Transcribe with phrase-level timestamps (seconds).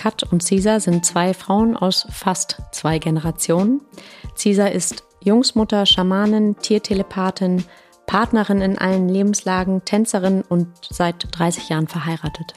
[0.00, 3.82] Kat und Cesar sind zwei Frauen aus fast zwei Generationen.
[4.34, 7.64] Cesar ist Jungsmutter, Schamanin, Tiertelepathin,
[8.06, 12.54] Partnerin in allen Lebenslagen, Tänzerin und seit 30 Jahren verheiratet.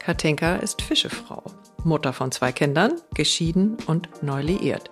[0.00, 1.42] Katinka ist Fischefrau,
[1.84, 4.90] Mutter von zwei Kindern, geschieden und neu liiert.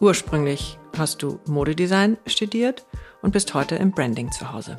[0.00, 2.86] Ursprünglich hast du Modedesign studiert
[3.20, 4.78] und bist heute im Branding zu Hause.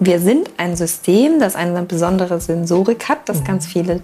[0.00, 3.44] Wir sind ein System, das eine besondere Sensorik hat, das mhm.
[3.44, 4.02] ganz viele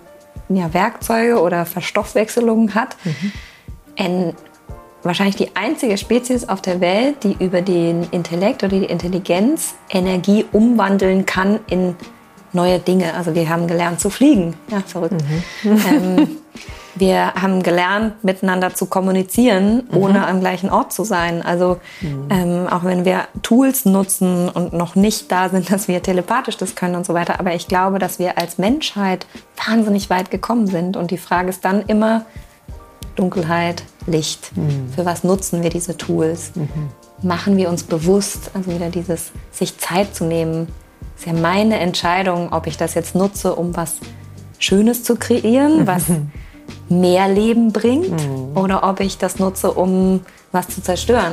[0.49, 2.97] ja, Werkzeuge oder Verstoffwechselungen hat.
[3.05, 3.33] Mhm.
[3.97, 4.35] Ein,
[5.03, 10.45] wahrscheinlich die einzige Spezies auf der Welt, die über den Intellekt oder die Intelligenz Energie
[10.53, 11.97] umwandeln kann in
[12.55, 13.15] neue Dinge.
[13.15, 14.55] Also wir haben gelernt zu fliegen.
[14.71, 15.23] Ja, verrückt.
[15.63, 15.83] Mhm.
[15.89, 16.29] Ähm,
[16.97, 19.97] wir haben gelernt, miteinander zu kommunizieren, mhm.
[19.97, 21.43] ohne am gleichen Ort zu sein.
[21.43, 22.29] Also mhm.
[22.31, 26.75] ähm, auch wenn wir Tools nutzen und noch nicht da sind, dass wir telepathisch das
[26.75, 27.41] können und so weiter.
[27.41, 29.27] Aber ich glaube, dass wir als Menschheit
[29.67, 30.97] wahnsinnig weit gekommen sind.
[30.97, 32.25] Und die Frage ist dann immer
[33.17, 34.57] Dunkelheit, Licht.
[34.57, 34.93] Mhm.
[34.95, 36.53] Für was nutzen wir diese Tools?
[36.55, 36.69] Mhm.
[37.23, 40.69] Machen wir uns bewusst, also wieder dieses sich Zeit zu nehmen.
[41.25, 43.97] Ist ja meine Entscheidung, ob ich das jetzt nutze, um was
[44.59, 46.05] Schönes zu kreieren, was
[46.91, 48.55] mehr Leben bringt mhm.
[48.55, 50.21] oder ob ich das nutze, um
[50.53, 51.33] was zu zerstören.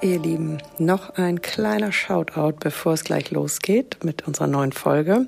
[0.00, 5.26] Ihr Lieben, noch ein kleiner Shoutout, bevor es gleich losgeht mit unserer neuen Folge.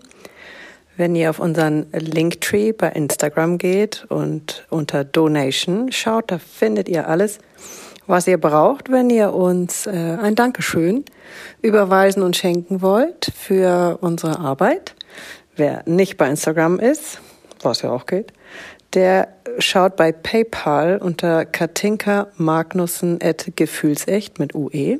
[0.96, 7.08] Wenn ihr auf unseren Linktree bei Instagram geht und unter Donation schaut, da findet ihr
[7.08, 7.40] alles,
[8.06, 11.04] was ihr braucht, wenn ihr uns äh, ein Dankeschön
[11.62, 14.94] überweisen und schenken wollt für unsere Arbeit.
[15.56, 17.20] Wer nicht bei Instagram ist,
[17.62, 18.32] was ja auch geht,
[18.94, 19.28] der
[19.58, 24.98] schaut bei PayPal unter Katinka Magnussen at Gefühlsecht mit UE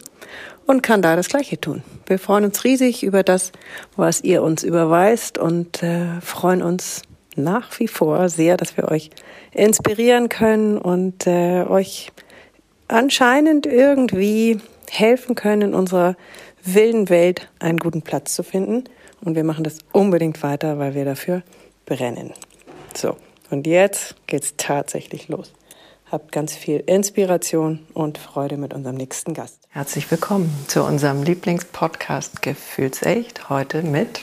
[0.66, 1.82] und kann da das Gleiche tun.
[2.06, 3.53] Wir freuen uns riesig über das,
[3.97, 7.03] was ihr uns überweist und äh, freuen uns
[7.36, 9.10] nach wie vor sehr, dass wir euch
[9.53, 12.12] inspirieren können und äh, euch
[12.89, 16.17] anscheinend irgendwie helfen können, in unserer
[16.65, 18.84] wilden Welt einen guten Platz zu finden.
[19.21, 21.43] Und wir machen das unbedingt weiter, weil wir dafür
[21.87, 22.33] brennen.
[22.95, 23.17] So,
[23.50, 25.53] und jetzt geht's tatsächlich los.
[26.11, 29.59] Habt ganz viel Inspiration und Freude mit unserem nächsten Gast.
[29.71, 33.48] Herzlich willkommen zu unserem Lieblingspodcast Gefühlsecht.
[33.48, 34.21] Heute mit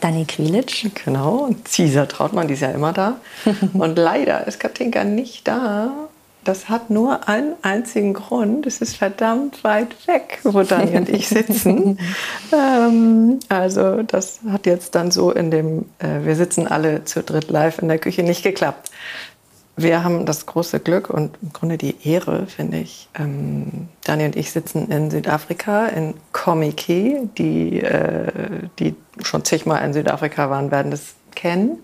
[0.00, 0.86] Dani Quilitsch.
[1.04, 3.20] Genau, und Cesar Trautmann, die ist ja immer da.
[3.74, 6.08] und leider ist Katinka nicht da,
[6.44, 8.66] das hat nur einen einzigen Grund.
[8.66, 11.98] Es ist verdammt weit weg, wo Dani und ich sitzen.
[12.52, 17.50] ähm, also das hat jetzt dann so in dem, äh, wir sitzen alle zu dritt
[17.50, 18.90] live in der Küche nicht geklappt.
[19.76, 23.08] Wir haben das große Glück und im Grunde die Ehre, finde ich.
[23.18, 27.28] Ähm, Dani und ich sitzen in Südafrika, in Komiki.
[27.38, 28.32] Die, äh,
[28.78, 31.78] die schon zigmal in Südafrika waren, werden das kennen.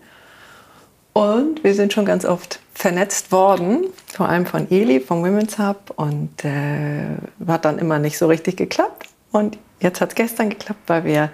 [1.12, 5.92] Und wir sind schon ganz oft vernetzt worden, vor allem von Eli vom Women's Hub
[5.96, 7.16] und äh,
[7.48, 9.08] hat dann immer nicht so richtig geklappt.
[9.32, 11.30] Und jetzt hat es gestern geklappt, weil wir,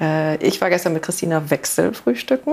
[0.00, 2.52] äh, ich war gestern mit Christina Wechsel frühstücken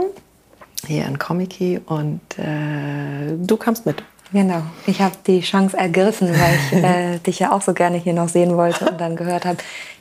[0.87, 4.01] hier in Comic und äh, du kamst mit.
[4.33, 8.13] Genau, ich habe die Chance ergriffen, weil ich äh, dich ja auch so gerne hier
[8.13, 9.59] noch sehen wollte und dann gehört habe,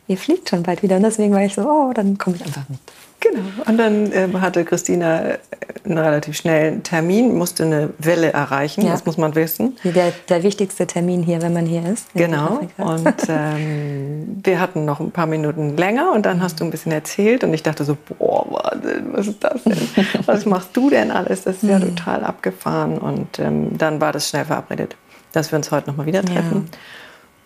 [0.09, 0.97] ihr fliegt schon bald wieder.
[0.97, 2.81] Und deswegen war ich so, oh, dann komme ich einfach mit.
[3.21, 3.43] Genau.
[3.67, 5.39] Und dann ähm, hatte Christina äh,
[5.85, 8.93] einen relativ schnellen Termin, musste eine Welle erreichen, ja.
[8.93, 9.77] das muss man wissen.
[9.85, 12.07] Der, der wichtigste Termin hier, wenn man hier ist.
[12.15, 12.61] Genau.
[12.79, 16.93] Und ähm, wir hatten noch ein paar Minuten länger und dann hast du ein bisschen
[16.93, 19.79] erzählt und ich dachte so, boah, Wahnsinn, was ist das denn?
[20.27, 21.43] Was machst du denn alles?
[21.43, 21.97] Das ist ja mhm.
[21.97, 22.99] total abgefahren.
[22.99, 24.97] Und ähm, dann war das schnell verabredet,
[25.33, 26.69] dass wir uns heute nochmal wieder treffen.
[26.71, 26.79] Ja.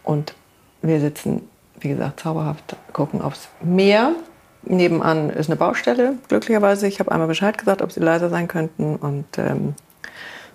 [0.05, 0.35] Und
[0.83, 1.49] wir sitzen,
[1.81, 4.13] wie gesagt, zauberhaft, gucken aufs Meer
[4.67, 6.87] Nebenan ist eine Baustelle, glücklicherweise.
[6.87, 8.97] Ich habe einmal Bescheid gesagt, ob sie leiser sein könnten.
[8.97, 9.75] Und ähm,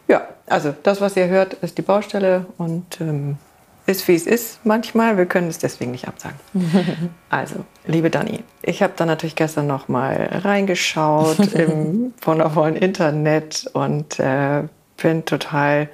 [0.07, 3.38] ja, also das, was ihr hört, ist die Baustelle und ähm,
[3.85, 5.17] ist, wie es ist manchmal.
[5.17, 6.39] Wir können es deswegen nicht absagen.
[7.29, 14.19] also, liebe Dani, ich habe da natürlich gestern noch mal reingeschaut im wundervollen Internet und
[14.19, 14.63] äh,
[15.01, 15.89] bin total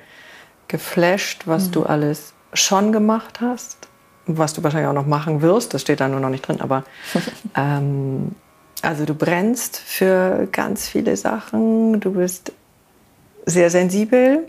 [0.67, 1.71] geflasht, was mhm.
[1.71, 3.84] du alles schon gemacht hast
[4.27, 6.83] was du wahrscheinlich auch noch machen wirst, das steht da nur noch nicht drin, aber
[7.55, 8.35] ähm,
[8.81, 12.51] also du brennst für ganz viele Sachen, du bist
[13.45, 14.47] sehr sensibel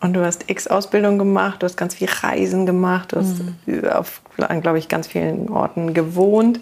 [0.00, 3.88] und du hast x Ausbildung gemacht, du hast ganz viel Reisen gemacht, du hast mhm.
[3.90, 6.60] auf, glaube ich, ganz vielen Orten gewohnt.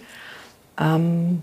[0.79, 1.43] Ähm,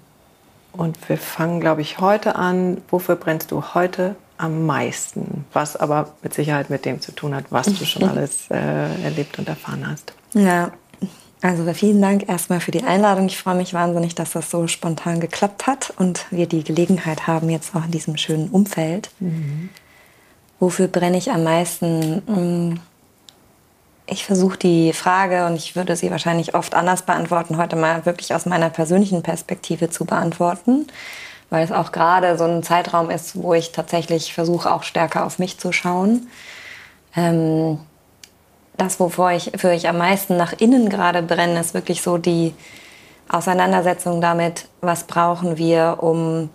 [0.73, 2.81] und wir fangen, glaube ich, heute an.
[2.89, 5.45] Wofür brennst du heute am meisten?
[5.53, 9.39] Was aber mit Sicherheit mit dem zu tun hat, was du schon alles äh, erlebt
[9.39, 10.13] und erfahren hast.
[10.33, 10.71] Ja,
[11.45, 13.27] also vielen Dank erstmal für die Einladung.
[13.27, 17.51] Ich freue mich wahnsinnig, dass das so spontan geklappt hat und wir die Gelegenheit haben,
[17.51, 19.11] jetzt auch in diesem schönen Umfeld.
[19.19, 19.69] Mhm.
[20.59, 22.23] Wofür brenne ich am meisten?
[22.25, 22.79] Mm,
[24.07, 28.33] ich versuche die Frage, und ich würde sie wahrscheinlich oft anders beantworten, heute mal wirklich
[28.33, 30.87] aus meiner persönlichen Perspektive zu beantworten,
[31.51, 35.37] weil es auch gerade so ein Zeitraum ist, wo ich tatsächlich versuche, auch stärker auf
[35.37, 36.27] mich zu schauen.
[37.15, 37.77] Ähm,
[38.77, 42.53] das, wovor ich, für ich am meisten nach innen gerade brenne, ist wirklich so die
[43.29, 46.49] Auseinandersetzung damit, was brauchen wir, um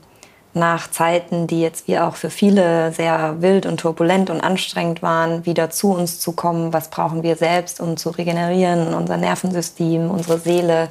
[0.53, 5.47] nach Zeiten, die jetzt wie auch für viele sehr wild und turbulent und anstrengend waren,
[5.47, 6.73] wieder zu uns zu kommen.
[6.73, 10.89] Was brauchen wir selbst, um zu regenerieren, unser Nervensystem, unsere Seele.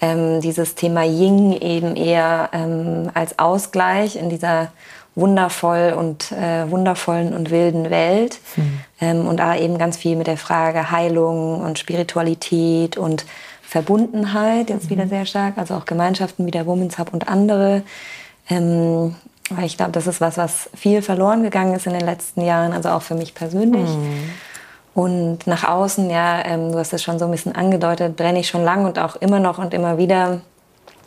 [0.00, 4.70] Ähm, dieses Thema Ying eben eher ähm, als Ausgleich in dieser
[5.14, 8.40] wundervoll und äh, wundervollen und wilden Welt.
[8.56, 8.80] Mhm.
[9.00, 13.24] Ähm, und da eben ganz viel mit der Frage Heilung und Spiritualität und
[13.62, 14.90] Verbundenheit jetzt mhm.
[14.90, 17.82] wieder sehr stark, also auch Gemeinschaften wie der Women's Hub und andere.
[18.48, 19.14] Ähm,
[19.50, 22.72] weil ich glaube, das ist was, was viel verloren gegangen ist in den letzten Jahren,
[22.72, 23.88] also auch für mich persönlich.
[23.90, 24.30] Mhm.
[24.94, 28.48] Und nach außen, ja, ähm, du hast es schon so ein bisschen angedeutet, brenne ich
[28.48, 30.40] schon lang und auch immer noch und immer wieder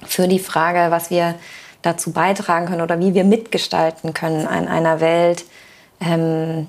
[0.06, 1.36] für die Frage, was wir
[1.82, 5.46] dazu beitragen können oder wie wir mitgestalten können in einer Welt,
[6.02, 6.68] ähm,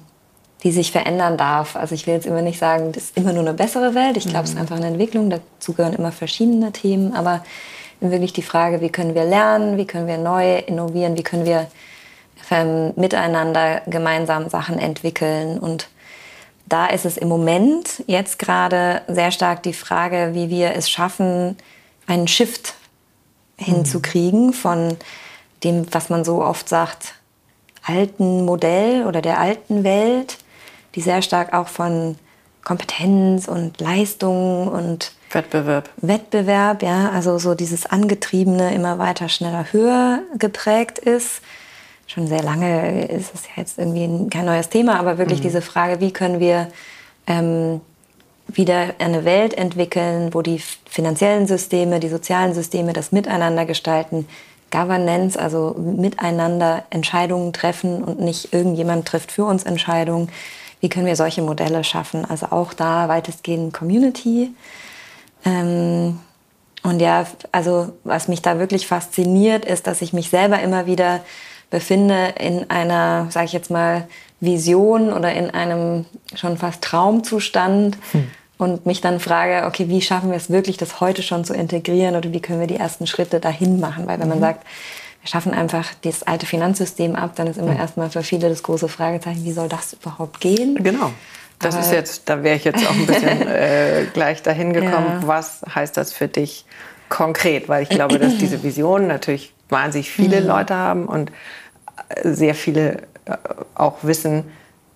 [0.62, 1.76] die sich verändern darf.
[1.76, 4.16] Also ich will jetzt immer nicht sagen, das ist immer nur eine bessere Welt.
[4.16, 4.44] Ich glaube, mhm.
[4.44, 4.60] es ist mhm.
[4.62, 5.30] einfach eine Entwicklung.
[5.30, 7.14] Dazu gehören immer verschiedene Themen.
[7.14, 7.44] Aber
[8.00, 11.68] wirklich die Frage, wie können wir lernen, wie können wir neu innovieren, wie können wir
[12.50, 15.58] ähm, miteinander gemeinsam Sachen entwickeln.
[15.58, 15.88] Und
[16.66, 21.56] da ist es im Moment jetzt gerade sehr stark die Frage, wie wir es schaffen,
[22.06, 22.74] einen Shift
[23.58, 24.96] hinzukriegen von
[25.64, 27.14] dem, was man so oft sagt,
[27.84, 30.38] alten Modell oder der alten Welt,
[30.94, 32.16] die sehr stark auch von
[32.64, 35.90] Kompetenz und Leistung und Wettbewerb.
[35.98, 41.42] Wettbewerb, ja, also so dieses angetriebene, immer weiter, schneller, höher geprägt ist.
[42.06, 45.44] Schon sehr lange ist es ja jetzt irgendwie kein neues Thema, aber wirklich mhm.
[45.44, 46.68] diese Frage, wie können wir
[47.26, 47.82] ähm,
[48.48, 54.26] wieder eine Welt entwickeln, wo die finanziellen Systeme, die sozialen Systeme das Miteinander gestalten,
[54.70, 60.30] Governance, also miteinander Entscheidungen treffen und nicht irgendjemand trifft für uns Entscheidungen.
[60.80, 62.24] Wie können wir solche Modelle schaffen?
[62.24, 64.50] Also auch da weitestgehend Community.
[65.44, 66.20] Ähm,
[66.82, 71.20] und ja, also was mich da wirklich fasziniert, ist, dass ich mich selber immer wieder
[71.70, 74.06] befinde in einer, sage ich jetzt mal,
[74.40, 76.04] Vision oder in einem
[76.34, 78.30] schon fast Traumzustand hm.
[78.58, 82.16] und mich dann frage, okay, wie schaffen wir es wirklich, das heute schon zu integrieren
[82.16, 84.06] oder wie können wir die ersten Schritte dahin machen?
[84.06, 84.34] Weil wenn mhm.
[84.34, 84.66] man sagt,
[85.22, 87.80] wir schaffen einfach das alte Finanzsystem ab, dann ist immer mhm.
[87.80, 90.76] erstmal für viele das große Fragezeichen, wie soll das überhaupt gehen?
[90.82, 91.10] Genau.
[91.58, 95.20] Das Aber ist jetzt, da wäre ich jetzt auch ein bisschen äh, gleich dahin gekommen.
[95.22, 95.26] Ja.
[95.26, 96.64] Was heißt das für dich
[97.08, 97.68] konkret?
[97.68, 100.46] Weil ich glaube, dass diese Vision natürlich wahnsinnig viele mhm.
[100.46, 101.32] Leute haben und
[102.22, 103.00] sehr viele äh,
[103.74, 104.44] auch wissen,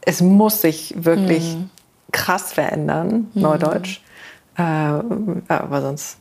[0.01, 1.71] es muss sich wirklich mhm.
[2.11, 3.43] krass verändern, mhm.
[3.43, 4.01] Neudeutsch.
[4.57, 6.19] Äh, aber sonst,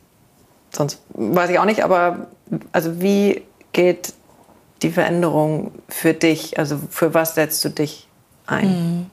[0.72, 1.84] sonst weiß ich auch nicht.
[1.84, 2.28] Aber
[2.72, 3.42] also wie
[3.74, 4.14] geht
[4.82, 6.58] die Veränderung für dich?
[6.60, 8.08] Also für was setzt du dich
[8.48, 8.68] ein?
[8.68, 9.06] Mhm.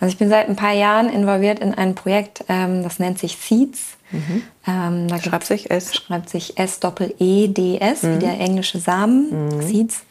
[0.00, 3.36] Also ich bin seit ein paar Jahren involviert in ein Projekt, ähm, das nennt sich
[3.36, 3.96] Seeds.
[4.10, 4.42] Mhm.
[4.66, 5.94] Ähm, da schreibt sich S?
[5.94, 8.14] Schreibt sich S-Doppel-E-D-S, mhm.
[8.14, 9.62] wie der englische Samen, mhm.
[9.62, 10.02] Seeds.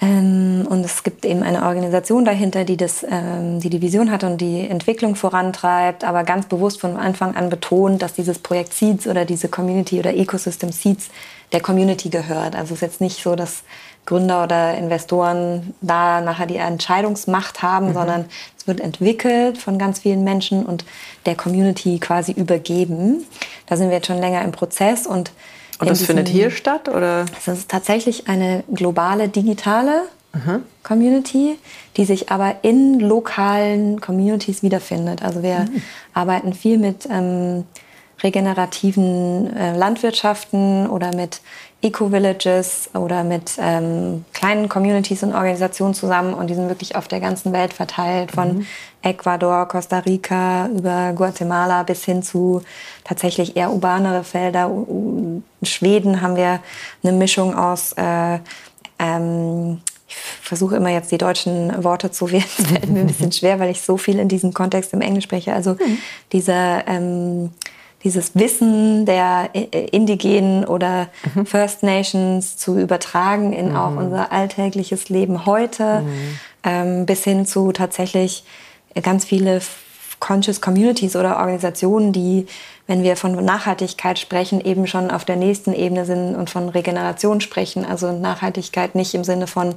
[0.00, 4.24] Ähm, und es gibt eben eine Organisation dahinter, die, das, ähm, die die Vision hat
[4.24, 9.06] und die Entwicklung vorantreibt, aber ganz bewusst von Anfang an betont, dass dieses Projekt Seeds
[9.06, 11.10] oder diese Community oder Ecosystem Seeds
[11.52, 12.54] der Community gehört.
[12.54, 13.62] Also es ist jetzt nicht so, dass
[14.06, 17.94] Gründer oder Investoren da nachher die Entscheidungsmacht haben, mhm.
[17.94, 18.24] sondern
[18.56, 20.84] es wird entwickelt von ganz vielen Menschen und
[21.26, 23.26] der Community quasi übergeben.
[23.66, 25.32] Da sind wir jetzt schon länger im Prozess und
[25.80, 26.88] und das findet hier statt?
[26.88, 27.24] Oder?
[27.44, 30.62] Das ist tatsächlich eine globale digitale mhm.
[30.82, 31.58] Community,
[31.96, 35.22] die sich aber in lokalen Communities wiederfindet.
[35.22, 35.82] Also wir mhm.
[36.14, 37.64] arbeiten viel mit ähm,
[38.22, 41.40] regenerativen äh, Landwirtschaften oder mit
[41.82, 47.20] Eco-Villages oder mit ähm, kleinen Communities und Organisationen zusammen und die sind wirklich auf der
[47.20, 48.66] ganzen Welt verteilt, von mhm.
[49.02, 52.62] Ecuador, Costa Rica über Guatemala bis hin zu
[53.04, 54.66] tatsächlich eher urbanere Felder.
[54.66, 56.60] In Schweden haben wir
[57.02, 58.38] eine Mischung aus äh,
[58.98, 62.44] ähm, ich versuche immer jetzt die deutschen Worte zu wählen.
[62.58, 65.24] Es fällt mir ein bisschen schwer, weil ich so viel in diesem Kontext im Englisch
[65.24, 65.52] spreche.
[65.52, 65.98] Also mhm.
[66.32, 67.50] dieser ähm,
[68.04, 71.46] dieses Wissen der äh, Indigenen oder mhm.
[71.46, 73.76] First Nations zu übertragen in mhm.
[73.76, 76.38] auch unser alltägliches Leben heute, mhm.
[76.64, 78.44] ähm, bis hin zu tatsächlich
[79.02, 79.60] ganz viele
[80.20, 82.46] Conscious Communities oder Organisationen, die,
[82.86, 87.40] wenn wir von Nachhaltigkeit sprechen, eben schon auf der nächsten Ebene sind und von Regeneration
[87.40, 87.84] sprechen.
[87.84, 89.74] Also Nachhaltigkeit nicht im Sinne von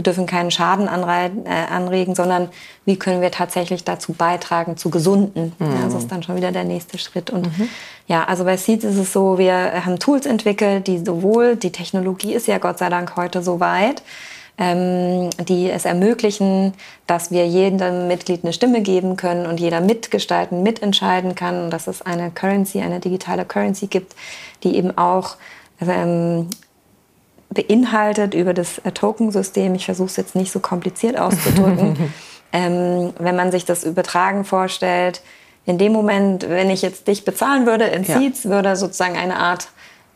[0.00, 2.48] wir dürfen keinen Schaden äh, anregen, sondern
[2.86, 5.52] wie können wir tatsächlich dazu beitragen, zu gesunden.
[5.58, 5.66] Mhm.
[5.66, 7.28] Ja, das ist dann schon wieder der nächste Schritt.
[7.28, 7.68] Und mhm.
[8.06, 12.32] ja, also bei Seeds ist es so, wir haben Tools entwickelt, die sowohl, die Technologie
[12.32, 14.02] ist ja Gott sei Dank heute so weit,
[14.56, 16.72] ähm, die es ermöglichen,
[17.06, 21.86] dass wir jedem Mitglied eine Stimme geben können und jeder mitgestalten, mitentscheiden kann und dass
[21.88, 24.16] es eine Currency, eine digitale Currency gibt,
[24.64, 25.36] die eben auch
[25.86, 26.48] ähm,
[27.50, 29.74] beinhaltet über das äh, Token-System.
[29.74, 32.12] Ich versuche es jetzt nicht so kompliziert auszudrücken.
[32.52, 35.22] ähm, wenn man sich das Übertragen vorstellt,
[35.66, 38.50] in dem Moment, wenn ich jetzt dich bezahlen würde in Seeds, ja.
[38.50, 39.68] würde sozusagen eine Art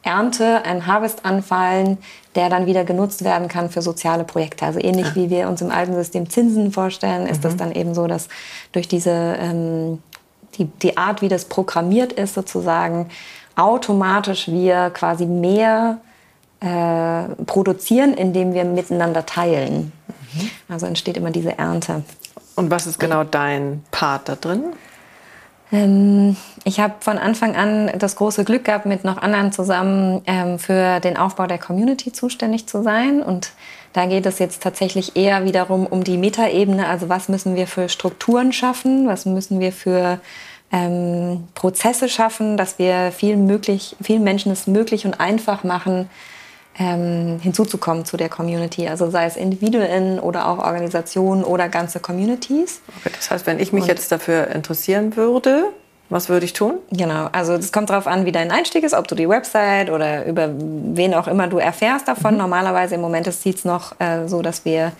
[0.02, 1.98] Ernte, ein Harvest anfallen,
[2.34, 4.66] der dann wieder genutzt werden kann für soziale Projekte.
[4.66, 5.14] Also ähnlich ja.
[5.14, 7.42] wie wir uns im alten System Zinsen vorstellen, ist mhm.
[7.42, 8.28] das dann eben so, dass
[8.72, 10.02] durch diese ähm,
[10.58, 13.08] die, die Art, wie das programmiert ist, sozusagen
[13.56, 15.98] automatisch wir quasi mehr
[16.64, 19.92] äh, produzieren, indem wir miteinander teilen.
[20.32, 20.50] Mhm.
[20.68, 22.02] Also entsteht immer diese Ernte.
[22.54, 24.64] Und was ist genau dein Part da drin?
[25.72, 30.58] Ähm, ich habe von Anfang an das große Glück gehabt, mit noch anderen zusammen ähm,
[30.58, 33.22] für den Aufbau der Community zuständig zu sein.
[33.22, 33.52] Und
[33.92, 36.88] da geht es jetzt tatsächlich eher wiederum um die Metaebene.
[36.88, 39.06] Also was müssen wir für Strukturen schaffen?
[39.06, 40.18] Was müssen wir für
[40.72, 46.08] ähm, Prozesse schaffen, dass wir vielen, möglich, vielen Menschen es möglich und einfach machen,
[46.78, 48.88] ähm, hinzuzukommen zu der Community.
[48.88, 52.80] Also sei es Individuen oder auch Organisationen oder ganze Communities.
[53.00, 55.66] Okay, das heißt, wenn ich mich Und jetzt dafür interessieren würde,
[56.10, 56.78] was würde ich tun?
[56.90, 60.26] Genau, also das kommt darauf an, wie dein Einstieg ist, ob du die Website oder
[60.26, 62.34] über wen auch immer du erfährst davon.
[62.34, 62.40] Mhm.
[62.40, 64.92] Normalerweise im Moment sieht es noch äh, so, dass wir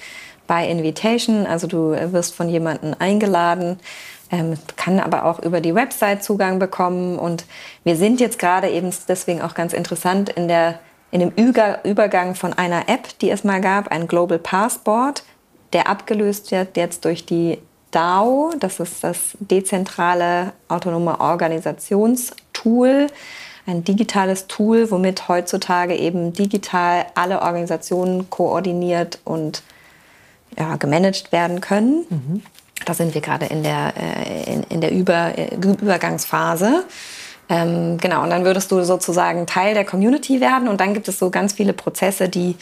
[0.46, 3.78] bei Invitation, also du wirst von jemandem eingeladen,
[4.30, 7.18] ähm, kann aber auch über die Website Zugang bekommen.
[7.18, 7.44] Und
[7.82, 10.78] wir sind jetzt gerade eben deswegen auch ganz interessant in der
[11.14, 15.22] in dem Übergang von einer App, die es mal gab, ein Global Passport,
[15.72, 17.58] der abgelöst wird jetzt durch die
[17.92, 23.06] DAO, das ist das dezentrale autonome Organisationstool,
[23.64, 29.62] ein digitales Tool, womit heutzutage eben digital alle Organisationen koordiniert und
[30.58, 32.06] ja, gemanagt werden können.
[32.10, 32.42] Mhm.
[32.86, 36.84] Da sind wir gerade in der, äh, in, in der Über, Übergangsphase.
[37.48, 41.18] Ähm, genau, und dann würdest du sozusagen Teil der Community werden und dann gibt es
[41.18, 42.56] so ganz viele Prozesse, die,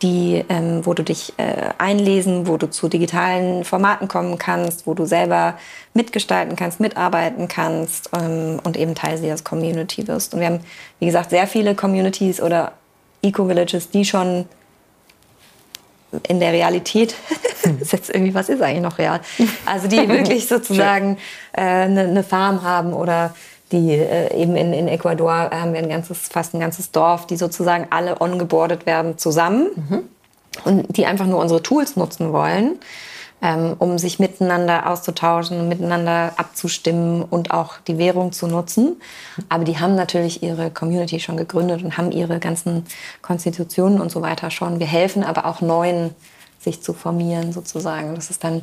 [0.00, 4.94] die, ähm, wo du dich äh, einlesen, wo du zu digitalen Formaten kommen kannst, wo
[4.94, 5.54] du selber
[5.94, 10.32] mitgestalten kannst, mitarbeiten kannst ähm, und eben Teil dieser Community wirst.
[10.32, 10.60] Und wir haben,
[10.98, 12.72] wie gesagt, sehr viele Communities oder
[13.22, 14.46] Eco-Villages, die schon
[16.28, 17.14] in der Realität,
[17.80, 19.20] ist jetzt irgendwie, was ist eigentlich noch real?
[19.66, 21.18] Also die wirklich sozusagen
[21.52, 23.34] äh, eine, eine Farm haben oder
[23.72, 27.36] die äh, eben in, in Ecuador haben wir ein ganzes, fast ein ganzes Dorf, die
[27.36, 30.02] sozusagen alle ongeboardet werden zusammen mhm.
[30.64, 32.78] und die einfach nur unsere Tools nutzen wollen.
[33.42, 39.02] ähm, um sich miteinander auszutauschen, miteinander abzustimmen und auch die Währung zu nutzen.
[39.48, 42.86] Aber die haben natürlich ihre Community schon gegründet und haben ihre ganzen
[43.20, 44.78] Konstitutionen und so weiter schon.
[44.78, 46.14] Wir helfen aber auch neuen,
[46.60, 48.14] sich zu formieren sozusagen.
[48.14, 48.62] Das ist dann,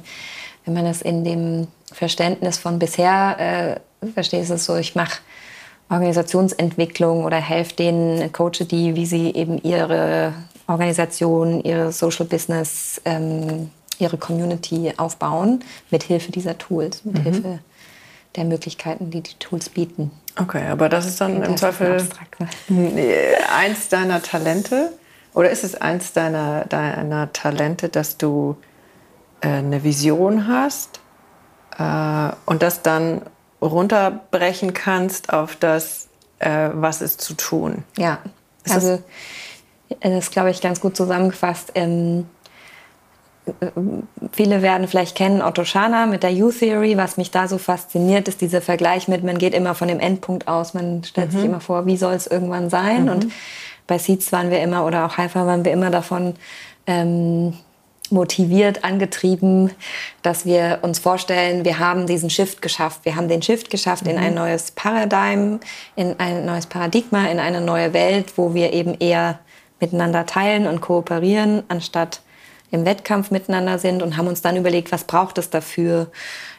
[0.64, 3.80] wenn man es in dem Verständnis von bisher äh,
[4.14, 5.20] versteht, ist es so, ich mache
[5.90, 10.34] Organisationsentwicklung oder helfe denen, coache die, wie sie eben ihre
[10.68, 17.24] Organisation, ihre Social Business ähm, ihre Community aufbauen mit Hilfe dieser Tools, mit mhm.
[17.24, 17.60] Hilfe
[18.36, 20.12] der Möglichkeiten, die die Tools bieten.
[20.38, 22.48] Okay, aber das ist dann im Zweifel abstrakt, ne?
[23.58, 24.94] eins deiner Talente
[25.34, 28.56] oder ist es eins deiner, deiner Talente, dass du
[29.42, 31.02] äh, eine Vision hast
[31.78, 33.22] äh, und das dann
[33.62, 36.08] runterbrechen kannst auf das,
[36.40, 37.84] äh, was ist zu tun?
[37.98, 38.20] Ja,
[38.64, 39.00] ist also
[39.90, 41.72] das, das glaube ich ganz gut zusammengefasst.
[41.76, 42.26] Ähm,
[44.32, 46.98] viele werden vielleicht kennen Otto Schana mit der U-Theory.
[46.98, 50.48] Was mich da so fasziniert, ist dieser Vergleich mit, man geht immer von dem Endpunkt
[50.48, 50.74] aus.
[50.74, 51.36] Man stellt mhm.
[51.36, 53.04] sich immer vor, wie soll es irgendwann sein?
[53.04, 53.10] Mhm.
[53.10, 53.28] Und
[53.88, 56.36] bei Seeds waren wir immer, oder auch Haifa waren wir immer davon
[56.86, 57.54] ähm,
[58.12, 59.72] motiviert, angetrieben,
[60.22, 63.02] dass wir uns vorstellen, wir haben diesen Shift geschafft.
[63.04, 64.12] Wir haben den Shift geschafft mhm.
[64.12, 65.60] in ein neues Paradigm,
[65.96, 69.40] in ein neues Paradigma, in eine neue Welt, wo wir eben eher
[69.80, 72.22] miteinander teilen und kooperieren, anstatt
[72.72, 76.08] im Wettkampf miteinander sind und haben uns dann überlegt, was braucht es dafür.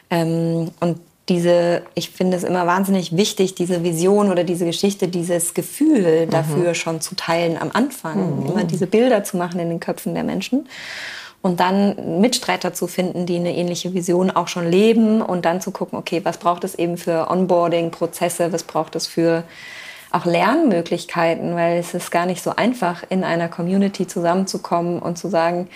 [0.09, 5.53] Ähm, und diese, ich finde es immer wahnsinnig wichtig, diese Vision oder diese Geschichte, dieses
[5.53, 6.29] Gefühl mhm.
[6.29, 8.41] dafür schon zu teilen am Anfang.
[8.41, 8.45] Mhm.
[8.47, 10.67] Immer diese Bilder zu machen in den Köpfen der Menschen.
[11.41, 15.71] Und dann Mitstreiter zu finden, die eine ähnliche Vision auch schon leben und dann zu
[15.71, 19.43] gucken, okay, was braucht es eben für Onboarding-Prozesse, was braucht es für
[20.11, 25.29] auch Lernmöglichkeiten, weil es ist gar nicht so einfach, in einer Community zusammenzukommen und zu
[25.29, 25.67] sagen,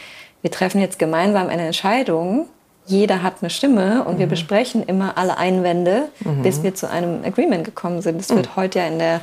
[0.42, 2.48] wir treffen jetzt gemeinsam eine Entscheidung,
[2.86, 4.20] jeder hat eine Stimme und mhm.
[4.20, 6.44] wir besprechen immer alle Einwände, mhm.
[6.44, 8.20] bis wir zu einem Agreement gekommen sind.
[8.20, 8.36] Das mhm.
[8.36, 9.22] wird heute ja in der,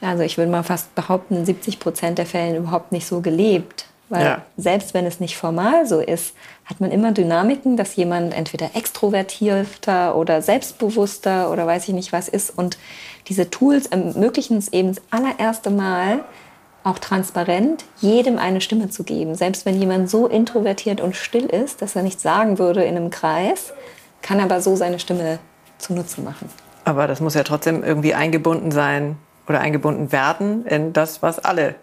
[0.00, 3.87] also ich würde mal fast behaupten, 70 Prozent der Fällen überhaupt nicht so gelebt.
[4.08, 4.42] Weil ja.
[4.56, 10.16] selbst wenn es nicht formal so ist, hat man immer Dynamiken, dass jemand entweder extrovertierter
[10.16, 12.56] oder selbstbewusster oder weiß ich nicht was ist.
[12.56, 12.78] Und
[13.28, 16.24] diese Tools ermöglichen es eben das allererste Mal,
[16.84, 19.34] auch transparent jedem eine Stimme zu geben.
[19.34, 23.10] Selbst wenn jemand so introvertiert und still ist, dass er nichts sagen würde in einem
[23.10, 23.72] Kreis,
[24.22, 25.38] kann er aber so seine Stimme
[25.78, 26.48] zunutze machen.
[26.84, 29.16] Aber das muss ja trotzdem irgendwie eingebunden sein
[29.46, 31.74] oder eingebunden werden in das, was alle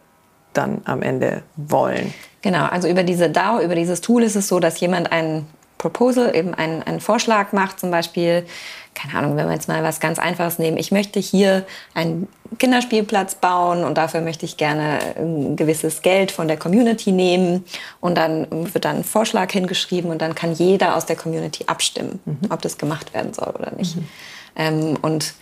[0.57, 2.13] dann am Ende wollen.
[2.41, 6.35] Genau, also über diese DAO, über dieses Tool ist es so, dass jemand ein Proposal,
[6.35, 8.45] eben einen, einen Vorschlag macht, zum Beispiel,
[8.93, 13.35] keine Ahnung, wenn wir jetzt mal was ganz Einfaches nehmen, ich möchte hier einen Kinderspielplatz
[13.35, 17.65] bauen und dafür möchte ich gerne ein gewisses Geld von der Community nehmen
[17.99, 22.19] und dann wird dann ein Vorschlag hingeschrieben und dann kann jeder aus der Community abstimmen,
[22.25, 22.39] mhm.
[22.49, 23.97] ob das gemacht werden soll oder nicht.
[23.97, 24.07] Mhm.
[24.55, 25.33] Ähm, und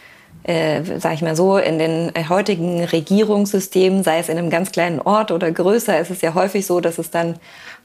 [0.43, 4.99] äh, sage ich mal so, in den heutigen Regierungssystemen, sei es in einem ganz kleinen
[4.99, 7.35] Ort oder größer, ist es ja häufig so, dass es dann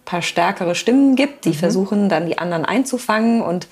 [0.05, 1.55] paar stärkere Stimmen gibt, die mhm.
[1.55, 3.69] versuchen dann die anderen einzufangen und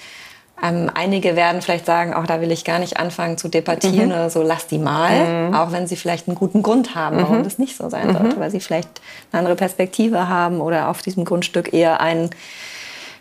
[0.62, 4.12] ähm, einige werden vielleicht sagen, auch da will ich gar nicht anfangen zu debattieren mhm.
[4.12, 5.54] oder so, lass die mal, mhm.
[5.54, 7.44] auch wenn sie vielleicht einen guten Grund haben, warum mhm.
[7.44, 8.40] das nicht so sein sollte, mhm.
[8.40, 9.00] weil sie vielleicht
[9.32, 12.30] eine andere Perspektive haben oder auf diesem Grundstück eher einen,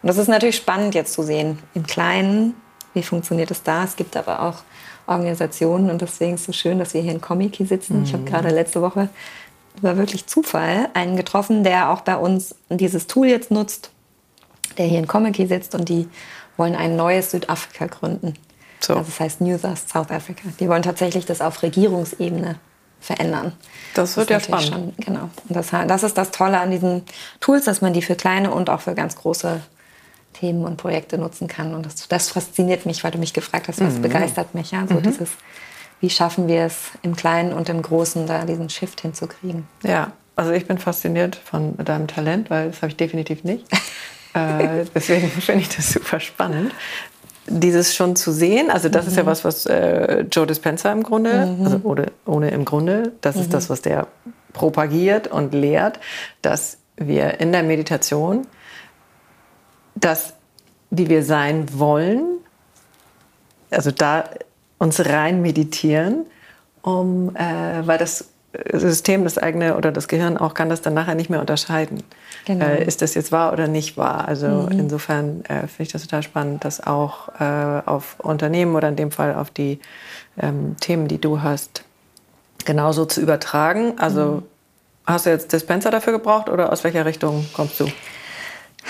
[0.03, 2.55] Und das ist natürlich spannend jetzt zu sehen, im Kleinen,
[2.94, 3.85] wie funktioniert es da.
[3.85, 4.62] Es gibt aber auch
[5.07, 5.90] Organisationen.
[5.90, 7.99] Und deswegen ist es so schön, dass wir hier in Comic sitzen.
[7.99, 8.05] Mhm.
[8.05, 8.27] Ich habe mhm.
[8.27, 9.09] gerade letzte Woche
[9.83, 13.90] war wirklich Zufall einen getroffen, der auch bei uns dieses Tool jetzt nutzt,
[14.79, 16.09] der hier in Comic sitzt und die
[16.57, 18.35] wollen ein neues Südafrika gründen.
[18.81, 18.95] So.
[18.95, 20.49] Also das heißt New South Africa.
[20.61, 22.57] Die wollen tatsächlich das auf Regierungsebene
[23.01, 23.53] verändern.
[23.95, 24.95] Das wird das ja spannend.
[24.97, 25.31] Schon, genau.
[25.49, 27.03] Und das, das ist das Tolle an diesen
[27.40, 29.61] Tools, dass man die für kleine und auch für ganz große
[30.38, 31.75] Themen und Projekte nutzen kann.
[31.75, 34.03] Und das, das fasziniert mich, weil du mich gefragt hast, was mhm.
[34.03, 34.70] begeistert mich.
[34.70, 34.87] Ja?
[34.87, 35.03] So mhm.
[35.03, 35.31] dieses,
[36.01, 39.66] wie schaffen wir es im Kleinen und im Großen, da diesen Shift hinzukriegen.
[39.83, 43.66] Ja, also ich bin fasziniert von deinem Talent, weil das habe ich definitiv nicht.
[44.35, 46.72] äh, deswegen finde ich das super spannend.
[47.49, 49.11] Dieses schon zu sehen, also das mhm.
[49.11, 49.27] ist ja mhm.
[49.27, 51.64] was, was äh, Joe Dispenza im Grunde, mhm.
[51.64, 53.72] also ohne, ohne im Grunde, das ist das, mhm.
[53.72, 54.09] was der
[54.53, 56.01] propagiert und lehrt,
[56.42, 58.46] dass wir in der Meditation
[59.97, 60.35] dass
[60.91, 62.39] die wir sein wollen,
[63.71, 64.25] also da
[64.79, 66.27] uns rein meditieren,
[66.83, 68.29] um, äh, weil das
[68.73, 72.03] System, das eigene oder das Gehirn auch kann das dann nachher nicht mehr unterscheiden.
[72.47, 72.65] Genau.
[72.65, 74.27] Äh, ist das jetzt wahr oder nicht wahr?
[74.29, 74.79] Also mhm.
[74.79, 79.11] insofern äh, finde ich das total spannend, das auch äh, auf Unternehmen oder in dem
[79.11, 79.81] Fall auf die
[80.39, 81.83] ähm, Themen, die du hast,
[82.65, 83.95] genauso zu übertragen.
[83.99, 84.43] Also mhm.
[85.07, 87.87] hast du jetzt Dispenser dafür gebraucht oder aus welcher Richtung kommst du?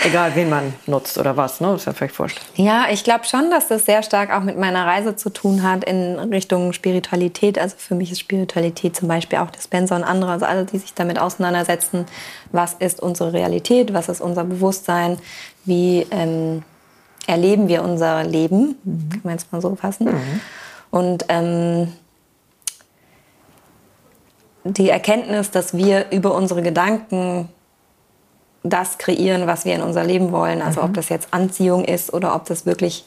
[0.05, 1.69] Egal, wen man nutzt oder was, ne?
[1.69, 2.41] Das ist ja vielleicht wurscht.
[2.55, 5.85] Ja, ich glaube schon, dass das sehr stark auch mit meiner Reise zu tun hat
[5.85, 7.59] in Richtung Spiritualität.
[7.59, 10.95] Also für mich ist Spiritualität zum Beispiel auch Dispenser und andere, also alle, die sich
[10.95, 12.05] damit auseinandersetzen,
[12.53, 15.19] was ist unsere Realität, was ist unser Bewusstsein,
[15.65, 16.63] wie ähm,
[17.27, 19.09] erleben wir unser Leben, mhm.
[19.11, 20.07] kann man es mal so fassen.
[20.07, 20.41] Mhm.
[20.91, 21.93] Und ähm,
[24.65, 27.49] die Erkenntnis, dass wir über unsere Gedanken
[28.69, 30.63] das kreieren, was wir in unser Leben wollen.
[30.63, 30.87] Also mhm.
[30.87, 33.05] ob das jetzt Anziehung ist oder ob das wirklich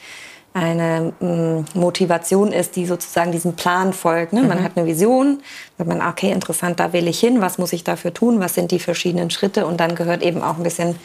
[0.53, 4.33] eine mm, Motivation ist, die sozusagen diesem Plan folgt.
[4.33, 4.41] Ne?
[4.41, 4.47] Mhm.
[4.47, 5.41] Man hat eine Vision,
[5.77, 8.71] sagt man, okay, interessant, da will ich hin, was muss ich dafür tun, was sind
[8.71, 10.95] die verschiedenen Schritte und dann gehört eben auch ein bisschen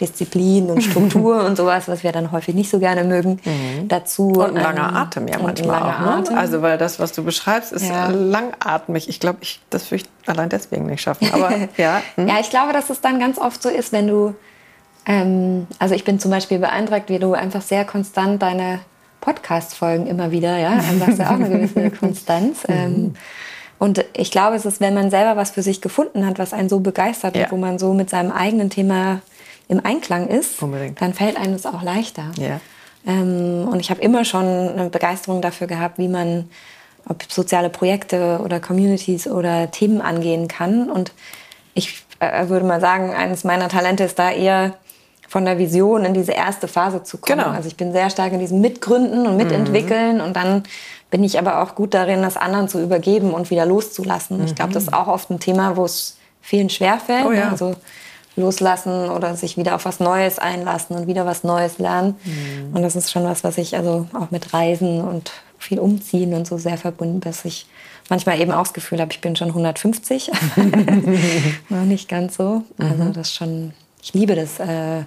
[0.00, 3.88] Disziplin und Struktur und sowas, was wir dann häufig nicht so gerne mögen, mhm.
[3.88, 4.28] dazu.
[4.28, 6.00] Und ein langer ähm, Atem ja manchmal auch.
[6.00, 6.14] Ne?
[6.14, 6.38] Atem.
[6.38, 8.08] Also weil das, was du beschreibst, ist ja.
[8.08, 9.08] langatmig.
[9.08, 11.28] Ich glaube, ich, das würde ich allein deswegen nicht schaffen.
[11.32, 12.02] Aber ja.
[12.16, 12.28] Hm.
[12.28, 14.34] Ja, ich glaube, dass es dann ganz oft so ist, wenn du,
[15.06, 18.80] ähm, also ich bin zum Beispiel beeindruckt, wie du einfach sehr konstant deine
[19.20, 22.66] Podcast-Folgen immer wieder, ja, einfach ja auch eine gewisse Konstanz.
[22.66, 22.74] Mhm.
[22.74, 23.14] Ähm,
[23.78, 26.68] und ich glaube, es ist, wenn man selber was für sich gefunden hat, was einen
[26.68, 27.44] so begeistert ja.
[27.44, 29.20] und wo man so mit seinem eigenen Thema
[29.68, 31.00] im Einklang ist, Unbedingt.
[31.00, 32.30] dann fällt einem das auch leichter.
[32.38, 32.60] Ja.
[33.06, 36.48] Ähm, und ich habe immer schon eine Begeisterung dafür gehabt, wie man
[37.06, 40.90] ob soziale Projekte oder Communities oder Themen angehen kann.
[40.90, 41.12] Und
[41.74, 44.74] ich äh, würde mal sagen, eines meiner Talente ist da eher
[45.28, 47.38] von der Vision in diese erste Phase zu kommen.
[47.38, 47.50] Genau.
[47.50, 50.22] Also ich bin sehr stark in diesem Mitgründen und Mitentwickeln mhm.
[50.22, 50.62] und dann
[51.10, 54.38] bin ich aber auch gut darin, das anderen zu übergeben und wieder loszulassen.
[54.38, 54.44] Mhm.
[54.46, 57.26] Ich glaube, das ist auch oft ein Thema, wo es vielen schwerfällt.
[57.26, 57.50] Oh ja.
[57.50, 57.74] Also
[58.36, 62.16] loslassen oder sich wieder auf was Neues einlassen und wieder was Neues lernen.
[62.24, 62.74] Mhm.
[62.74, 66.46] Und das ist schon was, was ich also auch mit Reisen und viel Umziehen und
[66.46, 67.66] so sehr verbunden bin, dass ich
[68.10, 70.30] manchmal eben auch das Gefühl habe, ich bin schon 150.
[71.68, 72.62] Noch nicht ganz so.
[72.78, 73.12] Also mhm.
[73.12, 75.04] das schon, ich liebe das, äh,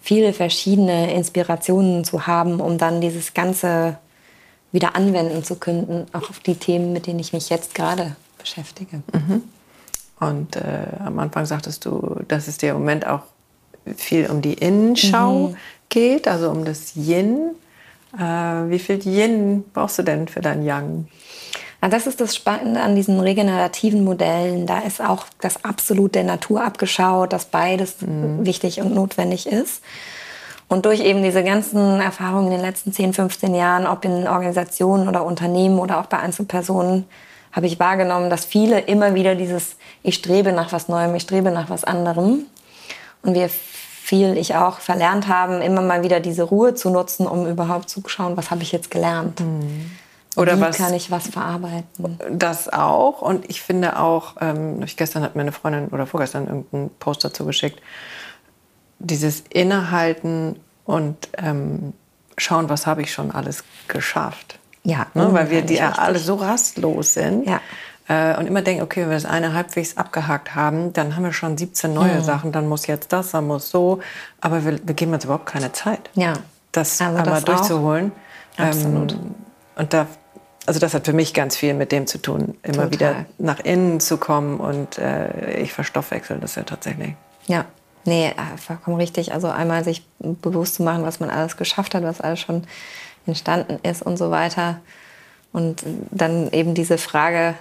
[0.00, 3.98] viele verschiedene Inspirationen zu haben, um dann dieses Ganze
[4.72, 9.02] wieder anwenden zu können, auch auf die Themen, mit denen ich mich jetzt gerade beschäftige.
[9.12, 9.42] Mhm.
[10.20, 13.22] Und äh, am Anfang sagtest du, dass es dir im Moment auch
[13.96, 15.56] viel um die Innenschau mhm.
[15.88, 17.54] geht, also um das Yin.
[18.18, 21.08] Äh, wie viel Yin brauchst du denn für dein Yang?
[21.80, 24.66] Ja, das ist das Spannende an diesen regenerativen Modellen.
[24.66, 28.44] Da ist auch das absolut der Natur abgeschaut, dass beides mhm.
[28.44, 29.82] wichtig und notwendig ist.
[30.66, 35.08] Und durch eben diese ganzen Erfahrungen in den letzten 10, 15 Jahren, ob in Organisationen
[35.08, 37.06] oder Unternehmen oder auch bei Einzelpersonen,
[37.58, 41.50] habe ich wahrgenommen, dass viele immer wieder dieses Ich strebe nach was Neuem, ich strebe
[41.50, 42.46] nach was anderem.
[43.22, 47.48] Und wir viel, ich auch, verlernt haben, immer mal wieder diese Ruhe zu nutzen, um
[47.48, 49.40] überhaupt zu schauen, was habe ich jetzt gelernt.
[49.40, 49.90] Mhm.
[50.36, 52.20] Oder Wie was, kann ich was verarbeiten?
[52.30, 53.22] Das auch.
[53.22, 57.44] Und ich finde auch, ähm, gestern hat mir eine Freundin oder vorgestern irgendeinen Post dazu
[57.44, 57.82] geschickt,
[59.00, 61.92] dieses Innehalten und ähm,
[62.36, 64.57] schauen, was habe ich schon alles geschafft.
[64.88, 65.28] Ja, ne?
[65.32, 67.46] weil wir die ja alle so rastlos sind.
[67.46, 67.60] Ja.
[68.08, 71.34] Äh, und immer denken, okay, wenn wir das eine halbwegs abgehakt haben, dann haben wir
[71.34, 72.22] schon 17 neue mhm.
[72.22, 74.00] Sachen, dann muss jetzt das, dann muss so.
[74.40, 76.32] Aber wir, wir geben uns überhaupt keine Zeit, ja.
[76.72, 78.12] das also einmal das durchzuholen.
[78.56, 79.12] Absolut.
[79.12, 79.34] Ähm,
[79.76, 80.06] und da,
[80.64, 82.90] also das hat für mich ganz viel mit dem zu tun, immer Total.
[82.90, 87.14] wieder nach innen zu kommen und äh, ich verstoffwechsel das ja tatsächlich.
[87.46, 87.66] Ja,
[88.06, 89.34] nee, äh, vollkommen richtig.
[89.34, 92.64] Also einmal sich bewusst zu machen, was man alles geschafft hat, was alles schon
[93.28, 94.80] entstanden ist und so weiter.
[95.52, 97.54] Und dann eben diese Frage,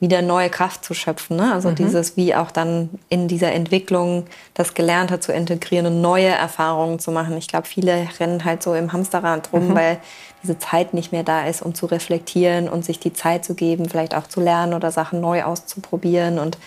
[0.00, 1.36] wieder neue Kraft zu schöpfen.
[1.36, 1.52] Ne?
[1.52, 1.74] Also mhm.
[1.74, 7.10] dieses, wie auch dann in dieser Entwicklung das Gelernte zu integrieren und neue Erfahrungen zu
[7.10, 7.36] machen.
[7.36, 9.74] Ich glaube, viele rennen halt so im Hamsterrad rum, mhm.
[9.74, 9.98] weil
[10.42, 13.88] diese Zeit nicht mehr da ist, um zu reflektieren und sich die Zeit zu geben,
[13.88, 16.38] vielleicht auch zu lernen oder Sachen neu auszuprobieren.
[16.38, 16.58] Und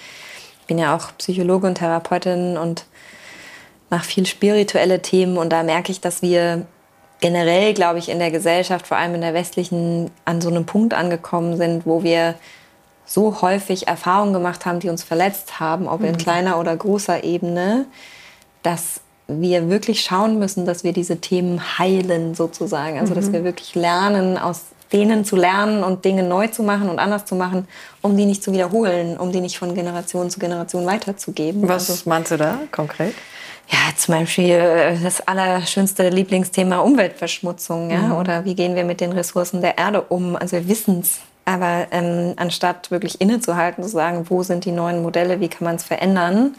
[0.62, 2.86] ich bin ja auch Psychologe und Therapeutin und
[3.90, 5.38] mache viel spirituelle Themen.
[5.38, 6.66] Und da merke ich, dass wir
[7.22, 10.94] generell, glaube ich, in der Gesellschaft, vor allem in der westlichen, an so einem Punkt
[10.94, 12.36] angekommen sind, wo wir
[13.06, 16.18] so häufig Erfahrungen gemacht haben, die uns verletzt haben, ob in mhm.
[16.18, 17.86] kleiner oder großer Ebene,
[18.64, 23.00] dass wir wirklich schauen müssen, dass wir diese Themen heilen sozusagen.
[23.00, 23.34] Also dass mhm.
[23.34, 27.36] wir wirklich lernen, aus denen zu lernen und Dinge neu zu machen und anders zu
[27.36, 27.68] machen,
[28.02, 31.68] um die nicht zu wiederholen, um die nicht von Generation zu Generation weiterzugeben.
[31.68, 33.14] Was also, meinst du da konkret?
[33.72, 38.12] Ja, zum Beispiel äh, das allerschönste Lieblingsthema Umweltverschmutzung, ja, mhm.
[38.14, 40.36] oder wie gehen wir mit den Ressourcen der Erde um?
[40.36, 45.02] Also wir wissen es, aber ähm, anstatt wirklich innezuhalten, zu sagen, wo sind die neuen
[45.02, 46.56] Modelle, wie kann man es verändern,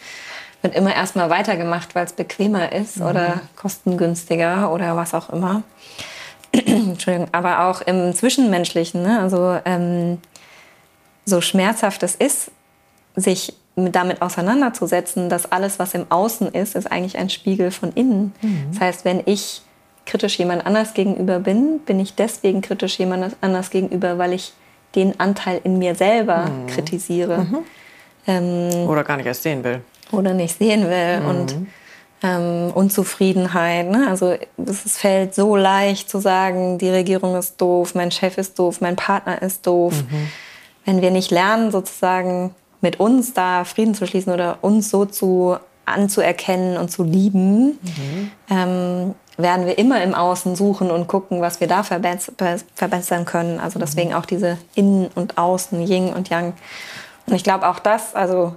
[0.63, 3.07] wird immer erstmal weitergemacht, weil es bequemer ist mhm.
[3.07, 5.63] oder kostengünstiger oder was auch immer.
[6.53, 9.21] Entschuldigung, aber auch im Zwischenmenschlichen, ne?
[9.21, 10.19] also ähm,
[11.27, 12.51] so schmerzhaft es ist,
[13.17, 18.35] sich damit auseinanderzusetzen, dass alles, was im Außen ist, ist eigentlich ein Spiegel von innen.
[18.43, 18.67] Mhm.
[18.73, 19.63] Das heißt, wenn ich
[20.05, 24.53] kritisch jemand anders gegenüber bin, bin ich deswegen kritisch jemand anders gegenüber, weil ich
[24.95, 26.67] den Anteil in mir selber mhm.
[26.67, 27.39] kritisiere.
[27.39, 27.59] Mhm.
[28.27, 29.81] Ähm, oder gar nicht erst sehen will.
[30.11, 31.21] Oder nicht sehen will.
[31.21, 31.27] Mhm.
[31.27, 31.57] Und
[32.23, 33.91] ähm, Unzufriedenheit.
[33.91, 34.07] Ne?
[34.09, 38.81] Also es fällt so leicht zu sagen, die Regierung ist doof, mein Chef ist doof,
[38.81, 39.95] mein Partner ist doof.
[39.95, 40.29] Mhm.
[40.85, 45.57] Wenn wir nicht lernen, sozusagen mit uns da Frieden zu schließen oder uns so zu
[45.87, 48.31] anzuerkennen und zu lieben, mhm.
[48.51, 53.59] ähm, werden wir immer im Außen suchen und gucken, was wir da verbessern können.
[53.59, 54.17] Also deswegen mhm.
[54.17, 56.53] auch diese Innen und Außen, Yin und Yang.
[57.27, 58.55] Und ich glaube auch das, also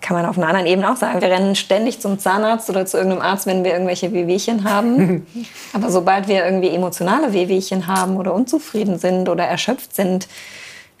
[0.00, 2.96] kann man auf einer anderen Ebene auch sagen, wir rennen ständig zum Zahnarzt oder zu
[2.96, 5.26] irgendeinem Arzt, wenn wir irgendwelche Wehwehchen haben.
[5.72, 10.28] Aber sobald wir irgendwie emotionale Wehwehchen haben oder unzufrieden sind oder erschöpft sind,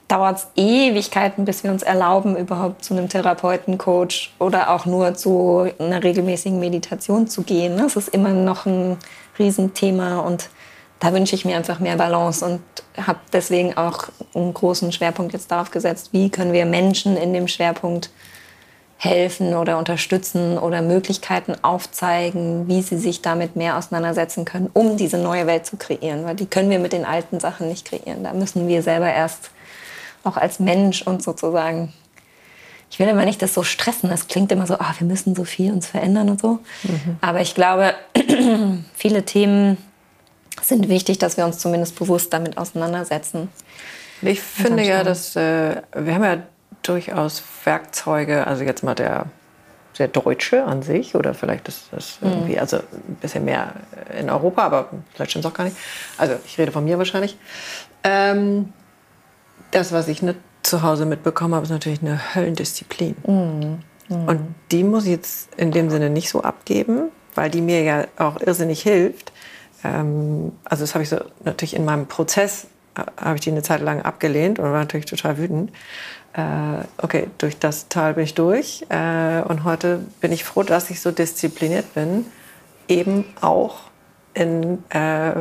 [0.08, 5.14] dauert es Ewigkeiten, bis wir uns erlauben, überhaupt zu einem Therapeuten, Coach oder auch nur
[5.14, 7.76] zu einer regelmäßigen Meditation zu gehen.
[7.76, 8.96] Das ist immer noch ein
[9.38, 10.48] Riesenthema und
[10.98, 12.60] da wünsche ich mir einfach mehr Balance und
[12.96, 17.46] habe deswegen auch einen großen Schwerpunkt jetzt darauf gesetzt, wie können wir Menschen in dem
[17.46, 18.10] Schwerpunkt
[18.96, 25.18] helfen oder unterstützen oder Möglichkeiten aufzeigen, wie sie sich damit mehr auseinandersetzen können, um diese
[25.18, 26.24] neue Welt zu kreieren.
[26.24, 28.24] Weil die können wir mit den alten Sachen nicht kreieren.
[28.24, 29.50] Da müssen wir selber erst
[30.24, 31.92] auch als Mensch und sozusagen.
[32.90, 34.08] Ich will immer nicht das so stressen.
[34.08, 36.60] Das klingt immer so, oh, wir müssen so viel uns verändern und so.
[36.84, 37.18] Mhm.
[37.20, 37.94] Aber ich glaube,
[38.94, 39.76] viele Themen
[40.62, 43.48] sind wichtig, dass wir uns zumindest bewusst damit auseinandersetzen.
[44.22, 46.42] Ich finde ja, dass äh, wir haben ja
[46.82, 49.26] durchaus Werkzeuge, also jetzt mal der,
[49.98, 52.30] der Deutsche an sich oder vielleicht ist das mhm.
[52.30, 53.74] irgendwie, also ein bisschen mehr
[54.18, 55.76] in Europa, aber vielleicht stimmt es auch gar nicht.
[56.16, 57.36] Also ich rede von mir wahrscheinlich.
[58.04, 58.72] Ähm,
[59.70, 63.16] das, was ich ne, zu Hause mitbekommen habe, ist natürlich eine Höllendisziplin.
[63.26, 63.78] Mhm.
[64.08, 64.28] Mhm.
[64.28, 68.06] Und die muss ich jetzt in dem Sinne nicht so abgeben, weil die mir ja
[68.16, 69.32] auch irrsinnig hilft.
[69.84, 73.62] Ähm, also das habe ich so natürlich in meinem Prozess, äh, habe ich die eine
[73.62, 75.70] Zeit lang abgelehnt und war natürlich total wütend
[76.34, 78.86] äh, okay, durch das Tal bin ich durch.
[78.88, 82.26] Äh, und heute bin ich froh, dass ich so diszipliniert bin,
[82.86, 83.80] eben auch
[84.34, 85.32] in äh,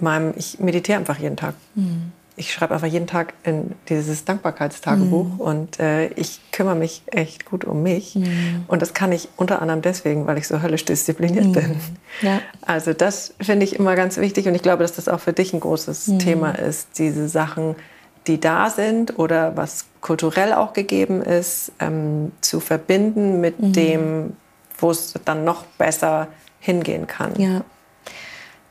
[0.00, 1.54] meinem, ich meditiere einfach jeden Tag.
[1.74, 2.12] Mhm.
[2.36, 5.40] Ich schreibe einfach jeden Tag in dieses Dankbarkeitstagebuch mhm.
[5.40, 8.16] und äh, ich kümmere mich echt gut um mich.
[8.16, 8.64] Mhm.
[8.66, 11.52] Und das kann ich unter anderem deswegen, weil ich so höllisch diszipliniert mhm.
[11.52, 11.76] bin.
[12.22, 12.40] Ja.
[12.62, 15.52] Also das finde ich immer ganz wichtig und ich glaube, dass das auch für dich
[15.52, 16.18] ein großes mhm.
[16.18, 17.76] Thema ist, diese Sachen
[18.26, 23.72] die da sind oder was kulturell auch gegeben ist, ähm, zu verbinden mit mhm.
[23.72, 24.36] dem,
[24.78, 26.28] wo es dann noch besser
[26.60, 27.38] hingehen kann.
[27.38, 27.64] Ja.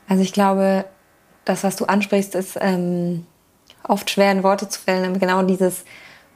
[0.08, 0.84] Also ich glaube,
[1.44, 3.26] das, was du ansprichst, ist ähm,
[3.88, 5.04] oft schwer in Worte zu fällen.
[5.04, 5.84] Aber genau dieses,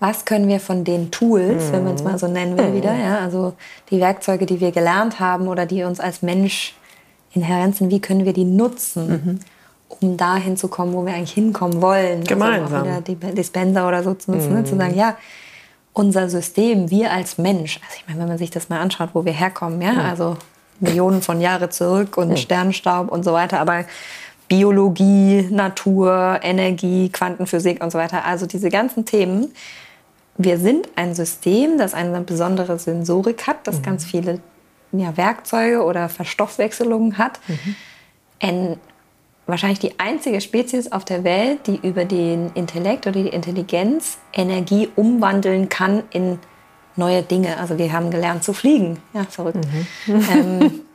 [0.01, 1.73] was können wir von den Tools, mhm.
[1.73, 2.75] wenn man es mal so nennen will, mhm.
[2.75, 3.55] wieder, ja, also
[3.91, 6.75] die Werkzeuge, die wir gelernt haben oder die uns als Mensch
[7.33, 9.09] inhärent sind, wie können wir die nutzen?
[9.09, 9.41] Mhm
[9.89, 12.21] um dahin zu kommen, wo wir eigentlich hinkommen wollen.
[12.21, 12.73] Also Gemeinsam.
[12.73, 14.65] Also wieder die Dispenser oder so zu nutzen, ne?
[14.65, 15.17] zu sagen, ja,
[15.93, 19.25] unser System, wir als Mensch, also ich meine, wenn man sich das mal anschaut, wo
[19.25, 20.37] wir herkommen, ja, also
[20.81, 22.39] Millionen von Jahre zurück und.
[22.39, 23.85] Sternstaub und so weiter, aber
[24.49, 29.53] Biologie, Natur, Energie, Quantenphysik und so weiter, also diese ganzen Themen.
[30.37, 33.83] Wir sind ein System, das eine besondere Sensorik hat, das mhm.
[33.83, 34.41] ganz viele
[34.93, 37.41] ja, Werkzeuge oder Verstoffwechselungen hat.
[37.49, 38.79] Mhm
[39.49, 44.89] wahrscheinlich die einzige Spezies auf der Welt, die über den Intellekt oder die Intelligenz Energie
[44.95, 46.39] umwandeln kann in
[46.95, 47.59] neue Dinge.
[47.59, 48.99] Also wir haben gelernt zu fliegen.
[49.15, 49.67] Ja, verrückt.
[50.07, 50.25] Mhm.
[50.31, 50.81] Ähm,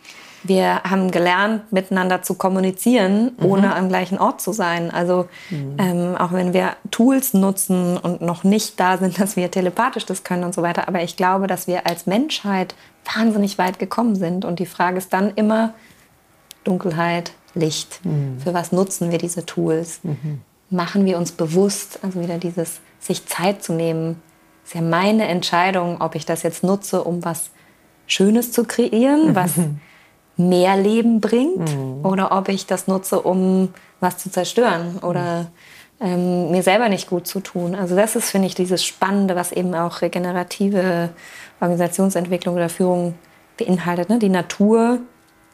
[0.44, 3.46] wir haben gelernt, miteinander zu kommunizieren, mhm.
[3.46, 3.74] ohne mhm.
[3.74, 4.92] am gleichen Ort zu sein.
[4.92, 5.76] Also mhm.
[5.78, 10.24] ähm, auch wenn wir Tools nutzen und noch nicht da sind, dass wir telepathisch das
[10.24, 10.88] können und so weiter.
[10.88, 12.76] Aber ich glaube, dass wir als Menschheit
[13.16, 14.46] wahnsinnig weit gekommen sind.
[14.46, 15.74] Und die Frage ist dann immer
[16.64, 18.04] Dunkelheit, Licht?
[18.04, 18.40] Mhm.
[18.40, 20.00] Für was nutzen wir diese Tools?
[20.04, 20.42] Mhm.
[20.70, 24.22] Machen wir uns bewusst, also wieder dieses sich Zeit zu nehmen,
[24.66, 27.52] ist ja meine Entscheidung, ob ich das jetzt nutze, um was
[28.08, 29.54] Schönes zu kreieren, was
[30.38, 32.06] mehr Leben bringt, mhm.
[32.06, 33.70] oder ob ich das nutze, um
[34.00, 35.48] was zu zerstören oder
[36.02, 37.76] ähm, mir selber nicht gut zu tun.
[37.76, 41.10] Also das ist, finde ich, dieses Spannende, was eben auch regenerative
[41.62, 43.14] Organisationsentwicklung oder Führung
[43.58, 44.10] beinhaltet.
[44.10, 44.20] Ne?
[44.20, 45.00] Die Natur,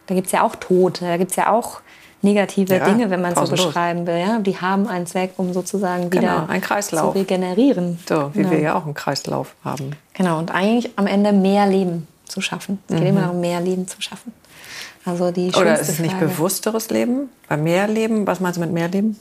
[0.08, 1.82] da gibt es ja auch Tod, da gibt es ja auch
[2.22, 4.18] negative Ja, Dinge, wenn man es so beschreiben will.
[4.18, 4.40] Ja?
[4.40, 7.14] Die haben einen Zweck, um sozusagen wieder Genau, ein Kreislauf.
[7.14, 8.00] zu regenerieren.
[8.08, 8.52] So, wie genau.
[8.52, 9.92] wir ja auch einen Kreislauf haben.
[10.14, 12.80] Genau, und eigentlich am Ende mehr Leben zu schaffen.
[12.88, 13.10] Es geht Mhm.
[13.10, 14.34] immer darum, mehr Leben zu schaffen.
[15.06, 16.28] Also die Oder ist es nicht Frage.
[16.28, 17.30] bewussteres Leben?
[17.48, 18.28] Bei mehr Leben?
[18.28, 19.18] Was meinst du mit mehr Leben?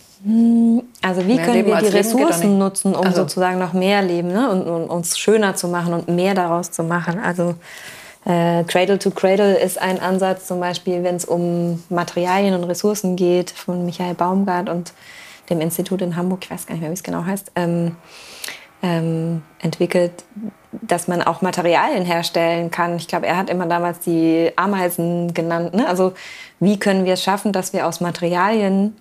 [1.03, 3.23] Also wie Mehr können Leben wir die Ressourcen nutzen, um Ach so.
[3.23, 4.51] sozusagen noch mehr Leben ne?
[4.51, 7.21] und, und uns schöner zu machen und mehr daraus zu machen?
[7.21, 7.55] Also
[8.25, 13.17] äh, Cradle to Cradle ist ein Ansatz, zum Beispiel, wenn es um Materialien und Ressourcen
[13.17, 14.93] geht, von Michael Baumgart und
[15.49, 17.97] dem Institut in Hamburg, ich weiß gar nicht mehr, wie es genau heißt, ähm,
[18.83, 20.13] ähm, entwickelt,
[20.73, 22.97] dass man auch Materialien herstellen kann.
[22.97, 25.75] Ich glaube, er hat immer damals die Ameisen genannt.
[25.75, 25.89] Ne?
[25.89, 26.13] Also
[26.61, 28.97] wie können wir es schaffen, dass wir aus Materialien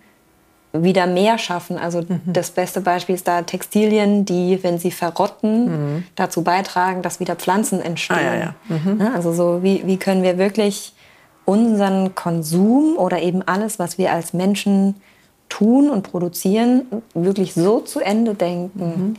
[0.73, 1.77] wieder mehr schaffen.
[1.77, 2.21] Also Mhm.
[2.25, 7.81] das beste Beispiel ist da Textilien, die, wenn sie verrotten, dazu beitragen, dass wieder Pflanzen
[7.81, 8.17] entstehen.
[8.17, 8.27] Mhm.
[8.69, 8.93] Ah, ja, ja.
[8.93, 9.11] Ne?
[9.15, 10.93] Also so, wie, wie können wir wirklich
[11.45, 14.95] unseren Konsum oder eben alles, was wir als Menschen
[15.49, 19.17] tun und produzieren, wirklich so zu Ende denken,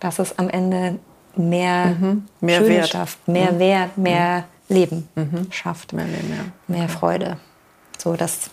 [0.00, 0.98] dass es am Ende
[1.38, 2.24] mehr, Mhm.
[2.40, 2.84] Mehr Wert.
[2.84, 2.88] Mhm.
[2.88, 5.08] schafft, mehr Wert, mehr Leben
[5.50, 6.74] schafft Mehr Leben, ja.
[6.74, 7.36] mehr Freude.
[7.96, 8.50] So, das,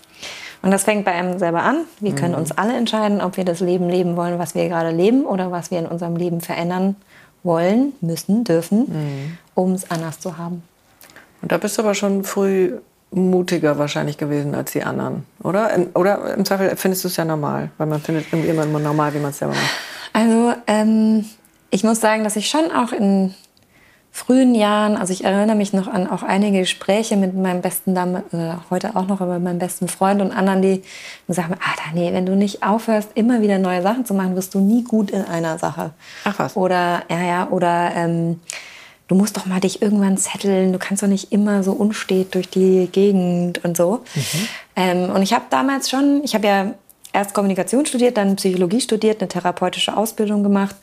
[0.62, 1.80] und das fängt bei einem selber an.
[2.00, 2.40] Wir können Mhm.
[2.40, 5.72] uns alle entscheiden, ob wir das Leben leben wollen, was wir gerade leben, oder was
[5.72, 6.96] wir in unserem Leben verändern
[7.44, 9.38] wollen, müssen, dürfen, Mhm.
[9.56, 10.64] um es anders zu haben.
[11.42, 12.74] Und da bist du aber schon früh
[13.12, 15.72] mutiger wahrscheinlich gewesen als die anderen, oder?
[15.74, 19.14] In- Oder im Zweifel findest du es ja normal, weil man findet irgendwie immer normal,
[19.14, 19.70] wie man es selber macht.
[20.12, 21.26] Also ähm,
[21.72, 23.34] ich muss sagen, dass ich schon auch in
[24.16, 28.24] frühen Jahren, also ich erinnere mich noch an auch einige Gespräche mit meinem besten Dame,
[28.32, 30.84] äh, heute auch noch über meinen besten Freund und anderen, die
[31.28, 34.62] sagen, ah nee, wenn du nicht aufhörst, immer wieder neue Sachen zu machen, wirst du
[34.62, 35.92] nie gut in einer Sache.
[36.24, 36.56] Ach was.
[36.56, 38.40] Oder ja, ja, oder ähm,
[39.10, 42.50] du musst doch mal dich irgendwann zetteln, du kannst doch nicht immer so unstet durch
[42.50, 44.06] die Gegend und so.
[44.78, 46.74] Ähm, und ich habe damals schon, ich habe ja
[47.12, 50.76] erst Kommunikation studiert, dann Psychologie studiert, eine therapeutische Ausbildung gemacht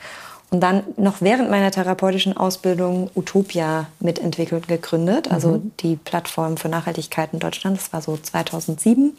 [0.53, 6.69] und dann noch während meiner therapeutischen Ausbildung Utopia mitentwickelt und gegründet, also die Plattform für
[6.69, 7.79] Nachhaltigkeit in Deutschland.
[7.79, 9.17] Das war so 2007.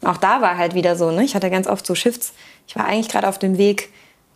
[0.00, 2.34] Und auch da war halt wieder so, ne, ich hatte ganz oft so Shifts.
[2.68, 3.88] Ich war eigentlich gerade auf dem Weg,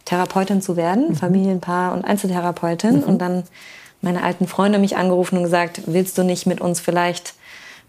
[0.07, 3.05] Therapeutin zu werden, Familienpaar und Einzeltherapeutin.
[3.05, 3.45] Und dann
[4.03, 7.35] meine alten Freunde mich angerufen und gesagt, willst du nicht mit uns vielleicht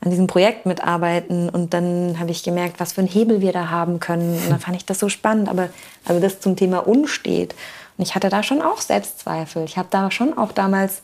[0.01, 1.49] an diesem Projekt mitarbeiten?
[1.49, 4.37] Und dann habe ich gemerkt, was für einen Hebel wir da haben können.
[4.37, 5.49] Und dann fand ich das so spannend.
[5.49, 5.69] Aber
[6.05, 7.55] also das zum Thema unstet.
[7.97, 9.63] Und ich hatte da schon auch Selbstzweifel.
[9.63, 11.01] Ich habe da schon auch damals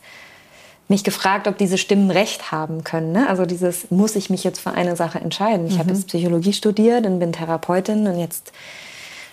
[0.91, 3.13] mich gefragt, ob diese Stimmen recht haben können.
[3.13, 3.27] Ne?
[3.27, 5.67] Also dieses, muss ich mich jetzt für eine Sache entscheiden?
[5.67, 8.51] Ich habe jetzt Psychologie studiert und bin Therapeutin und jetzt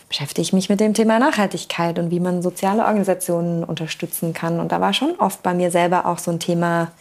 [0.09, 4.61] beschäftige ich mich mit dem Thema Nachhaltigkeit und wie man soziale Organisationen unterstützen kann.
[4.61, 6.92] Und da war schon oft bei mir selber auch so ein Thema,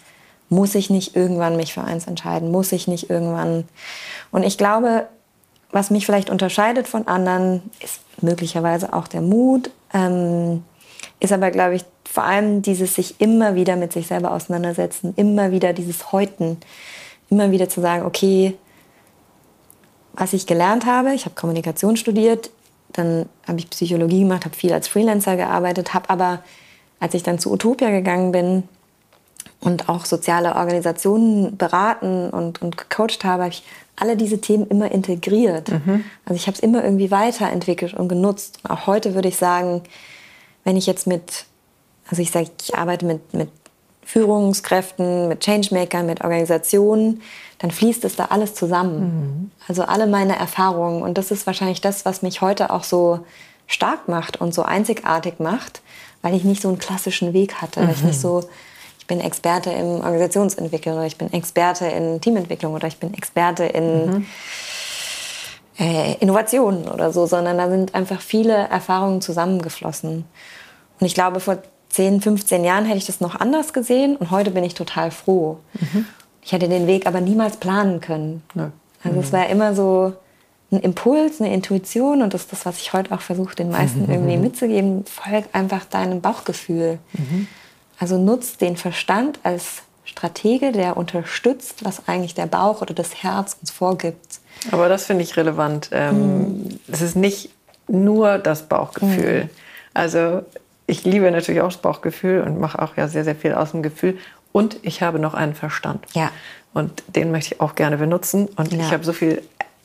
[0.49, 2.51] muss ich nicht irgendwann mich für eins entscheiden?
[2.51, 3.65] Muss ich nicht irgendwann?
[4.31, 5.07] Und ich glaube,
[5.71, 10.63] was mich vielleicht unterscheidet von anderen, ist möglicherweise auch der Mut, ähm,
[11.19, 15.51] ist aber, glaube ich, vor allem dieses sich immer wieder mit sich selber auseinandersetzen, immer
[15.51, 16.57] wieder dieses Häuten,
[17.29, 18.57] immer wieder zu sagen, okay,
[20.13, 22.49] was ich gelernt habe, ich habe Kommunikation studiert,
[22.93, 26.43] dann habe ich Psychologie gemacht, habe viel als Freelancer gearbeitet, habe aber,
[26.99, 28.63] als ich dann zu Utopia gegangen bin
[29.59, 33.63] und auch soziale Organisationen beraten und, und gecoacht habe, habe ich
[33.97, 35.69] alle diese Themen immer integriert.
[36.23, 38.59] Also ich habe es immer irgendwie weiterentwickelt und genutzt.
[38.63, 39.81] Und auch heute würde ich sagen,
[40.63, 41.45] wenn ich jetzt mit,
[42.09, 43.49] also ich sage, ich arbeite mit, mit
[44.05, 47.21] Führungskräften, mit Changemakern, mit Organisationen,
[47.57, 49.51] dann fließt es da alles zusammen.
[49.67, 51.01] Also alle meine Erfahrungen.
[51.01, 53.19] Und das ist wahrscheinlich das, was mich heute auch so
[53.65, 55.81] stark macht und so einzigartig macht,
[56.21, 57.81] weil ich nicht so einen klassischen Weg hatte.
[57.81, 58.43] Weil ich nicht so,
[58.76, 58.76] ich
[59.07, 64.27] bin Experte im Organisationsentwickeln oder ich bin Experte in Teamentwicklung oder ich bin Experte in
[65.79, 70.25] äh, Innovationen oder so, sondern da sind einfach viele Erfahrungen zusammengeflossen.
[70.99, 71.57] Und ich glaube, vor
[71.89, 75.57] 10, 15 Jahren hätte ich das noch anders gesehen und heute bin ich total froh.
[76.41, 78.43] Ich hätte den Weg aber niemals planen können.
[78.53, 78.67] Nö.
[79.03, 80.13] Also es war immer so
[80.71, 84.09] ein Impuls, eine Intuition und das ist das, was ich heute auch versuche, den meisten
[84.09, 85.05] irgendwie mitzugeben.
[85.05, 86.99] Folg einfach deinem Bauchgefühl.
[87.99, 93.57] Also nutzt den Verstand als Stratege, der unterstützt, was eigentlich der Bauch oder das Herz
[93.59, 94.39] uns vorgibt.
[94.71, 95.89] Aber das finde ich relevant.
[95.91, 97.49] Ähm, Es ist nicht
[97.87, 99.49] nur das Bauchgefühl.
[99.93, 100.43] Also
[100.85, 103.83] ich liebe natürlich auch das Bauchgefühl und mache auch ja sehr, sehr viel aus dem
[103.83, 104.17] Gefühl.
[104.51, 106.05] Und ich habe noch einen Verstand.
[106.13, 106.31] Ja.
[106.73, 108.47] Und den möchte ich auch gerne benutzen.
[108.55, 108.79] Und Ja.
[108.79, 109.41] ich habe so viel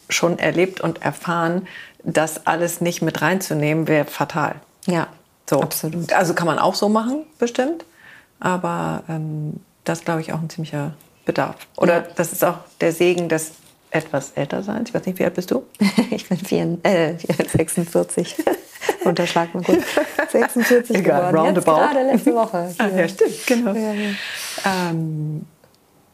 [0.09, 1.67] schon erlebt und erfahren,
[2.05, 4.57] das alles nicht mit reinzunehmen, wäre fatal.
[4.87, 5.07] Ja,
[5.49, 5.61] So.
[5.63, 6.13] absolut.
[6.13, 7.85] Also kann man auch so machen, bestimmt.
[8.43, 11.55] Aber ähm, das glaube ich auch ein ziemlicher Bedarf.
[11.77, 12.05] Oder Ja.
[12.17, 13.53] das ist auch der Segen des
[13.93, 14.89] etwas älter Seins.
[14.89, 15.63] Ich weiß nicht, wie alt bist du?
[16.11, 18.37] ich bin vier, äh, 46.
[19.05, 19.85] Unterschlag mal kurz.
[20.31, 21.55] 46 Egal, geworden.
[21.55, 21.95] Jetzt roundabout.
[21.95, 22.75] gerade letzte Woche.
[22.79, 23.73] Ah, ja, stimmt, genau.
[23.75, 24.11] Ja, ja.
[24.65, 25.47] Ähm,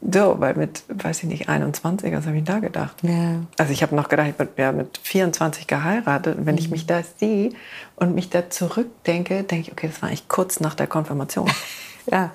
[0.00, 2.96] so, weil mit, weiß ich nicht, 21, was habe ich da gedacht?
[3.02, 3.36] Ja.
[3.56, 6.36] Also ich habe noch gedacht, ich bin ja mit 24 geheiratet.
[6.38, 7.50] Und wenn ich mich da sehe
[7.96, 11.50] und mich da zurückdenke, denke ich, okay, das war eigentlich kurz nach der Konfirmation.
[12.10, 12.30] Ja.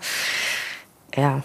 [1.15, 1.43] Ja.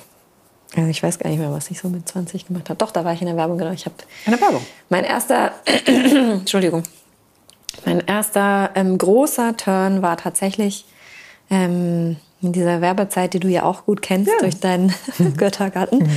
[0.76, 2.78] Also ich weiß gar nicht mehr, was ich so mit 20 gemacht habe.
[2.78, 3.72] Doch, da war ich in der Werbung, genau.
[3.72, 3.94] Ich habe
[4.26, 4.64] In der Werbung.
[4.90, 5.52] mein erster,
[5.86, 6.82] Entschuldigung,
[7.86, 10.84] mein erster ähm, großer Turn war tatsächlich
[11.50, 14.94] ähm, in dieser Werbezeit, die du ja auch gut kennst durch deinen
[15.36, 16.08] Göttergarten,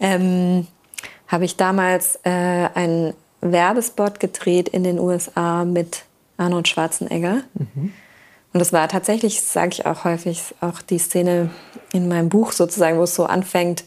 [0.00, 0.66] ähm,
[1.28, 2.30] habe ich damals äh,
[2.74, 6.04] einen Werbespot gedreht in den USA mit
[6.38, 7.42] Arnold Schwarzenegger.
[8.58, 11.48] Und das war tatsächlich, sage ich auch häufig, auch die Szene
[11.92, 13.84] in meinem Buch sozusagen, wo es so anfängt.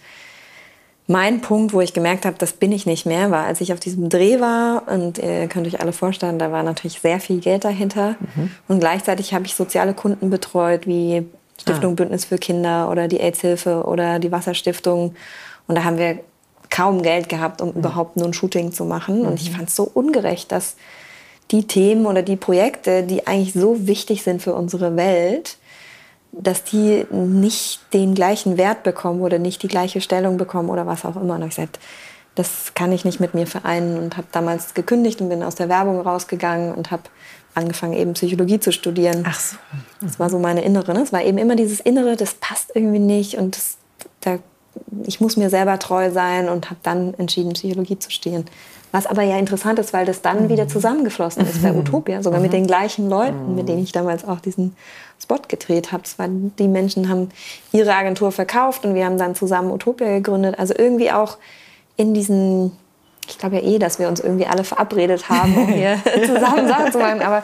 [1.07, 3.81] Mein Punkt, wo ich gemerkt habe, das bin ich nicht mehr, war, als ich auf
[3.81, 4.87] diesem Dreh war.
[4.87, 8.15] Und ihr könnt euch alle vorstellen, da war natürlich sehr viel Geld dahinter.
[8.69, 11.25] Und gleichzeitig habe ich soziale Kunden betreut, wie
[11.59, 15.15] Stiftung Bündnis für Kinder oder die AIDS-Hilfe oder die Wasserstiftung.
[15.67, 16.19] Und da haben wir
[16.69, 19.25] kaum Geld gehabt, um überhaupt nur ein Shooting zu machen.
[19.25, 20.77] Und ich fand es so ungerecht, dass
[21.51, 25.57] die Themen oder die Projekte, die eigentlich so wichtig sind für unsere Welt,
[26.31, 31.05] dass die nicht den gleichen Wert bekommen oder nicht die gleiche Stellung bekommen oder was
[31.05, 31.35] auch immer.
[31.35, 31.79] Und ich gesagt,
[32.35, 35.67] das kann ich nicht mit mir vereinen und habe damals gekündigt und bin aus der
[35.67, 37.03] Werbung rausgegangen und habe
[37.53, 39.25] angefangen eben Psychologie zu studieren.
[39.27, 39.57] Ach so.
[39.99, 40.93] Das war so meine Innere.
[40.93, 41.01] Ne?
[41.01, 43.77] Es war eben immer dieses Innere, das passt irgendwie nicht und das,
[44.21, 44.39] da,
[45.05, 48.45] ich muss mir selber treu sein und habe dann entschieden, Psychologie zu studieren.
[48.91, 52.51] Was aber ja interessant ist, weil das dann wieder zusammengeflossen ist bei Utopia, sogar mit
[52.51, 54.75] den gleichen Leuten, mit denen ich damals auch diesen
[55.21, 56.03] Spot gedreht habe.
[56.59, 57.29] Die Menschen haben
[57.71, 60.59] ihre Agentur verkauft und wir haben dann zusammen Utopia gegründet.
[60.59, 61.37] Also irgendwie auch
[61.95, 62.73] in diesen,
[63.29, 66.91] ich glaube ja eh, dass wir uns irgendwie alle verabredet haben, um hier zusammen Sachen
[66.91, 67.43] zu machen, aber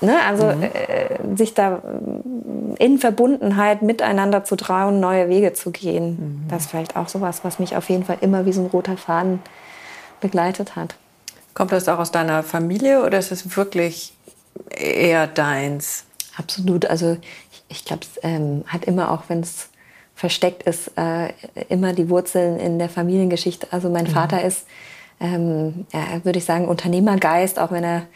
[0.00, 6.44] Ne, also äh, sich da äh, in Verbundenheit miteinander zu trauen, neue Wege zu gehen.
[6.48, 8.96] Das ist vielleicht auch sowas, was mich auf jeden Fall immer wie so ein roter
[8.96, 9.40] Faden
[10.20, 10.94] begleitet hat.
[11.54, 14.12] Kommt das auch aus deiner Familie oder ist es wirklich
[14.70, 16.04] eher deins?
[16.36, 16.86] Absolut.
[16.86, 17.16] Also
[17.50, 19.68] ich, ich glaube, es ähm, hat immer auch, wenn es
[20.14, 21.32] versteckt ist, äh,
[21.68, 23.68] immer die Wurzeln in der Familiengeschichte.
[23.70, 24.66] Also mein Vater ist,
[25.20, 28.06] ähm, ja, würde ich sagen, Unternehmergeist, auch wenn er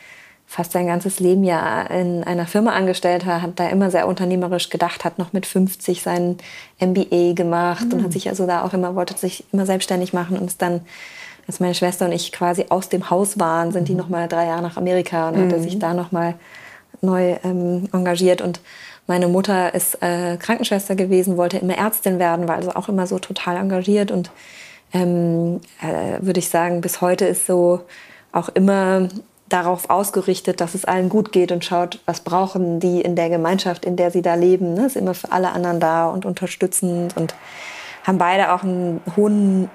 [0.47, 4.69] fast sein ganzes Leben ja in einer Firma angestellt war, hat da immer sehr unternehmerisch
[4.69, 6.39] gedacht, hat noch mit 50 seinen
[6.79, 10.47] MBA gemacht und hat sich also da auch immer, wollte sich immer selbstständig machen und
[10.47, 10.83] ist dann,
[11.47, 14.47] als meine Schwester und ich quasi aus dem Haus waren, sind die noch mal drei
[14.47, 16.35] Jahre nach Amerika und hat er sich da noch mal
[17.01, 18.61] neu ähm, engagiert und
[19.07, 23.19] meine Mutter ist äh, Krankenschwester gewesen, wollte immer Ärztin werden, war also auch immer so
[23.19, 24.31] total engagiert und
[24.93, 27.81] ähm, äh, würde ich sagen, bis heute ist so
[28.31, 29.09] auch immer
[29.49, 33.85] darauf ausgerichtet, dass es allen gut geht und schaut, was brauchen die in der Gemeinschaft,
[33.85, 34.75] in der sie da leben.
[34.75, 34.87] Ne?
[34.87, 37.35] Ist immer für alle anderen da und unterstützend und
[38.05, 39.69] haben beide auch einen hohen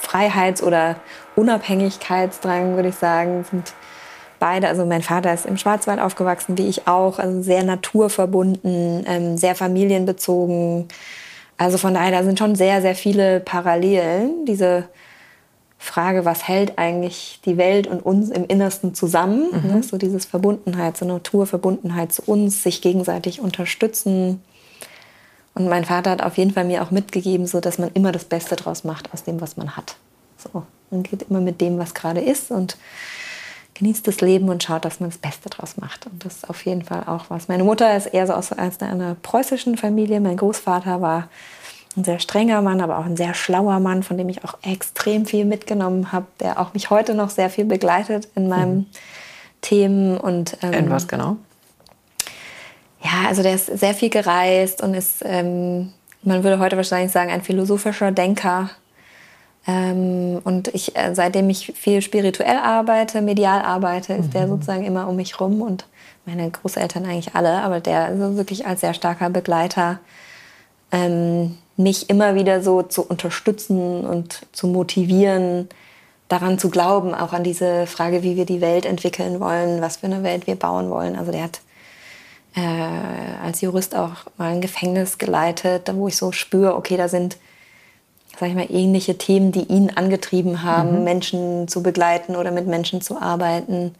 [0.00, 0.96] Freiheits- oder
[1.36, 3.44] Unabhängigkeitsdrang, würde ich sagen.
[3.50, 3.74] Sind
[4.38, 9.36] beide, also mein Vater ist im Schwarzwald aufgewachsen, wie ich auch, also sehr naturverbunden, ähm,
[9.36, 10.88] sehr familienbezogen.
[11.56, 14.46] Also von daher, da sind schon sehr, sehr viele Parallelen.
[14.46, 14.84] Diese
[15.78, 19.50] Frage, was hält eigentlich die Welt und uns im Innersten zusammen?
[19.62, 19.82] Ne?
[19.82, 24.42] So dieses Verbundenheit, so Naturverbundenheit zu uns, sich gegenseitig unterstützen.
[25.60, 28.24] Und mein Vater hat auf jeden Fall mir auch mitgegeben, so dass man immer das
[28.24, 29.96] Beste draus macht aus dem, was man hat.
[30.38, 32.78] So, man geht immer mit dem, was gerade ist und
[33.74, 36.06] genießt das Leben und schaut, dass man das Beste draus macht.
[36.06, 37.48] Und das ist auf jeden Fall auch was.
[37.48, 40.18] Meine Mutter ist eher so aus einer preußischen Familie.
[40.20, 41.28] Mein Großvater war
[41.94, 45.26] ein sehr strenger Mann, aber auch ein sehr schlauer Mann, von dem ich auch extrem
[45.26, 48.86] viel mitgenommen habe, der auch mich heute noch sehr viel begleitet in meinen
[49.60, 50.16] Themen.
[50.16, 51.36] Und, ähm, In was genau?
[53.02, 55.92] Ja, also der ist sehr viel gereist und ist, ähm,
[56.22, 58.70] man würde heute wahrscheinlich sagen, ein philosophischer Denker.
[59.66, 65.08] Ähm, und ich, äh, seitdem ich viel spirituell arbeite, medial arbeite, ist der sozusagen immer
[65.08, 65.86] um mich rum und
[66.26, 69.98] meine Großeltern eigentlich alle, aber der also wirklich als sehr starker Begleiter
[70.92, 75.68] ähm, mich immer wieder so zu unterstützen und zu motivieren,
[76.28, 80.06] daran zu glauben, auch an diese Frage, wie wir die Welt entwickeln wollen, was für
[80.06, 81.16] eine Welt wir bauen wollen.
[81.16, 81.60] Also der hat
[82.54, 82.60] äh,
[83.44, 87.36] als Jurist auch mal ein Gefängnis geleitet, wo ich so spüre, okay, da sind,
[88.38, 93.00] sag ich mal, ähnliche Themen, die ihn angetrieben haben, Menschen zu begleiten oder mit Menschen
[93.00, 93.94] zu arbeiten.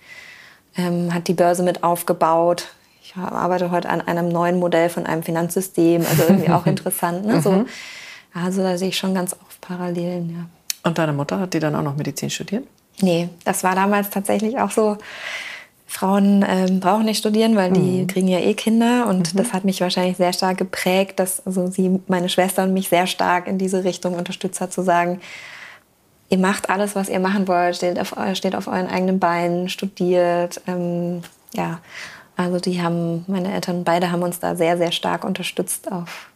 [0.76, 2.68] Ähm, hat die Börse mit aufgebaut.
[3.02, 7.26] Ich arbeite heute an einem neuen Modell von einem Finanzsystem, also irgendwie auch interessant.
[7.26, 7.40] Ne?
[7.40, 7.64] So,
[8.32, 10.88] Also da sehe ich schon ganz oft Parallelen, ja.
[10.88, 12.64] Und deine Mutter, hat die dann auch noch Medizin studiert?
[13.02, 14.96] Nee, das war damals tatsächlich auch so.
[15.90, 18.06] Frauen ähm, brauchen nicht studieren, weil die mhm.
[18.06, 19.08] kriegen ja eh Kinder.
[19.08, 19.38] Und mhm.
[19.38, 23.08] das hat mich wahrscheinlich sehr stark geprägt, dass also sie, meine Schwester und mich sehr
[23.08, 25.20] stark in diese Richtung unterstützt hat, zu sagen,
[26.28, 30.60] ihr macht alles, was ihr machen wollt, steht auf, steht auf euren eigenen Beinen, studiert.
[30.68, 31.22] Ähm,
[31.54, 31.80] ja,
[32.36, 36.30] also die haben, meine Eltern beide haben uns da sehr, sehr stark unterstützt auf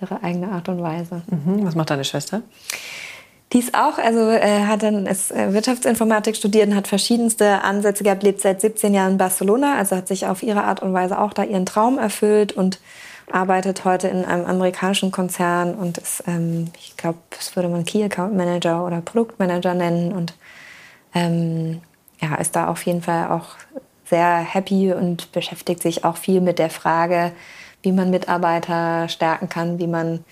[0.00, 1.22] ihre eigene Art und Weise.
[1.26, 1.66] Mhm.
[1.66, 2.42] Was macht deine Schwester?
[3.54, 8.02] Die ist auch, also äh, hat dann ist, äh, Wirtschaftsinformatik studiert und hat verschiedenste Ansätze
[8.02, 11.20] gehabt, lebt seit 17 Jahren in Barcelona, also hat sich auf ihre Art und Weise
[11.20, 12.80] auch da ihren Traum erfüllt und
[13.30, 18.02] arbeitet heute in einem amerikanischen Konzern und ist, ähm, ich glaube, das würde man Key
[18.02, 20.34] Account Manager oder Produktmanager nennen und
[21.14, 21.80] ähm,
[22.20, 23.50] ja, ist da auf jeden Fall auch
[24.04, 27.30] sehr happy und beschäftigt sich auch viel mit der Frage,
[27.82, 30.24] wie man Mitarbeiter stärken kann, wie man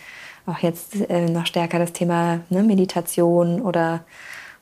[0.53, 4.01] auch jetzt äh, noch stärker das Thema ne, Meditation oder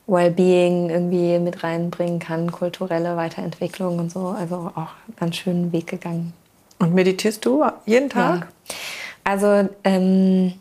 [0.07, 4.27] Wellbeing irgendwie mit reinbringen kann, kulturelle Weiterentwicklung und so.
[4.27, 4.89] Also auch
[5.19, 6.33] ganz schönen Weg gegangen.
[6.79, 8.41] Und meditierst du jeden Tag?
[8.41, 8.75] Ja.
[9.23, 10.53] Also ähm,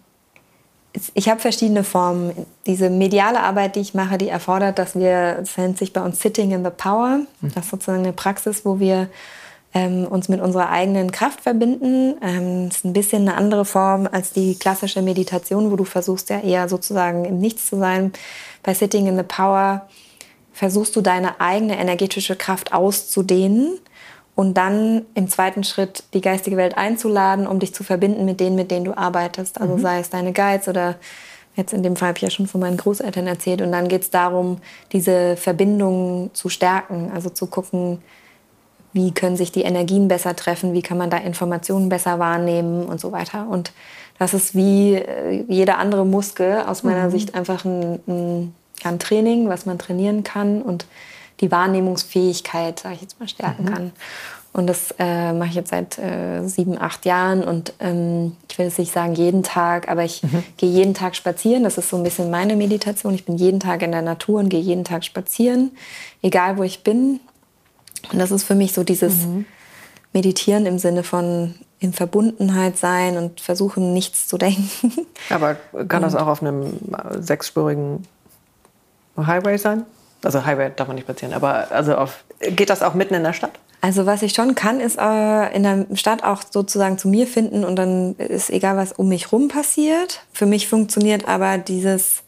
[1.15, 2.47] ich habe verschiedene Formen.
[2.67, 6.21] Diese mediale Arbeit, die ich mache, die erfordert, dass wir, das nennt sich bei uns
[6.21, 7.21] Sitting in the Power.
[7.41, 7.53] Mhm.
[7.55, 9.09] Das ist sozusagen eine Praxis, wo wir
[9.73, 12.17] ähm, uns mit unserer eigenen Kraft verbinden.
[12.23, 16.31] Ähm, das ist ein bisschen eine andere Form als die klassische Meditation, wo du versuchst
[16.31, 18.13] ja eher sozusagen im Nichts zu sein.
[18.63, 19.89] Bei Sitting in the Power
[20.53, 23.79] versuchst du deine eigene energetische Kraft auszudehnen
[24.35, 28.57] und dann im zweiten Schritt die geistige Welt einzuladen, um dich zu verbinden mit denen,
[28.57, 29.61] mit denen du arbeitest.
[29.61, 29.81] Also mhm.
[29.81, 30.97] sei es deine Guides oder
[31.57, 33.63] jetzt in dem Fall habe ich ja schon von meinen Großeltern erzählt.
[33.63, 34.59] Und dann geht es darum,
[34.93, 37.99] diese Verbindung zu stärken, also zu gucken,
[38.93, 43.01] wie können sich die Energien besser treffen, wie kann man da Informationen besser wahrnehmen und
[43.01, 43.47] so weiter.
[43.49, 43.73] Und
[44.19, 47.11] das ist wie äh, jeder andere Muskel aus meiner mhm.
[47.11, 50.87] Sicht einfach ein, ein, ein, Training, was man trainieren kann und
[51.41, 53.69] die Wahrnehmungsfähigkeit, sage ich jetzt mal, stärken mhm.
[53.69, 53.93] kann.
[54.53, 57.45] Und das äh, mache ich jetzt seit äh, sieben, acht Jahren.
[57.45, 60.43] Und ähm, ich will jetzt nicht sagen jeden Tag, aber ich mhm.
[60.57, 61.63] gehe jeden Tag spazieren.
[61.63, 63.15] Das ist so ein bisschen meine Meditation.
[63.15, 65.71] Ich bin jeden Tag in der Natur und gehe jeden Tag spazieren,
[66.21, 67.21] egal wo ich bin.
[68.13, 69.47] Und das ist für mich so dieses mhm.
[70.13, 75.07] Meditieren im Sinne von in Verbundenheit sein und versuchen, nichts zu denken.
[75.31, 75.57] Aber
[75.89, 76.79] kann das auch auf einem
[77.19, 78.07] sechsspurigen
[79.17, 79.85] Highway sein?
[80.23, 83.33] Also Highway darf man nicht spazieren, aber also auf, geht das auch mitten in der
[83.33, 83.53] Stadt?
[83.81, 87.65] Also was ich schon kann, ist äh, in der Stadt auch sozusagen zu mir finden
[87.65, 90.21] und dann ist egal, was um mich rum passiert.
[90.33, 92.23] Für mich funktioniert aber dieses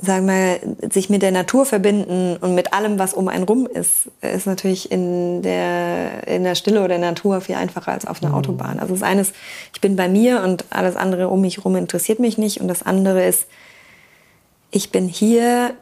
[0.00, 0.60] sagen wir,
[0.92, 4.92] sich mit der Natur verbinden und mit allem, was um einen rum ist, ist natürlich
[4.92, 8.38] in der, in der Stille oder der Natur viel einfacher als auf einer mhm.
[8.38, 8.78] Autobahn.
[8.78, 9.34] Also das eine ist,
[9.74, 12.60] ich bin bei mir und alles andere um mich herum interessiert mich nicht.
[12.60, 13.48] Und das andere ist,
[14.70, 15.74] ich bin hier,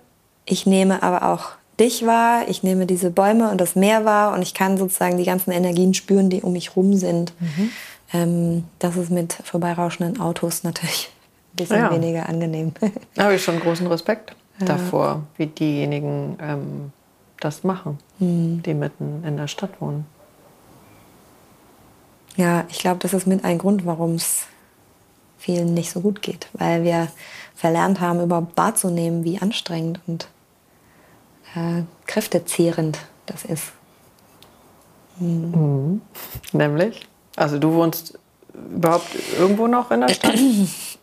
[0.46, 4.40] ich nehme aber auch dich wahr, ich nehme diese Bäume und das Meer wahr und
[4.40, 7.34] ich kann sozusagen die ganzen Energien spüren, die um mich rum sind.
[7.38, 7.70] Mhm.
[8.14, 11.10] Ähm, das ist mit vorbeirauschenden Autos natürlich
[11.56, 11.90] bisschen ja.
[11.90, 12.72] weniger angenehm.
[13.14, 14.66] Da habe ich schon großen Respekt ja.
[14.66, 16.92] davor, wie diejenigen ähm,
[17.40, 18.62] das machen, mhm.
[18.62, 20.06] die mitten in der Stadt wohnen.
[22.36, 24.46] Ja, ich glaube, das ist mit ein Grund, warum es
[25.38, 27.08] vielen nicht so gut geht, weil wir
[27.54, 30.28] verlernt haben, überhaupt wahrzunehmen, wie anstrengend und
[31.54, 33.72] äh, kräftezehrend das ist.
[35.18, 35.50] Mhm.
[35.50, 36.00] Mhm.
[36.52, 37.06] Nämlich?
[37.36, 38.18] Also du wohnst
[38.54, 40.34] überhaupt irgendwo noch in der Stadt?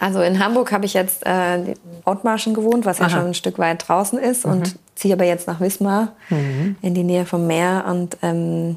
[0.00, 1.74] Also in Hamburg habe ich jetzt äh, in
[2.04, 3.16] Ottmarschen gewohnt, was ja Aha.
[3.16, 4.52] schon ein Stück weit draußen ist, mhm.
[4.52, 6.76] und ziehe aber jetzt nach Wismar mhm.
[6.82, 8.76] in die Nähe vom Meer und ähm,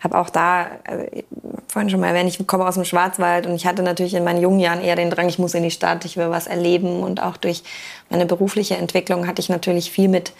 [0.00, 1.22] habe auch da, äh,
[1.68, 4.40] vorhin schon mal erwähnt, ich komme aus dem Schwarzwald und ich hatte natürlich in meinen
[4.40, 7.22] jungen Jahren eher den Drang, ich muss in die Stadt, ich will was erleben und
[7.22, 7.62] auch durch
[8.10, 10.32] meine berufliche Entwicklung hatte ich natürlich viel mit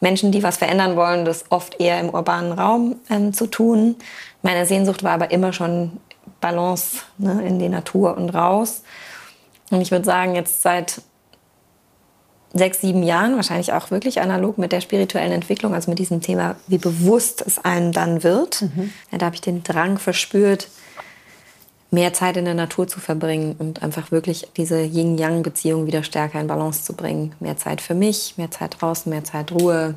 [0.00, 3.96] Menschen, die was verändern wollen, das oft eher im urbanen Raum ähm, zu tun.
[4.42, 5.92] Meine Sehnsucht war aber immer schon
[6.40, 8.82] Balance ne, in die Natur und raus.
[9.70, 11.00] Und ich würde sagen, jetzt seit
[12.52, 16.56] sechs, sieben Jahren, wahrscheinlich auch wirklich analog mit der spirituellen Entwicklung, also mit diesem Thema,
[16.66, 18.62] wie bewusst es einem dann wird.
[18.62, 18.92] Mhm.
[19.10, 20.68] Ja, da habe ich den Drang verspürt,
[21.90, 26.46] mehr Zeit in der Natur zu verbringen und einfach wirklich diese Yin-Yang-Beziehung wieder stärker in
[26.46, 27.34] Balance zu bringen.
[27.40, 29.94] Mehr Zeit für mich, mehr Zeit draußen, mehr Zeit Ruhe.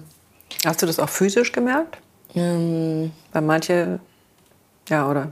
[0.66, 1.98] Hast du das auch physisch gemerkt?
[2.36, 4.00] Ähm, Weil manche,
[4.88, 5.32] ja, oder?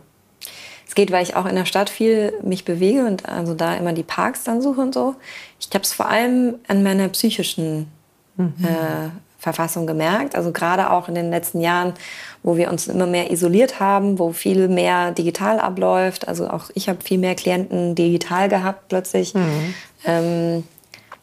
[0.98, 4.04] Geht, weil ich auch in der Stadt viel mich bewege und also da immer die
[4.04, 5.16] Parks dann suche und so.
[5.60, 7.90] Ich habe es vor allem an meiner psychischen
[8.36, 8.54] mhm.
[8.64, 10.36] äh, Verfassung gemerkt.
[10.36, 11.94] Also gerade auch in den letzten Jahren,
[12.42, 16.28] wo wir uns immer mehr isoliert haben, wo viel mehr digital abläuft.
[16.28, 19.36] Also auch ich habe viel mehr Klienten digital gehabt plötzlich.
[19.36, 19.74] Mhm.
[20.04, 20.64] Ähm,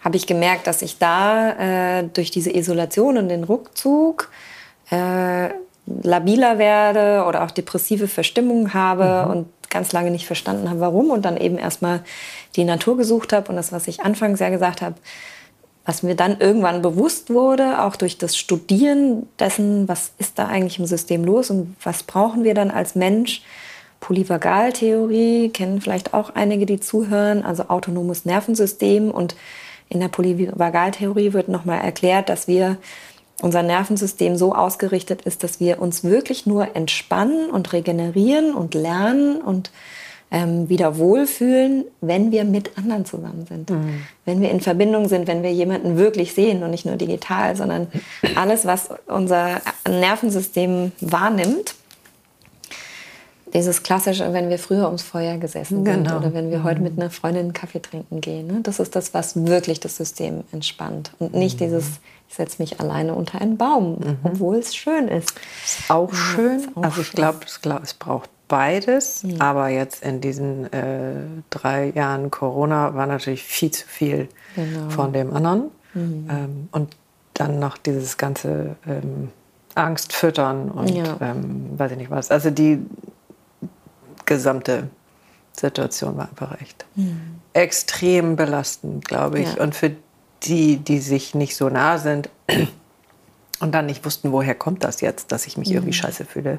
[0.00, 4.30] habe ich gemerkt, dass ich da äh, durch diese Isolation und den Rückzug
[4.90, 5.48] äh,
[5.86, 9.30] labiler werde oder auch depressive Verstimmungen habe mhm.
[9.32, 12.02] und ganz lange nicht verstanden habe, warum und dann eben erstmal
[12.56, 14.94] die Natur gesucht habe und das, was ich anfangs ja gesagt habe,
[15.84, 20.78] was mir dann irgendwann bewusst wurde, auch durch das Studieren dessen, was ist da eigentlich
[20.78, 23.42] im System los und was brauchen wir dann als Mensch.
[24.00, 29.10] Polyvagaltheorie kennen vielleicht auch einige, die zuhören, also autonomes Nervensystem.
[29.10, 29.34] Und
[29.88, 32.78] in der Polyvagaltheorie wird nochmal erklärt, dass wir
[33.44, 39.42] unser Nervensystem so ausgerichtet ist, dass wir uns wirklich nur entspannen und regenerieren und lernen
[39.42, 39.70] und
[40.30, 43.68] ähm, wieder wohlfühlen, wenn wir mit anderen zusammen sind.
[43.68, 44.02] Mhm.
[44.24, 47.88] Wenn wir in Verbindung sind, wenn wir jemanden wirklich sehen und nicht nur digital, sondern
[48.34, 51.74] alles, was unser Nervensystem wahrnimmt.
[53.52, 56.08] Dieses klassische, wenn wir früher ums Feuer gesessen genau.
[56.08, 56.64] sind oder wenn wir mhm.
[56.64, 58.46] heute mit einer Freundin Kaffee trinken gehen.
[58.46, 58.60] Ne?
[58.62, 61.64] Das ist das, was wirklich das System entspannt und nicht mhm.
[61.66, 64.18] dieses ich setze mich alleine unter einen Baum, mhm.
[64.22, 65.34] obwohl es schön ist.
[65.64, 66.60] Ist auch schön.
[66.60, 67.40] Ist auch also ich glaube,
[67.82, 69.22] es braucht beides.
[69.22, 69.40] Ja.
[69.40, 71.14] Aber jetzt in diesen äh,
[71.50, 74.90] drei Jahren Corona war natürlich viel zu viel genau.
[74.90, 75.70] von dem anderen.
[75.94, 76.28] Mhm.
[76.30, 76.96] Ähm, und
[77.34, 79.30] dann noch dieses ganze ähm,
[79.74, 81.16] Angst füttern und ja.
[81.20, 82.30] ähm, weiß ich nicht was.
[82.30, 82.78] Also die
[84.24, 84.88] gesamte
[85.52, 87.40] Situation war einfach echt mhm.
[87.52, 89.54] extrem belastend, glaube ich.
[89.56, 89.62] Ja.
[89.62, 89.92] Und für
[90.44, 92.28] die, die sich nicht so nah sind,
[93.60, 95.76] und dann nicht wussten, woher kommt das jetzt, dass ich mich mhm.
[95.76, 96.58] irgendwie scheiße fühle.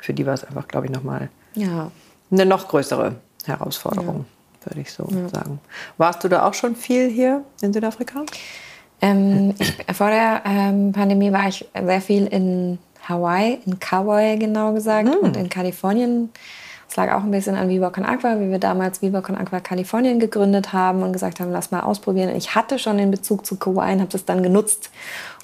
[0.00, 1.90] Für die war es einfach, glaube ich, nochmal ja.
[2.30, 4.24] eine noch größere Herausforderung,
[4.60, 4.70] ja.
[4.70, 5.28] würde ich so ja.
[5.28, 5.60] sagen.
[5.98, 8.24] Warst du da auch schon viel hier in Südafrika?
[9.00, 12.78] Ähm, ich, vor der ähm, Pandemie war ich sehr viel in
[13.08, 15.20] Hawaii, in Kauai genau gesagt, mhm.
[15.20, 16.30] und in Kalifornien
[16.94, 19.58] es lag auch ein bisschen an Viva Con Aqua, wie wir damals Viva Con Aqua
[19.58, 22.36] Kalifornien gegründet haben und gesagt haben, lass mal ausprobieren.
[22.36, 24.90] Ich hatte schon den Bezug zu Kauai und habe das dann genutzt,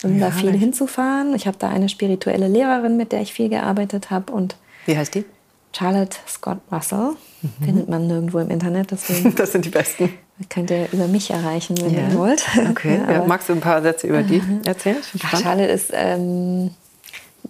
[0.05, 0.61] um ja, da viel nicht.
[0.61, 1.35] hinzufahren.
[1.35, 4.33] Ich habe da eine spirituelle Lehrerin, mit der ich viel gearbeitet habe.
[4.33, 4.55] Und
[4.87, 5.25] wie heißt die?
[5.73, 7.17] Charlotte Scott Russell.
[7.43, 7.65] Mhm.
[7.65, 8.93] Findet man nirgendwo im Internet.
[8.93, 10.09] Deswegen das sind die besten.
[10.51, 12.09] Könnt ihr über mich erreichen, wenn ja.
[12.09, 12.47] ihr wollt.
[12.71, 13.01] Okay.
[13.11, 14.99] ja, magst du ein paar Sätze über die erzählen?
[15.19, 16.71] Charlotte ist ähm,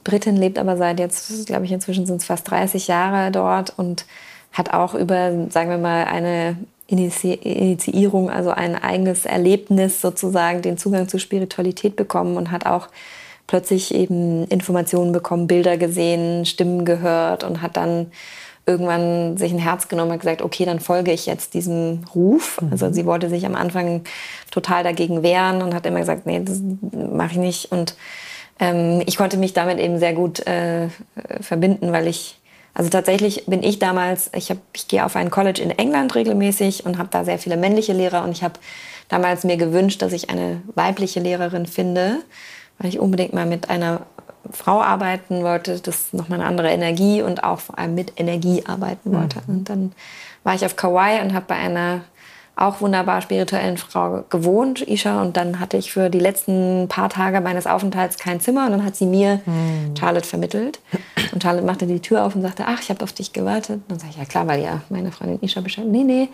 [0.05, 4.07] Britin lebt aber seit jetzt, glaube ich, inzwischen sind es fast 30 Jahre dort und
[4.53, 10.77] hat auch über, sagen wir mal, eine Initi Initiierung, also ein eigenes Erlebnis sozusagen, den
[10.77, 12.89] Zugang zur Spiritualität bekommen und hat auch
[13.47, 18.11] plötzlich eben Informationen bekommen, Bilder gesehen, Stimmen gehört und hat dann
[18.67, 22.61] irgendwann sich ein Herz genommen und gesagt, okay, dann folge ich jetzt diesem Ruf.
[22.61, 22.69] Mhm.
[22.73, 24.03] Also sie wollte sich am Anfang
[24.51, 26.61] total dagegen wehren und hat immer gesagt, nee, das
[26.93, 27.73] mache ich nicht.
[27.73, 27.97] Und
[28.61, 30.89] ähm, ich konnte mich damit eben sehr gut äh,
[31.41, 32.39] verbinden, weil ich,
[32.75, 36.85] also tatsächlich bin ich damals, ich, hab, ich gehe auf ein College in England regelmäßig
[36.87, 38.55] und habe da sehr viele männliche Lehrer und ich habe
[39.09, 42.19] damals mir gewünscht, dass ich eine weibliche Lehrerin finde,
[42.79, 44.03] weil ich unbedingt mal mit einer
[44.51, 49.13] Frau arbeiten wollte, das nochmal eine andere Energie und auch vor allem mit Energie arbeiten
[49.13, 49.39] wollte.
[49.47, 49.55] Mhm.
[49.55, 49.93] Und dann
[50.45, 52.03] war ich auf Kauai und habe bei einer
[52.61, 55.23] auch wunderbar spirituellen Frau gewohnt, Isha.
[55.23, 58.67] Und dann hatte ich für die letzten paar Tage meines Aufenthalts kein Zimmer.
[58.67, 59.97] Und dann hat sie mir hm.
[59.99, 60.81] Charlotte vermittelt.
[61.33, 63.77] Und Charlotte machte die Tür auf und sagte, ach, ich habe auf dich gewartet.
[63.77, 65.87] Und dann sage ich, ja klar, weil ja meine Freundin Isha Bescheid.
[65.87, 66.29] Nee, nee,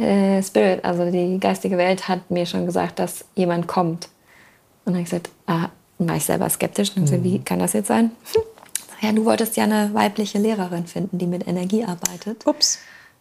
[0.00, 4.06] äh, Spirit, also die geistige Welt hat mir schon gesagt, dass jemand kommt.
[4.84, 6.90] Und dann habe ich gesagt, ah, war ich selber skeptisch.
[6.90, 7.22] Und dann hm.
[7.22, 8.12] gesagt, wie kann das jetzt sein?
[8.32, 8.42] Hm.
[9.00, 12.46] Ja, du wolltest ja eine weibliche Lehrerin finden, die mit Energie arbeitet.
[12.46, 12.78] Ups.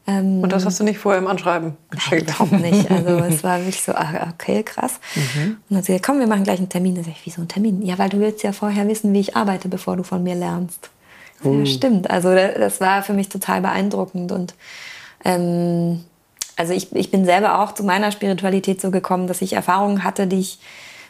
[0.08, 2.30] Ähm, und das hast du nicht vorher im Anschreiben geschickt?
[2.30, 2.90] Überhaupt nicht.
[2.98, 5.00] Also es war wirklich so, ah, okay, krass.
[5.16, 5.42] Mhm.
[5.50, 6.96] Und dann hat sie gesagt, komm, wir machen gleich einen Termin.
[6.96, 7.86] Da sag ich, wieso ein Termin?
[7.86, 10.90] Ja, weil du willst ja vorher wissen, wie ich arbeite, bevor du von mir lernst.
[11.44, 11.60] Uh.
[11.60, 12.10] Ja, stimmt.
[12.10, 14.32] Also das war für mich total beeindruckend.
[14.32, 14.56] Und
[15.26, 16.04] ähm,
[16.56, 20.26] also ich, ich bin selber auch zu meiner Spiritualität so gekommen, dass ich Erfahrungen hatte,
[20.26, 20.60] die ich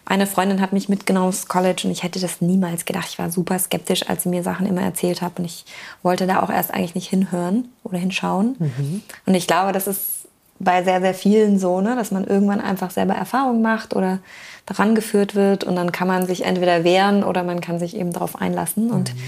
[0.07, 3.07] eine Freundin hat mich mitgenommen aufs College und ich hätte das niemals gedacht.
[3.09, 5.65] Ich war super skeptisch, als sie mir Sachen immer erzählt hat und ich
[6.01, 8.55] wollte da auch erst eigentlich nicht hinhören oder hinschauen.
[8.57, 9.01] Mhm.
[9.25, 10.27] Und ich glaube, das ist
[10.59, 14.19] bei sehr, sehr vielen so, ne, dass man irgendwann einfach selber Erfahrungen macht oder
[14.65, 18.13] daran geführt wird und dann kann man sich entweder wehren oder man kann sich eben
[18.13, 18.91] darauf einlassen.
[18.91, 19.21] Und mhm.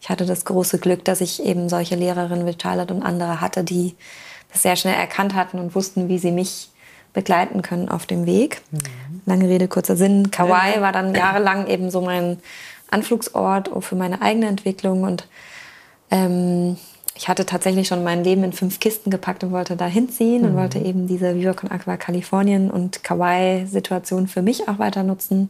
[0.00, 3.62] ich hatte das große Glück, dass ich eben solche Lehrerinnen wie Charlotte und andere hatte,
[3.62, 3.94] die
[4.52, 6.70] das sehr schnell erkannt hatten und wussten, wie sie mich
[7.14, 8.60] begleiten können auf dem Weg.
[8.70, 9.22] Mhm.
[9.24, 10.30] Lange Rede, kurzer Sinn.
[10.30, 12.38] Kauai war dann jahrelang eben so mein
[12.90, 15.26] Anflugsort für meine eigene Entwicklung und
[16.10, 16.76] ähm,
[17.16, 20.48] ich hatte tatsächlich schon mein Leben in fünf Kisten gepackt und wollte da hinziehen mhm.
[20.48, 25.48] und wollte eben diese Viva Con Aqua Kalifornien und Kauai-Situation für mich auch weiter nutzen.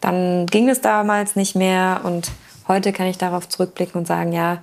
[0.00, 2.32] dann ging es damals nicht mehr und
[2.66, 4.58] heute kann ich darauf zurückblicken und sagen, ja,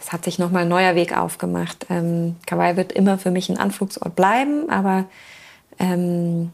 [0.00, 1.86] es hat sich nochmal ein neuer Weg aufgemacht.
[1.90, 5.06] Ähm, Kauai wird immer für mich ein Anflugsort bleiben, aber
[5.78, 6.52] ähm,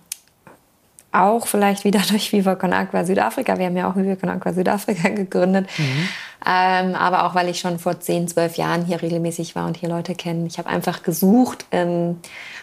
[1.12, 3.58] auch vielleicht wieder durch Viva Con Aqua Südafrika.
[3.58, 5.68] Wir haben ja auch Viva Con Aqua Südafrika gegründet.
[5.78, 6.08] Mhm.
[6.44, 9.88] Ähm, aber auch, weil ich schon vor 10, 12 Jahren hier regelmäßig war und hier
[9.88, 10.46] Leute kennen.
[10.46, 12.18] Ich habe einfach gesucht ähm,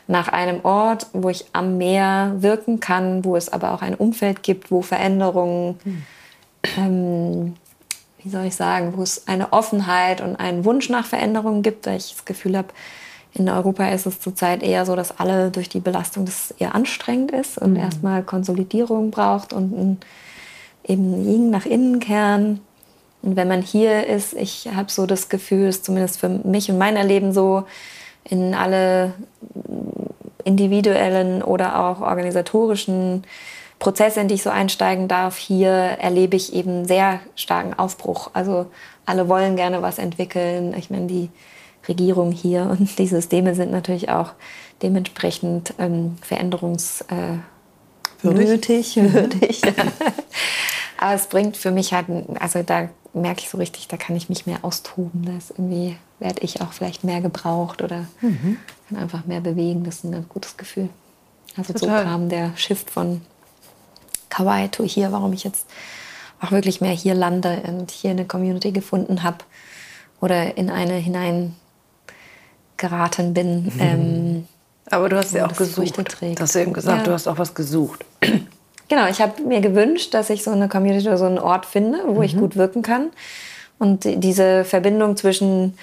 [0.07, 4.43] nach einem Ort, wo ich am Meer wirken kann, wo es aber auch ein Umfeld
[4.43, 6.03] gibt, wo Veränderungen, mhm.
[6.78, 7.53] ähm,
[8.22, 11.97] wie soll ich sagen, wo es eine Offenheit und einen Wunsch nach Veränderungen gibt, weil
[11.97, 12.70] ich das Gefühl habe,
[13.34, 17.32] in Europa ist es zurzeit eher so, dass alle durch die Belastung das eher anstrengend
[17.32, 17.80] ist und mhm.
[17.80, 19.99] erstmal Konsolidierung braucht und einen,
[20.84, 22.61] eben Yin nach innen kehren.
[23.21, 26.77] Und wenn man hier ist, ich habe so das Gefühl, ist zumindest für mich und
[26.77, 27.65] mein Erleben so,
[28.23, 29.13] in alle
[30.43, 33.23] individuellen oder auch organisatorischen
[33.80, 38.32] Prozesse, in die ich so einsteigen darf, hier erlebe ich eben sehr starken Aufbruch.
[38.34, 38.67] Also
[39.05, 40.73] alle wollen gerne was entwickeln.
[40.77, 41.30] Ich meine, die
[41.88, 44.34] Regierung hier und die Systeme sind natürlich auch
[44.82, 49.61] dementsprechend ähm, veränderungsnötig, äh, würdig.
[50.97, 52.07] Aber es bringt für mich halt,
[52.39, 55.25] also da merke ich so richtig, da kann ich mich mehr austoben.
[55.25, 58.57] Da ist irgendwie werde ich auch vielleicht mehr gebraucht oder mhm.
[58.89, 59.84] kann einfach mehr bewegen.
[59.84, 60.89] Das ist ein ganz gutes Gefühl.
[61.57, 62.03] Also Total.
[62.03, 63.21] so kam der Shift von
[64.30, 65.65] Kauai to hier, warum ich jetzt
[66.41, 69.39] auch wirklich mehr hier lande und hier eine Community gefunden habe
[70.21, 71.55] oder in eine hinein
[72.80, 73.65] geraten bin.
[73.65, 73.71] Mhm.
[73.80, 74.47] Ähm,
[74.89, 75.95] Aber du hast ja auch gesucht.
[76.07, 76.41] Trägt.
[76.41, 77.03] Hast du eben gesagt, ja.
[77.03, 78.05] du hast auch was gesucht.
[78.91, 81.99] Genau, ich habe mir gewünscht, dass ich so eine Community oder so einen Ort finde,
[82.07, 82.23] wo mhm.
[82.23, 83.11] ich gut wirken kann.
[83.77, 85.77] Und diese Verbindung zwischen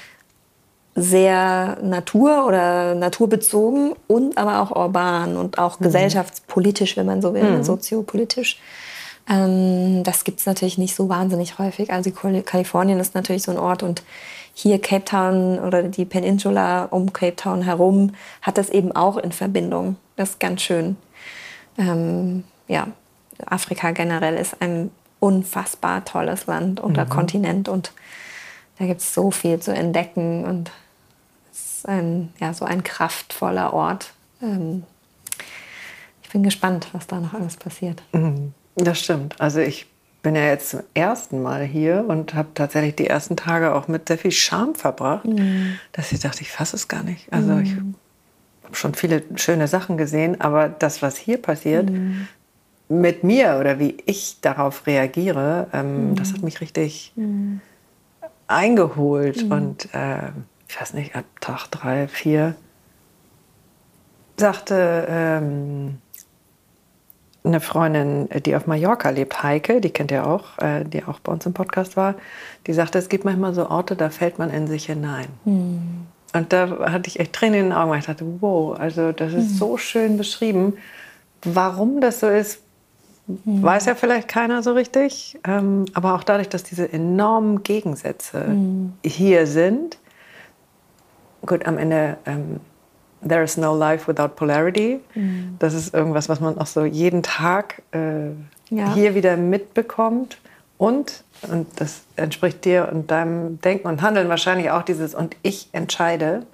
[0.97, 5.85] sehr natur- oder naturbezogen und aber auch urban und auch mhm.
[5.85, 7.63] gesellschaftspolitisch, wenn man so will, mhm.
[7.63, 8.59] soziopolitisch.
[9.29, 11.93] Ähm, das gibt es natürlich nicht so wahnsinnig häufig.
[11.93, 14.03] Also Kalifornien ist natürlich so ein Ort und
[14.55, 19.33] hier Cape Town oder die Peninsula um Cape Town herum hat das eben auch in
[19.33, 19.97] Verbindung.
[20.17, 20.97] Das ist ganz schön.
[21.77, 22.89] Ähm, ja,
[23.45, 27.11] Afrika generell ist ein unfassbar tolles Land oder mhm.
[27.11, 27.93] Kontinent und
[28.79, 30.71] da gibt es so viel zu entdecken und
[31.53, 34.13] es ist ein, ja, so ein kraftvoller Ort.
[34.43, 34.85] Ähm,
[36.23, 38.03] ich bin gespannt, was da noch alles passiert.
[38.13, 38.53] Mhm.
[38.77, 39.41] Das stimmt.
[39.41, 39.87] Also ich
[40.23, 44.09] bin ja jetzt zum ersten Mal hier und habe tatsächlich die ersten Tage auch mit
[44.09, 45.79] sehr viel Scham verbracht, mhm.
[45.93, 47.33] dass ich dachte, ich fasse es gar nicht.
[47.33, 47.63] Also mhm.
[47.63, 47.71] ich
[48.65, 52.29] habe schon viele schöne Sachen gesehen, aber das, was hier passiert, mhm.
[52.89, 56.17] mit mir oder wie ich darauf reagiere, ähm, mhm.
[56.17, 57.61] das hat mich richtig mhm.
[58.49, 59.45] eingeholt.
[59.45, 59.53] Mhm.
[59.53, 60.31] Und äh,
[60.69, 62.57] ich weiß nicht, ab Tag drei, vier
[64.37, 65.07] sagte...
[65.09, 65.99] Ähm,
[67.47, 71.33] eine Freundin, die auf Mallorca lebt, Heike, die kennt ihr auch, äh, die auch bei
[71.33, 72.15] uns im Podcast war,
[72.67, 75.29] die sagte, es gibt manchmal so Orte, da fällt man in sich hinein.
[75.45, 76.07] Mhm.
[76.33, 79.33] Und da hatte ich echt Tränen in den Augen, weil ich dachte, wow, also das
[79.33, 79.57] ist mhm.
[79.57, 80.75] so schön beschrieben.
[81.43, 82.61] Warum das so ist,
[83.27, 83.63] mhm.
[83.63, 85.39] weiß ja vielleicht keiner so richtig.
[85.47, 88.93] Ähm, aber auch dadurch, dass diese enormen Gegensätze hm.
[89.05, 89.99] hier sind,
[91.47, 92.61] gut, am Ende ähm,
[93.29, 95.01] There is no life without polarity.
[95.15, 95.57] Mhm.
[95.59, 98.29] Das ist irgendwas, was man auch so jeden Tag äh,
[98.71, 98.95] ja.
[98.95, 100.39] hier wieder mitbekommt.
[100.79, 105.69] Und, und das entspricht dir und deinem Denken und Handeln wahrscheinlich auch dieses, und ich
[105.73, 106.45] entscheide,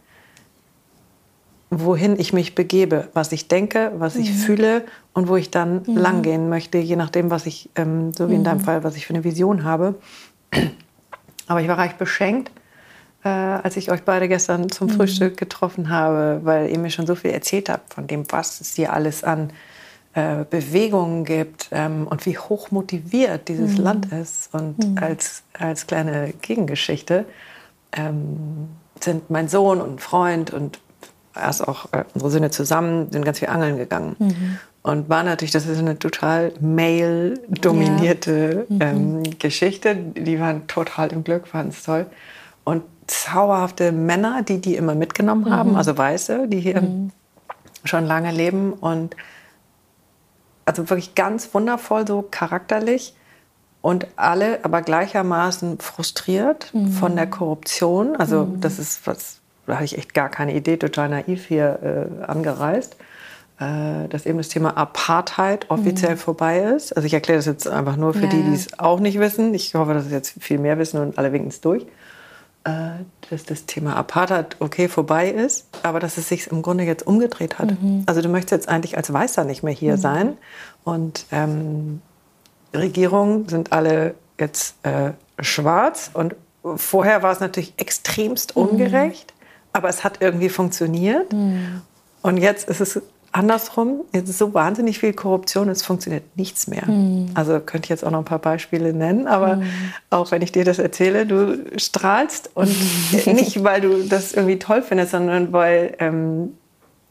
[1.70, 4.34] wohin ich mich begebe, was ich denke, was ich mhm.
[4.34, 5.96] fühle und wo ich dann mhm.
[5.96, 8.64] langgehen möchte, je nachdem, was ich, ähm, so wie in deinem mhm.
[8.64, 9.94] Fall, was ich für eine Vision habe.
[11.48, 12.50] Aber ich war reich beschenkt
[13.24, 14.92] äh, als ich euch beide gestern zum mhm.
[14.92, 18.74] Frühstück getroffen habe, weil ihr mir schon so viel erzählt habt von dem, was es
[18.74, 19.52] hier alles an
[20.14, 23.84] äh, Bewegungen gibt ähm, und wie hoch motiviert dieses mhm.
[23.84, 24.52] Land ist.
[24.52, 24.98] Und mhm.
[24.98, 27.24] als, als kleine Gegengeschichte
[27.92, 28.68] ähm,
[29.00, 30.80] sind mein Sohn und Freund und
[31.34, 34.16] erst auch äh, unsere Söhne zusammen, sind ganz viel angeln gegangen.
[34.18, 34.58] Mhm.
[34.82, 38.92] Und war natürlich, das ist eine total male-dominierte ja.
[38.92, 39.24] Mhm.
[39.24, 39.94] ähm, Geschichte.
[39.94, 42.06] Die waren total im Glück, fanden es toll.
[42.64, 45.76] Und zauberhafte Männer, die die immer mitgenommen haben, mhm.
[45.76, 47.10] also Weiße, die hier mhm.
[47.84, 49.16] schon lange leben und
[50.64, 53.14] also wirklich ganz wundervoll, so charakterlich
[53.80, 56.92] und alle aber gleichermaßen frustriert mhm.
[56.92, 58.16] von der Korruption.
[58.16, 58.60] Also mhm.
[58.60, 62.96] das ist was, da hatte ich echt gar keine Idee, total naiv hier äh, angereist
[63.62, 66.18] äh, dass eben das Thema Apartheid offiziell mhm.
[66.18, 66.96] vorbei ist.
[66.96, 69.54] Also ich erkläre das jetzt einfach nur für ja, die, die es auch nicht wissen.
[69.54, 71.86] Ich hoffe, dass es jetzt viel mehr wissen und alle winken es durch.
[72.64, 77.04] Äh, dass das Thema Apartheid okay vorbei ist, aber dass es sich im Grunde jetzt
[77.04, 77.80] umgedreht hat.
[77.80, 78.04] Mhm.
[78.06, 80.00] Also du möchtest jetzt eigentlich als Weißer nicht mehr hier mhm.
[80.00, 80.36] sein
[80.84, 82.02] und ähm,
[82.72, 86.36] Regierungen sind alle jetzt äh, schwarz und
[86.76, 88.62] vorher war es natürlich extremst mhm.
[88.62, 89.44] ungerecht, mhm.
[89.72, 91.32] aber es hat irgendwie funktioniert.
[91.32, 91.82] Mhm.
[92.22, 93.00] Und jetzt ist es
[93.32, 96.86] andersrum, jetzt ist so wahnsinnig viel Korruption, es funktioniert nichts mehr.
[96.86, 97.30] Mhm.
[97.34, 99.64] Also könnte ich jetzt auch noch ein paar Beispiele nennen, aber mhm.
[100.10, 102.68] auch wenn ich dir das erzähle, du strahlst und
[103.26, 106.54] nicht, weil du das irgendwie toll findest, sondern weil ähm,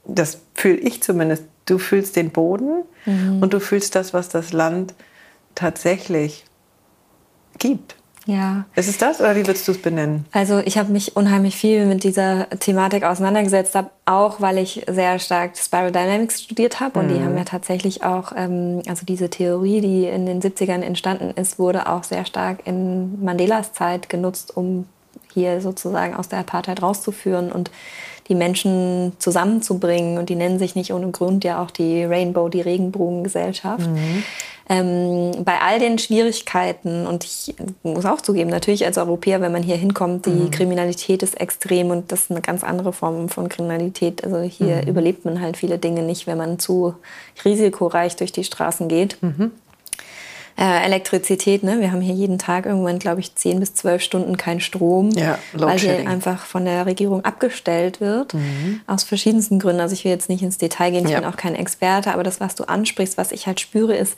[0.06, 1.44] das fühle ich zumindest.
[1.66, 3.42] Du fühlst den Boden mhm.
[3.42, 4.94] und du fühlst das, was das Land
[5.56, 6.46] tatsächlich
[7.58, 7.96] gibt.
[8.28, 8.66] Ja.
[8.76, 10.26] Ist es das oder wie würdest du es benennen?
[10.32, 15.58] Also ich habe mich unheimlich viel mit dieser Thematik auseinandergesetzt, auch weil ich sehr stark
[15.58, 17.14] Spiral Dynamics studiert habe und mhm.
[17.14, 21.58] die haben ja tatsächlich auch, ähm, also diese Theorie, die in den 70ern entstanden ist,
[21.58, 24.86] wurde auch sehr stark in Mandelas Zeit genutzt, um
[25.34, 27.72] hier sozusagen aus der Apartheid rauszuführen und
[28.32, 30.18] die Menschen zusammenzubringen.
[30.18, 33.90] Und die nennen sich nicht ohne Grund ja auch die Rainbow, die Regenbogengesellschaft.
[33.90, 34.24] Mhm.
[34.70, 37.54] Ähm, bei all den Schwierigkeiten, und ich
[37.84, 40.52] muss auch zugeben, natürlich als Europäer, wenn man hier hinkommt, die mhm.
[40.52, 44.24] Kriminalität ist extrem und das ist eine ganz andere Form von Kriminalität.
[44.24, 44.88] Also hier mhm.
[44.88, 46.96] überlebt man halt viele Dinge nicht, wenn man zu
[47.44, 49.22] risikoreich durch die Straßen geht.
[49.22, 49.52] Mhm.
[50.58, 51.80] Äh, Elektrizität, ne?
[51.80, 55.40] wir haben hier jeden Tag irgendwann, glaube ich, 10 bis 12 Stunden kein Strom, ja,
[55.54, 58.82] weil hier einfach von der Regierung abgestellt wird, mhm.
[58.86, 59.82] aus verschiedensten Gründen.
[59.82, 61.20] Also ich will jetzt nicht ins Detail gehen, ich ja.
[61.20, 64.18] bin auch kein Experte, aber das, was du ansprichst, was ich halt spüre, ist,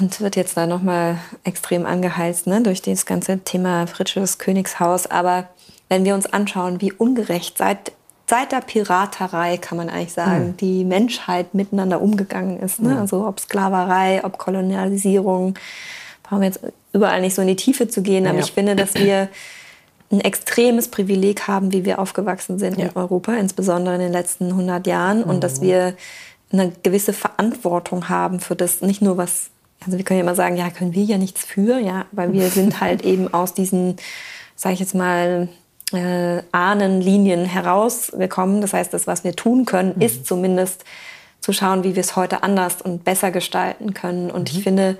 [0.00, 5.06] und wird jetzt da nochmal extrem angeheizt ne, durch das ganze Thema Fritsches Königshaus.
[5.06, 5.48] Aber
[5.88, 7.92] wenn wir uns anschauen, wie ungerecht seit,
[8.28, 10.56] seit der Piraterei, kann man eigentlich sagen, mhm.
[10.56, 12.80] die Menschheit miteinander umgegangen ist.
[12.80, 12.90] Ne?
[12.90, 12.98] Mhm.
[12.98, 15.54] Also ob Sklaverei, ob Kolonialisierung,
[16.22, 16.60] brauchen wir jetzt
[16.92, 18.26] überall nicht so in die Tiefe zu gehen.
[18.26, 18.44] Aber ja.
[18.44, 19.28] ich finde, dass wir
[20.10, 22.86] ein extremes Privileg haben, wie wir aufgewachsen sind ja.
[22.86, 25.18] in Europa, insbesondere in den letzten 100 Jahren.
[25.18, 25.24] Mhm.
[25.24, 25.64] Und dass mhm.
[25.64, 25.94] wir
[26.52, 29.50] eine gewisse Verantwortung haben für das, nicht nur was
[29.84, 32.48] also wir können ja immer sagen, ja, können wir ja nichts für, ja, aber wir
[32.50, 33.96] sind halt eben aus diesen,
[34.54, 35.48] sage ich jetzt mal,
[35.92, 38.60] äh, Ahnenlinien herausgekommen.
[38.60, 40.02] Das heißt, das, was wir tun können, mhm.
[40.02, 40.84] ist zumindest
[41.40, 44.30] zu schauen, wie wir es heute anders und besser gestalten können.
[44.30, 44.58] Und mhm.
[44.58, 44.98] ich finde,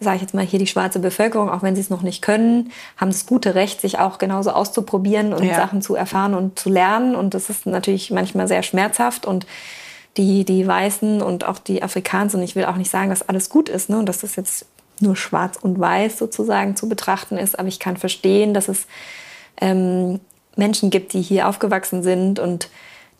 [0.00, 2.72] sage ich jetzt mal hier die schwarze Bevölkerung, auch wenn sie es noch nicht können,
[2.96, 5.54] haben das gute Recht, sich auch genauso auszuprobieren und ja.
[5.54, 7.14] Sachen zu erfahren und zu lernen.
[7.14, 9.46] Und das ist natürlich manchmal sehr schmerzhaft und
[10.16, 12.34] die, die Weißen und auch die Afrikaner.
[12.34, 13.98] Und ich will auch nicht sagen, dass alles gut ist ne?
[13.98, 14.66] und dass das jetzt
[15.00, 17.58] nur schwarz und weiß sozusagen zu betrachten ist.
[17.58, 18.86] Aber ich kann verstehen, dass es
[19.60, 20.20] ähm,
[20.56, 22.68] Menschen gibt, die hier aufgewachsen sind und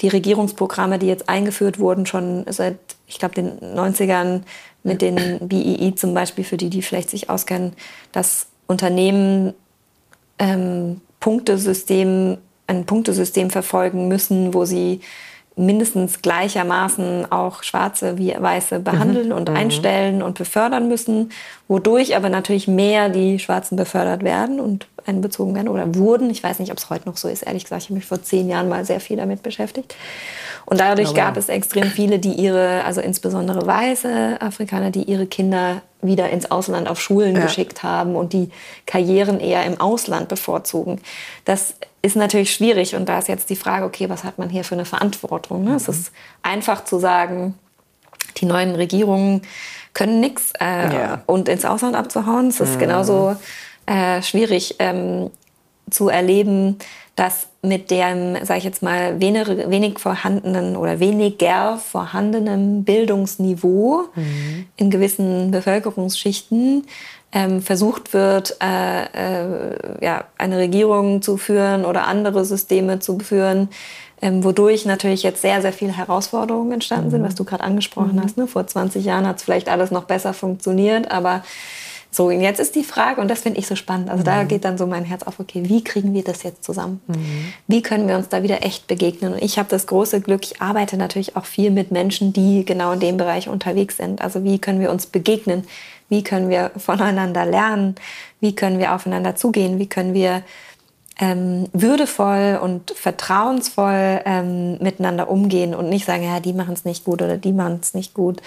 [0.00, 4.42] die Regierungsprogramme, die jetzt eingeführt wurden, schon seit, ich glaube, den 90ern
[4.82, 7.72] mit den BEE zum Beispiel, für die, die vielleicht sich auskennen,
[8.12, 9.54] dass Unternehmen
[10.38, 15.00] ähm, Punktesystem, ein Punktesystem verfolgen müssen, wo sie
[15.56, 19.34] mindestens gleichermaßen auch Schwarze wie Weiße behandeln mhm.
[19.34, 19.56] und mhm.
[19.56, 21.30] einstellen und befördern müssen,
[21.66, 26.28] wodurch aber natürlich mehr die Schwarzen befördert werden und einbezogen werden oder wurden.
[26.28, 27.42] Ich weiß nicht, ob es heute noch so ist.
[27.42, 29.96] Ehrlich gesagt, ich habe mich vor zehn Jahren mal sehr viel damit beschäftigt.
[30.66, 35.26] Und dadurch aber gab es extrem viele, die ihre, also insbesondere weiße Afrikaner, die ihre
[35.26, 37.42] Kinder wieder ins Ausland auf Schulen ja.
[37.42, 38.50] geschickt haben und die
[38.84, 41.00] Karrieren eher im Ausland bevorzugen.
[41.44, 41.76] Das
[42.06, 44.74] ist natürlich schwierig und da ist jetzt die Frage, okay, was hat man hier für
[44.74, 45.64] eine Verantwortung?
[45.64, 45.70] Ne?
[45.70, 45.76] Mhm.
[45.76, 47.54] Es ist einfach zu sagen,
[48.38, 49.42] die neuen Regierungen
[49.92, 51.22] können nichts äh, ja.
[51.26, 52.48] und ins Ausland abzuhauen.
[52.48, 52.80] Es ist mhm.
[52.80, 53.36] genauso
[53.86, 55.30] äh, schwierig ähm,
[55.90, 56.78] zu erleben,
[57.14, 64.66] dass mit dem, sage ich jetzt mal, wenig, wenig vorhandenen oder weniger vorhandenem Bildungsniveau mhm.
[64.76, 66.86] in gewissen Bevölkerungsschichten
[67.32, 73.68] ähm, versucht wird, äh, äh, ja, eine Regierung zu führen oder andere Systeme zu führen,
[74.22, 77.10] ähm, wodurch natürlich jetzt sehr, sehr viele Herausforderungen entstanden mhm.
[77.10, 78.22] sind, was du gerade angesprochen mhm.
[78.22, 78.36] hast.
[78.38, 78.46] Ne?
[78.46, 81.42] Vor 20 Jahren hat es vielleicht alles noch besser funktioniert, aber
[82.16, 84.24] so, und jetzt ist die Frage, und das finde ich so spannend, also mhm.
[84.24, 87.02] da geht dann so mein Herz auf, okay, wie kriegen wir das jetzt zusammen?
[87.08, 87.52] Mhm.
[87.66, 89.34] Wie können wir uns da wieder echt begegnen?
[89.34, 92.92] Und ich habe das große Glück, ich arbeite natürlich auch viel mit Menschen, die genau
[92.92, 94.22] in dem Bereich unterwegs sind.
[94.22, 95.64] Also wie können wir uns begegnen?
[96.08, 97.96] Wie können wir voneinander lernen?
[98.40, 99.78] Wie können wir aufeinander zugehen?
[99.78, 100.42] Wie können wir
[101.18, 107.04] ähm, würdevoll und vertrauensvoll ähm, miteinander umgehen und nicht sagen, ja, die machen es nicht
[107.04, 108.42] gut oder die machen es nicht gut.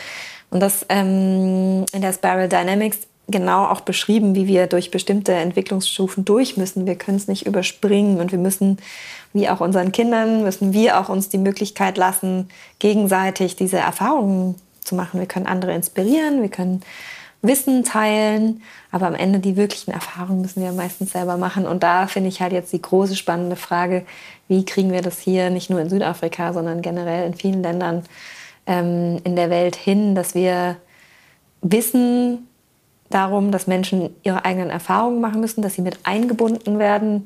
[0.51, 6.25] Und das ähm, in der Spiral Dynamics genau auch beschrieben, wie wir durch bestimmte Entwicklungsstufen
[6.25, 6.85] durch müssen.
[6.85, 8.77] Wir können es nicht überspringen und wir müssen,
[9.33, 12.49] wie auch unseren Kindern, müssen wir auch uns die Möglichkeit lassen,
[12.79, 15.19] gegenseitig diese Erfahrungen zu machen.
[15.19, 16.81] Wir können andere inspirieren, wir können
[17.41, 18.61] Wissen teilen,
[18.91, 21.65] aber am Ende die wirklichen Erfahrungen müssen wir meistens selber machen.
[21.65, 24.05] Und da finde ich halt jetzt die große spannende Frage,
[24.49, 28.03] wie kriegen wir das hier nicht nur in Südafrika, sondern generell in vielen Ländern
[28.67, 30.75] ähm, in der Welt hin, dass wir
[31.61, 32.47] Wissen
[33.09, 37.23] darum, dass Menschen ihre eigenen Erfahrungen machen müssen, dass sie mit eingebunden werden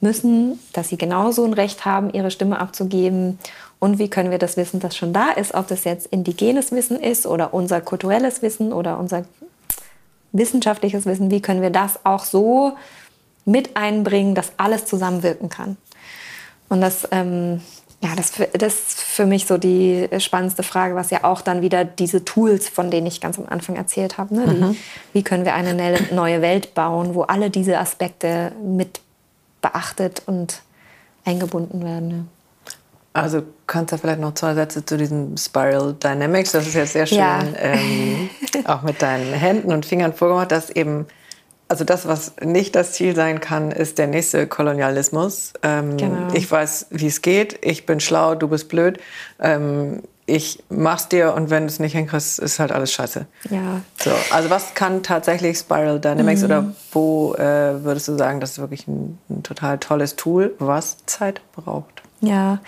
[0.00, 3.38] müssen, dass sie genauso ein Recht haben, ihre Stimme abzugeben.
[3.78, 6.98] Und wie können wir das Wissen, das schon da ist, ob das jetzt indigenes Wissen
[6.98, 9.24] ist oder unser kulturelles Wissen oder unser
[10.32, 12.76] wissenschaftliches Wissen, wie können wir das auch so
[13.44, 15.76] mit einbringen, dass alles zusammenwirken kann.
[16.68, 17.60] Und das, ähm,
[18.02, 21.84] ja, das, das ist für mich so die spannendste Frage, was ja auch dann wieder
[21.84, 24.46] diese Tools, von denen ich ganz am Anfang erzählt habe, ne?
[24.46, 24.76] mhm.
[25.12, 25.74] wie können wir eine
[26.12, 29.00] neue Welt bauen, wo alle diese Aspekte mit
[29.60, 30.62] beachtet und
[31.24, 32.08] eingebunden werden.
[32.08, 32.24] Ne?
[33.12, 37.06] Also kannst du vielleicht noch zwei Sätze zu diesem Spiral Dynamics, das ist jetzt sehr
[37.06, 37.42] schön, ja.
[37.58, 38.30] ähm,
[38.64, 41.06] auch mit deinen Händen und Fingern vorgemacht, dass eben
[41.68, 45.52] also das, was nicht das Ziel sein kann, ist der nächste Kolonialismus.
[45.62, 46.26] Ähm, genau.
[46.34, 47.64] Ich weiß, wie es geht.
[47.64, 48.98] Ich bin schlau, du bist blöd.
[49.38, 53.26] Ähm, ich mach's dir und wenn du es nicht hinkriegst, ist halt alles scheiße.
[53.50, 53.82] Ja.
[54.02, 56.46] So, also was kann tatsächlich Spiral Dynamics mhm.
[56.46, 60.96] oder wo äh, würdest du sagen, das ist wirklich ein, ein total tolles Tool, was
[61.06, 62.02] Zeit braucht?
[62.20, 62.58] Ja,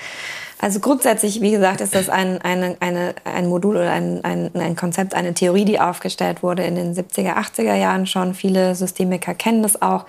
[0.63, 4.77] also grundsätzlich, wie gesagt, ist das ein, eine, eine, ein Modul oder ein, ein, ein
[4.77, 8.33] Konzept, eine Theorie, die aufgestellt wurde in den 70er, 80er Jahren schon.
[8.33, 10.07] Viele Systemiker kennen das auch.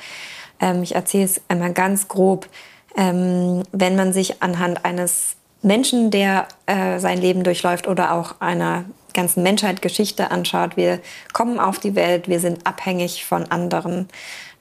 [0.62, 2.48] Ähm, ich erzähle es einmal ganz grob.
[2.96, 8.86] Ähm, wenn man sich anhand eines Menschen, der äh, sein Leben durchläuft oder auch einer
[9.16, 11.00] ganzen Menschheit Geschichte anschaut, wir
[11.34, 14.08] kommen auf die Welt, wir sind abhängig von anderen.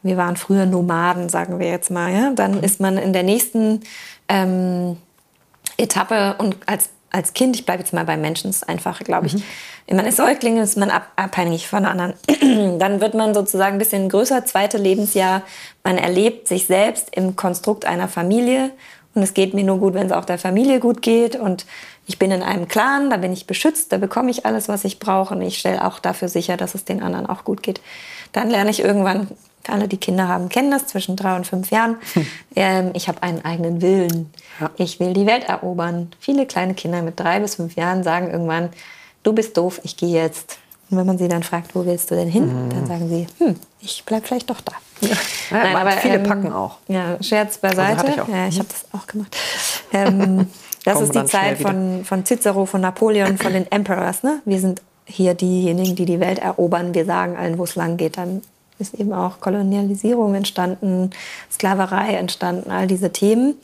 [0.02, 2.10] Wir waren früher Nomaden, sagen wir jetzt mal.
[2.10, 2.32] Ja?
[2.34, 3.80] Dann ist man in der nächsten
[4.30, 4.96] ähm,
[5.82, 9.34] Etappe und als, als Kind, ich bleibe jetzt mal beim Menschen, ist einfach, glaube ich,
[9.34, 9.42] mhm.
[9.86, 12.14] wenn man ist Säugling, ist man ab, abhängig von anderen.
[12.78, 15.42] Dann wird man sozusagen ein bisschen größer, zweite Lebensjahr,
[15.84, 18.70] man erlebt sich selbst im Konstrukt einer Familie
[19.14, 21.66] und es geht mir nur gut, wenn es auch der Familie gut geht und
[22.06, 24.98] ich bin in einem Clan, da bin ich beschützt, da bekomme ich alles, was ich
[24.98, 27.80] brauche und ich stelle auch dafür sicher, dass es den anderen auch gut geht.
[28.32, 29.28] Dann lerne ich irgendwann
[29.68, 31.96] alle, die Kinder haben, kennen das zwischen drei und fünf Jahren.
[32.54, 34.30] Ähm, ich habe einen eigenen Willen.
[34.60, 34.70] Ja.
[34.76, 36.10] Ich will die Welt erobern.
[36.20, 38.68] Viele kleine Kinder mit drei bis fünf Jahren sagen irgendwann,
[39.22, 40.58] du bist doof, ich gehe jetzt.
[40.90, 42.68] Und wenn man sie dann fragt, wo willst du denn hin, mhm.
[42.68, 44.74] dann sagen sie, hm, ich bleib vielleicht doch da.
[45.00, 45.16] Ja.
[45.50, 46.76] Nein, aber viele ähm, packen auch.
[46.88, 48.04] Ja, Scherz beiseite.
[48.04, 49.34] Also ich ja, ich habe das auch gemacht.
[49.94, 50.46] Ähm,
[50.84, 54.22] das ist die Zeit von, von Cicero, von Napoleon, von den Emperors.
[54.22, 54.40] Ne?
[54.44, 56.94] Wir sind hier diejenigen, die die Welt erobern.
[56.94, 58.18] Wir sagen allen, wo es lang geht.
[58.18, 58.42] Dann
[58.82, 61.10] ist eben auch Kolonialisierung entstanden,
[61.50, 63.54] Sklaverei entstanden, all diese Themen.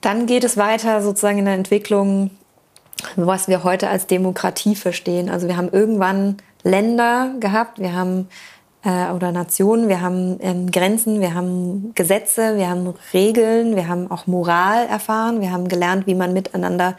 [0.00, 2.30] Dann geht es weiter sozusagen in der Entwicklung,
[3.16, 5.28] was wir heute als Demokratie verstehen.
[5.28, 8.28] Also wir haben irgendwann Länder gehabt, wir haben
[8.84, 14.10] äh, oder Nationen, wir haben ähm, Grenzen, wir haben Gesetze, wir haben Regeln, wir haben
[14.10, 16.96] auch Moral erfahren, wir haben gelernt, wie man miteinander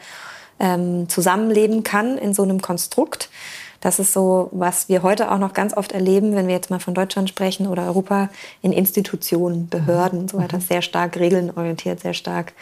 [0.60, 3.28] ähm, zusammenleben kann in so einem Konstrukt.
[3.84, 6.78] Das ist so, was wir heute auch noch ganz oft erleben, wenn wir jetzt mal
[6.78, 8.30] von Deutschland sprechen oder Europa,
[8.62, 10.62] in Institutionen, Behörden und so weiter, mhm.
[10.62, 12.54] sehr stark regelnorientiert, sehr stark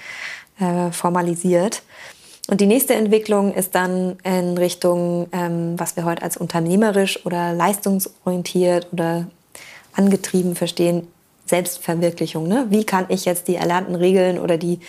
[0.58, 1.84] äh, formalisiert.
[2.50, 7.52] Und die nächste Entwicklung ist dann in Richtung, ähm, was wir heute als unternehmerisch oder
[7.52, 9.28] leistungsorientiert oder
[9.92, 11.06] angetrieben verstehen,
[11.46, 12.48] Selbstverwirklichung.
[12.48, 12.66] Ne?
[12.70, 14.80] Wie kann ich jetzt die erlernten Regeln oder die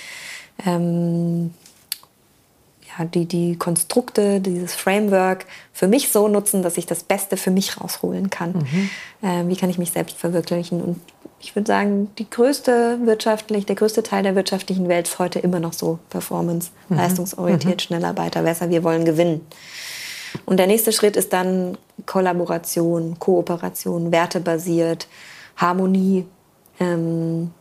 [0.65, 1.53] ähm,
[2.97, 7.51] ja, die, die Konstrukte, dieses Framework für mich so nutzen, dass ich das Beste für
[7.51, 8.53] mich rausholen kann.
[8.53, 8.89] Mhm.
[9.21, 10.81] Äh, wie kann ich mich selbst verwirklichen?
[10.81, 11.01] Und
[11.39, 15.59] ich würde sagen, die größte wirtschaftlich, der größte Teil der wirtschaftlichen Welt ist heute immer
[15.59, 16.97] noch so Performance, mhm.
[16.97, 17.79] leistungsorientiert, mhm.
[17.79, 18.69] schneller, weiter, besser.
[18.69, 19.41] Wir wollen gewinnen.
[20.45, 25.07] Und der nächste Schritt ist dann Kollaboration, Kooperation, wertebasiert,
[25.57, 26.25] Harmonie.
[26.79, 27.51] Ähm,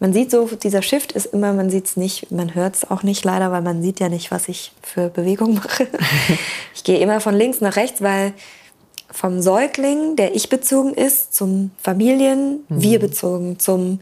[0.00, 3.02] man sieht so, dieser Shift ist immer, man sieht es nicht, man hört es auch
[3.02, 5.86] nicht leider, weil man sieht ja nicht, was ich für Bewegung mache.
[6.74, 8.32] ich gehe immer von links nach rechts, weil
[9.10, 12.82] vom Säugling, der ich bezogen ist, zum Familien, mhm.
[12.82, 14.00] wir bezogen, zum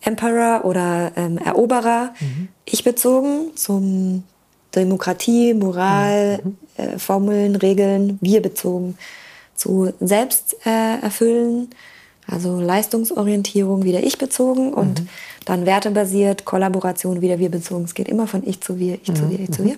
[0.00, 2.48] Emperor oder ähm, Eroberer, mhm.
[2.64, 4.24] ich bezogen, zum
[4.74, 6.56] Demokratie, Moral, mhm.
[6.76, 8.96] äh, Formeln, Regeln, wir bezogen,
[9.54, 11.74] zu Selbsterfüllen, äh,
[12.26, 15.08] also Leistungsorientierung wieder ich bezogen und mhm.
[15.44, 17.84] Dann wertebasiert, Kollaboration, wieder wir bezogen.
[17.84, 19.16] Es geht immer von ich zu wir, ich mhm.
[19.16, 19.76] zu wir, ich zu wir.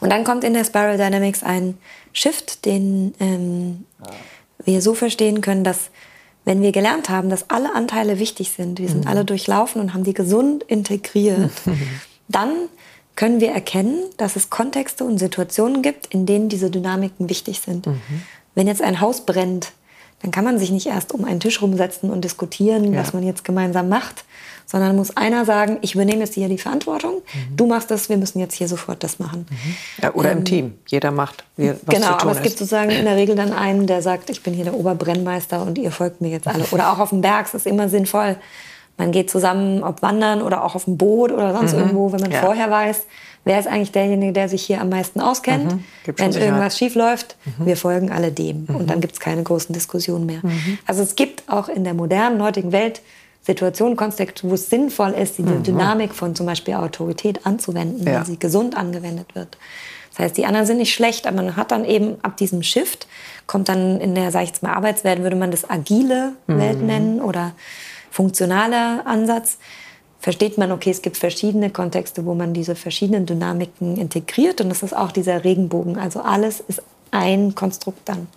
[0.00, 1.78] Und dann kommt in der Spiral Dynamics ein
[2.12, 3.86] Shift, den ähm,
[4.64, 5.90] wir so verstehen können, dass
[6.44, 9.10] wenn wir gelernt haben, dass alle Anteile wichtig sind, wir sind mhm.
[9.10, 11.52] alle durchlaufen und haben die gesund integriert,
[12.28, 12.50] dann
[13.14, 17.86] können wir erkennen, dass es Kontexte und Situationen gibt, in denen diese Dynamiken wichtig sind.
[17.86, 18.00] Mhm.
[18.54, 19.72] Wenn jetzt ein Haus brennt,
[20.22, 23.00] dann kann man sich nicht erst um einen Tisch rumsetzen und diskutieren, Ja.
[23.00, 24.24] was man jetzt gemeinsam macht,
[24.66, 27.56] sondern muss einer sagen, ich übernehme jetzt hier die Verantwortung, Mhm.
[27.56, 29.46] du machst das, wir müssen jetzt hier sofort das machen.
[30.00, 30.74] Ja, oder im Team.
[30.86, 32.42] Jeder macht, was genau, zu tun aber es ist.
[32.44, 35.76] gibt sozusagen in der Regel dann einen, der sagt, ich bin hier der Oberbrennmeister und
[35.78, 36.64] ihr folgt mir jetzt alle.
[36.70, 38.36] Oder auch auf dem Berg, es ist immer sinnvoll.
[38.98, 42.28] Man geht zusammen, ob wandern oder auch auf dem Boot oder sonst irgendwo, wenn man
[42.28, 42.34] Mhm.
[42.36, 42.40] Ja.
[42.42, 43.02] vorher weiß,
[43.44, 45.72] wer ist eigentlich derjenige, der sich hier am meisten auskennt.
[45.72, 45.84] Mhm.
[46.16, 46.30] Wenn.
[46.30, 46.36] Mhm.
[46.36, 48.66] irgendwas schief läuft, wir folgen alle dem.
[48.66, 50.40] Und dann gibt es keine großen Diskussionen mehr.
[50.86, 53.02] Also es gibt auch in der modernen, heutigen Welt
[53.44, 58.06] Situationen, Kontexte, wo es sinnvoll ist, die Dynamik von zum Beispiel Autorität anzuwenden, Mhm.
[58.06, 58.14] Ja.
[58.20, 59.58] wenn sie gesund angewendet wird.
[60.10, 63.08] Das heißt, die anderen sind nicht schlecht, aber man hat dann eben ab diesem Shift,
[63.48, 67.20] kommt dann in der, sag ich jetzt mal, Arbeitswelt, würde man das agile Welt nennen
[67.20, 67.52] oder
[68.10, 69.58] funktionaler Ansatz.
[70.22, 74.84] Versteht man, okay, es gibt verschiedene Kontexte, wo man diese verschiedenen Dynamiken integriert und das
[74.84, 75.98] ist auch dieser Regenbogen.
[75.98, 78.20] Also alles ist ein Konstrukt dann.
[78.20, 78.28] Und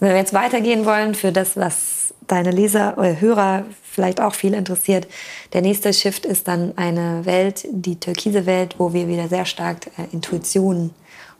[0.00, 4.52] wenn wir jetzt weitergehen wollen für das, was deine Leser oder Hörer vielleicht auch viel
[4.52, 5.06] interessiert,
[5.52, 9.86] der nächste Shift ist dann eine Welt, die türkise Welt, wo wir wieder sehr stark
[9.96, 10.90] äh, Intuition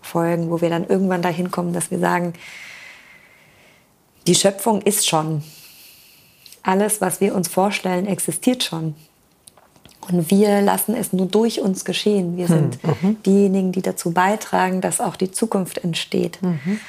[0.01, 2.35] folgen, wo wir dann irgendwann dahin kommen, dass wir sagen,
[4.29, 5.43] die Schöpfung ist schon.
[6.63, 8.95] Alles, was wir uns vorstellen, existiert schon.
[10.09, 12.37] Und wir lassen es nur durch uns geschehen.
[12.37, 12.79] Wir sind
[13.27, 16.39] diejenigen, die dazu beitragen, dass auch die Zukunft entsteht.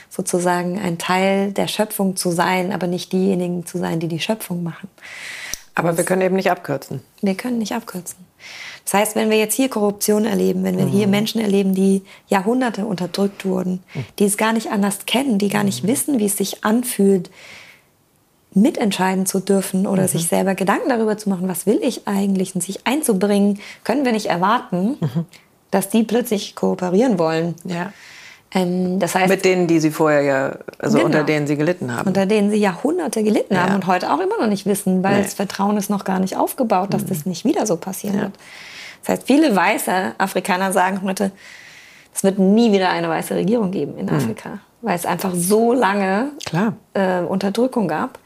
[0.09, 4.64] Sozusagen ein Teil der Schöpfung zu sein, aber nicht diejenigen zu sein, die die Schöpfung
[4.64, 4.89] machen.
[5.76, 7.01] Aber wir können eben nicht abkürzen.
[7.22, 8.18] Wir können nicht abkürzen.
[8.86, 12.86] Das heißt, wenn wir jetzt hier Korruption erleben, wenn wir hier Menschen erleben, die Jahrhunderte
[12.86, 13.84] unterdrückt wurden,
[14.20, 17.30] die es gar nicht anders kennen, die gar nicht wissen, wie es sich anfühlt,
[18.54, 22.62] mitentscheiden zu dürfen oder sich selber Gedanken darüber zu machen, was will ich eigentlich und
[22.62, 24.97] sich einzubringen, können wir nicht erwarten,
[25.72, 27.56] dass die plötzlich kooperieren wollen.
[27.64, 27.93] Ja.
[28.54, 31.06] Ähm, das heißt, Mit denen, die sie vorher ja, also Genau.
[31.06, 32.06] unter denen sie gelitten haben.
[32.08, 33.76] unter denen sie Jahrhunderte gelitten haben Ja.
[33.76, 35.20] und heute auch immer noch nicht wissen, weil Nee.
[35.20, 35.24] Mhm.
[35.24, 38.32] das Vertrauen ist noch gar nicht aufgebaut, dass das nicht wieder so passieren wird.
[39.04, 41.32] Das heißt, viele weiße Afrikaner sagen heute,
[42.14, 46.32] es wird nie wieder eine weiße Regierung geben in Afrika, weil es einfach so lange
[46.52, 46.76] Mhm.
[46.94, 48.20] Äh, Unterdrückung gab.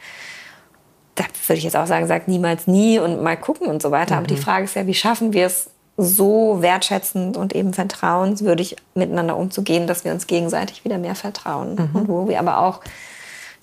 [1.15, 4.15] Da würde ich jetzt auch sagen, sagt niemals nie und mal gucken und so weiter.
[4.15, 4.17] Mhm.
[4.19, 9.37] Aber die Frage ist ja, wie schaffen wir es so wertschätzend und eben vertrauenswürdig miteinander
[9.37, 11.75] umzugehen, dass wir uns gegenseitig wieder mehr vertrauen.
[11.75, 11.89] Mhm.
[11.99, 12.81] Und wo wir aber auch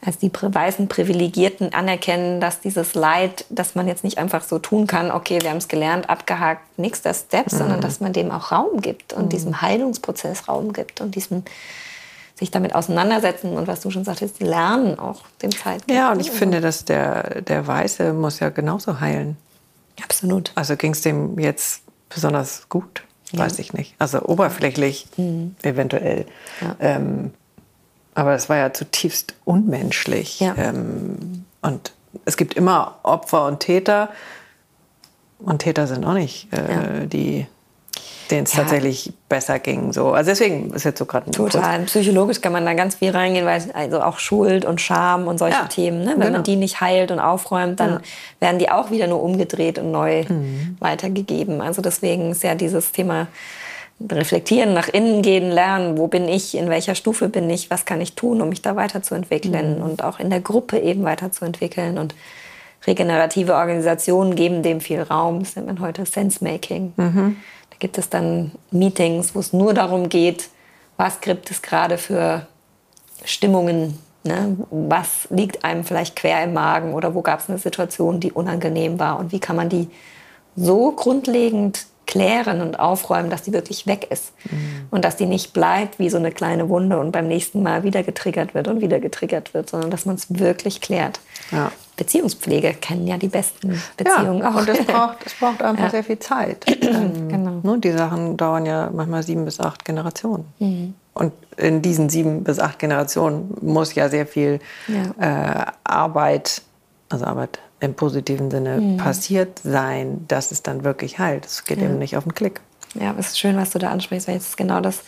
[0.04, 4.86] als die weißen Privilegierten anerkennen, dass dieses Leid, dass man jetzt nicht einfach so tun
[4.86, 7.82] kann, okay, wir haben es gelernt, abgehakt, nächster Step, sondern Mhm.
[7.82, 11.44] dass man dem auch Raum gibt und diesem Heilungsprozess Raum gibt und diesem
[12.42, 15.86] sich damit auseinandersetzen und was du schon sagtest, lernen auch dem Zeit.
[15.86, 15.92] gibt.
[15.96, 19.36] Ja, und ich Also, finde, dass der, der Weiße muss ja genauso heilen.
[20.02, 20.50] Absolut.
[20.56, 23.04] Also ging es dem jetzt besonders gut?
[23.32, 23.94] Weiß ich nicht.
[23.98, 25.06] Also oberflächlich
[25.62, 26.26] eventuell.
[26.60, 26.76] Ja.
[26.80, 27.32] Ähm,
[28.14, 30.40] aber es war ja zutiefst unmenschlich.
[30.40, 30.54] Ja.
[30.58, 31.92] Ähm, und
[32.26, 34.10] es gibt immer Opfer und Täter.
[35.38, 37.06] Und Täter sind auch nicht äh, Ja.
[37.06, 37.46] die,
[38.32, 38.60] denen es Ja.
[38.62, 39.92] tatsächlich besser ging.
[39.92, 40.10] So.
[40.12, 41.80] Also deswegen ist jetzt so gerade ein Total.
[41.82, 45.58] Psychologisch kann man da ganz viel reingehen, weil also auch Schuld und Scham und solche
[45.58, 46.12] Ja, Themen, ne?
[46.14, 46.32] wenn genau.
[46.32, 48.00] man die nicht heilt und aufräumt, dann Ja.
[48.40, 50.76] werden die auch wieder nur umgedreht und neu Mhm.
[50.80, 51.60] weitergegeben.
[51.60, 53.28] Also deswegen ist ja dieses Thema
[54.10, 58.00] reflektieren, nach innen gehen, lernen, wo bin ich, in welcher Stufe bin ich, was kann
[58.00, 59.82] ich tun, um mich da weiterzuentwickeln Mhm.
[59.84, 62.14] und auch in der Gruppe eben weiterzuentwickeln und
[62.86, 65.40] regenerative Organisationen geben dem viel Raum.
[65.40, 66.94] Das nennt man heute Sense-Making.
[66.96, 67.36] Mhm.
[67.82, 70.50] Gibt es dann Meetings, wo es nur darum geht,
[70.96, 72.46] was gibt es gerade für
[73.24, 74.56] Stimmungen, ne?
[74.70, 79.00] was liegt einem vielleicht quer im Magen oder wo gab es eine Situation, die unangenehm
[79.00, 79.90] war und wie kann man die
[80.54, 84.32] so grundlegend klären und aufräumen, dass die wirklich weg ist
[84.92, 88.04] und dass die nicht bleibt wie so eine kleine Wunde und beim nächsten Mal wieder
[88.04, 91.18] getriggert wird und wieder getriggert wird, sondern dass man es wirklich klärt.
[91.50, 91.72] Ja.
[91.96, 94.54] Beziehungspflege kennen ja die besten Ja, Beziehungen auch.
[94.56, 95.90] und es braucht, es braucht einfach Ja.
[95.90, 96.64] sehr viel Zeit.
[96.82, 97.60] ähm, Genau.
[97.62, 100.44] ne, die Sachen dauern ja manchmal sieben bis acht Generationen.
[100.58, 100.94] Mhm.
[101.14, 104.60] Und in diesen sieben bis acht Generationen muss ja sehr viel
[105.20, 106.62] äh, Arbeit,
[107.10, 108.96] also Arbeit im positiven Sinne, Mhm.
[108.96, 111.44] passiert sein, dass es dann wirklich heilt.
[111.44, 112.60] Es geht eben nicht auf den Klick.
[112.94, 115.00] Ja, es ist schön, was du da ansprichst, weil es ist genau das,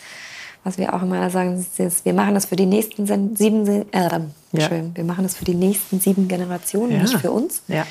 [0.65, 1.65] was wir auch immer sagen.
[1.79, 4.21] ist, Wir machen das für die nächsten sieben, äh,
[4.53, 4.69] Ja.
[4.69, 7.03] schön, wir machen das für die nächsten sieben Generationen, Ja.
[7.03, 7.63] nicht für uns.
[7.69, 7.87] Ja.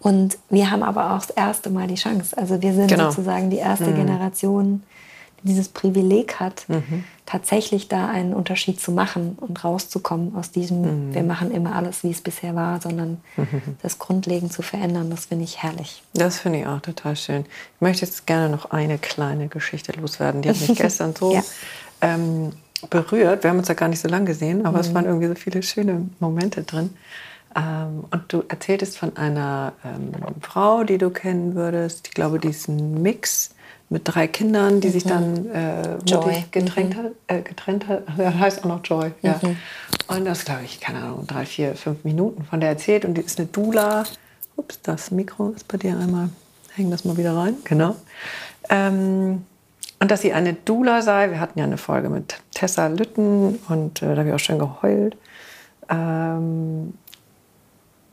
[0.00, 2.36] Und wir haben aber auch das erste Mal die Chance.
[2.38, 3.10] Also wir sind Genau.
[3.10, 4.82] sozusagen die erste Generation,
[5.42, 6.66] die dieses Privileg hat,
[7.24, 12.10] tatsächlich da einen Unterschied zu machen und rauszukommen aus diesem, wir machen immer alles, wie
[12.10, 13.18] es bisher war, sondern
[13.82, 15.10] das grundlegend zu verändern.
[15.10, 16.02] Das finde ich herrlich.
[16.14, 17.40] Das finde ich auch total schön.
[17.74, 20.42] Ich möchte jetzt gerne noch eine kleine Geschichte loswerden.
[20.42, 21.42] Die hat mich gestern so Ja.
[22.00, 22.52] Ähm,
[22.90, 23.42] berührt.
[23.42, 24.84] Wir haben uns ja gar nicht so lange gesehen, aber mhm.
[24.84, 26.90] es waren irgendwie so viele schöne Momente drin.
[27.56, 30.12] Ähm, und du erzähltest von einer ähm,
[30.42, 32.08] Frau, die du kennen würdest.
[32.08, 33.50] Ich glaube, die ist ein Mix
[33.88, 34.92] mit drei Kindern, die mhm.
[34.92, 36.44] sich dann äh, Joy.
[36.50, 37.02] Getrennt, mhm.
[37.02, 38.02] hat, äh, getrennt hat.
[38.18, 39.12] Ja, heißt auch noch Joy.
[39.22, 39.40] Ja.
[39.40, 39.56] Mhm.
[40.08, 43.04] Und das, glaube ich, keine Ahnung, drei, vier, fünf Minuten von der erzählt.
[43.04, 44.04] Und die ist eine Dula.
[44.56, 46.28] Ups, das Mikro ist bei dir einmal.
[46.74, 47.56] Hängen das mal wieder rein.
[47.64, 47.96] Genau.
[48.68, 49.44] Ähm,
[49.98, 51.30] und dass sie eine Dula sei.
[51.30, 54.58] Wir hatten ja eine Folge mit Tessa Lütten und äh, da habe ich auch schön
[54.58, 55.16] geheult.
[55.88, 56.94] Ähm,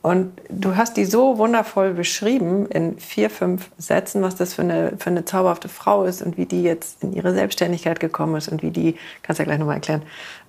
[0.04, 4.92] und du hast die so wundervoll beschrieben in vier, fünf Sätzen, was das für eine,
[4.98, 8.62] für eine zauberhafte Frau ist und wie die jetzt in ihre Selbstständigkeit gekommen ist und
[8.62, 10.02] wie die, kannst du ja gleich nochmal erklären,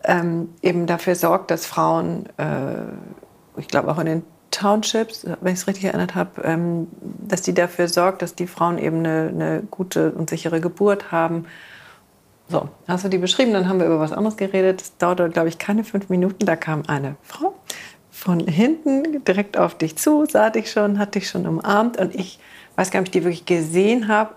[0.03, 2.81] ähm, eben dafür sorgt, dass Frauen, äh,
[3.57, 4.23] ich glaube auch in den
[4.55, 8.77] Townships, wenn ich es richtig erinnert habe, ähm, dass die dafür sorgt, dass die Frauen
[8.77, 11.45] eben eine, eine gute und sichere Geburt haben.
[12.47, 14.81] So, hast du die beschrieben, dann haben wir über was anderes geredet.
[14.81, 16.45] Das dauerte, glaube ich, keine fünf Minuten.
[16.45, 17.55] Da kam eine Frau
[18.11, 22.39] von hinten direkt auf dich zu, sah dich schon, hat dich schon umarmt und ich
[22.77, 24.35] weiß gar nicht, ob ich die wirklich gesehen habe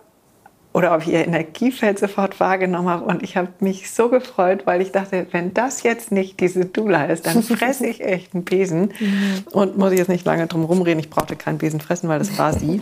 [0.79, 3.05] oder ob ich ihr Energiefeld sofort wahrgenommen habe.
[3.05, 7.07] Und ich habe mich so gefreut, weil ich dachte, wenn das jetzt nicht diese Dula
[7.07, 8.93] ist, dann fresse ich echt einen Besen.
[9.01, 9.45] Mhm.
[9.51, 12.39] Und muss ich jetzt nicht lange drum rumreden, ich brauchte keinen Besen fressen, weil das
[12.39, 12.81] war sie.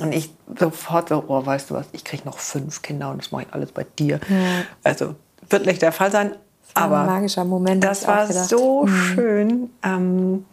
[0.00, 3.30] Und ich sofort so, oh, weißt du was, ich kriege noch fünf Kinder und das
[3.30, 4.18] mache ich alles bei dir.
[4.28, 4.64] Ja.
[4.82, 5.14] Also
[5.48, 6.32] wird nicht der Fall sein,
[6.74, 7.84] das aber ein magischer Moment.
[7.84, 8.88] Das war so mhm.
[8.88, 9.70] schön.
[9.84, 10.44] Ähm,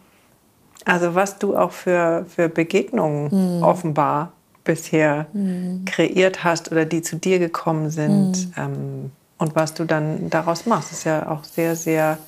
[0.84, 3.62] also was du auch für, für Begegnungen mhm.
[3.64, 4.34] offenbar
[4.70, 5.84] bisher mhm.
[5.84, 8.52] kreiert hast oder die zu dir gekommen sind mhm.
[8.56, 12.18] ähm, und was du dann daraus machst, ist ja auch sehr, sehr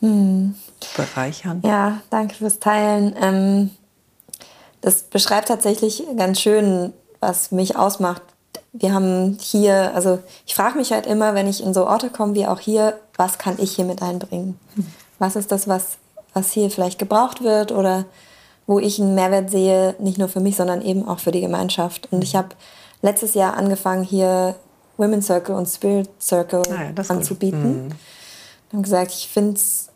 [0.00, 0.54] mhm.
[0.94, 1.64] bereichernd.
[1.64, 3.14] Ja, danke fürs Teilen.
[3.18, 3.70] Ähm,
[4.82, 8.22] das beschreibt tatsächlich ganz schön, was mich ausmacht,
[8.72, 12.34] wir haben hier, also ich frage mich halt immer, wenn ich in so Orte komme
[12.34, 14.58] wie auch hier, was kann ich hier mit einbringen?
[15.18, 15.96] Was ist das, was,
[16.34, 18.04] was hier vielleicht gebraucht wird oder
[18.66, 22.08] wo ich einen Mehrwert sehe, nicht nur für mich, sondern eben auch für die Gemeinschaft.
[22.10, 22.48] Und ich habe
[23.02, 24.56] letztes Jahr angefangen, hier
[24.96, 27.86] Women's Circle und Spirit Circle ah ja, anzubieten.
[27.86, 27.92] Mhm.
[28.72, 29.88] Und gesagt, ich finde es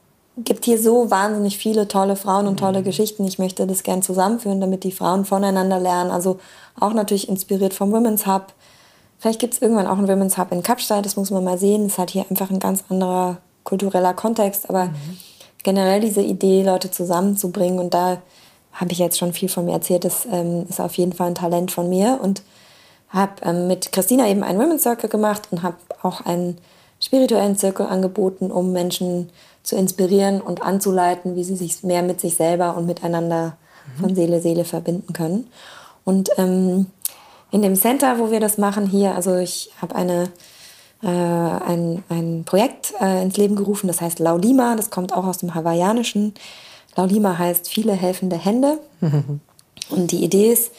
[0.44, 2.84] gibt hier so wahnsinnig viele tolle Frauen und tolle mhm.
[2.84, 3.24] Geschichten.
[3.24, 6.10] Ich möchte das gern zusammenführen, damit die Frauen voneinander lernen.
[6.10, 6.38] Also
[6.78, 8.52] auch natürlich inspiriert vom Women's Hub.
[9.18, 11.84] Vielleicht gibt es irgendwann auch einen Women's Hub in Kapstadt, das muss man mal sehen.
[11.84, 15.18] Das ist halt hier einfach ein ganz anderer kultureller Kontext, aber mhm.
[15.62, 18.22] generell diese Idee, Leute zusammenzubringen und da
[18.72, 21.34] habe ich jetzt schon viel von mir erzählt, das ähm, ist auf jeden Fall ein
[21.34, 22.42] Talent von mir und
[23.08, 26.58] habe ähm, mit Christina eben einen Women's Circle gemacht und habe auch einen
[27.00, 29.30] spirituellen Circle angeboten, um Menschen
[29.62, 33.56] zu inspirieren und anzuleiten, wie sie sich mehr mit sich selber und miteinander
[33.96, 34.00] mhm.
[34.00, 35.48] von Seele, Seele verbinden können.
[36.04, 36.86] Und ähm,
[37.50, 40.30] in dem Center, wo wir das machen hier, also ich habe eine
[41.02, 45.38] äh, ein, ein Projekt äh, ins Leben gerufen, das heißt Laulima, das kommt auch aus
[45.38, 46.34] dem Hawaiianischen.
[46.96, 48.80] Laulima heißt viele helfende Hände.
[49.90, 50.72] Und die Idee ist,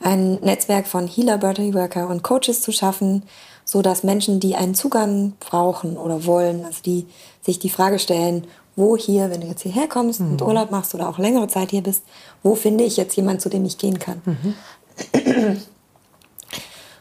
[0.00, 3.22] ein Netzwerk von Healer, Worker und Coaches zu schaffen,
[3.64, 7.06] so dass Menschen, die einen Zugang brauchen oder wollen, also die
[7.42, 8.46] sich die Frage stellen,
[8.76, 10.32] wo hier, wenn du jetzt hierher kommst mhm.
[10.32, 12.02] und Urlaub machst oder auch längere Zeit hier bist,
[12.42, 14.20] wo finde ich jetzt jemanden, zu dem ich gehen kann?
[14.24, 14.54] Mhm.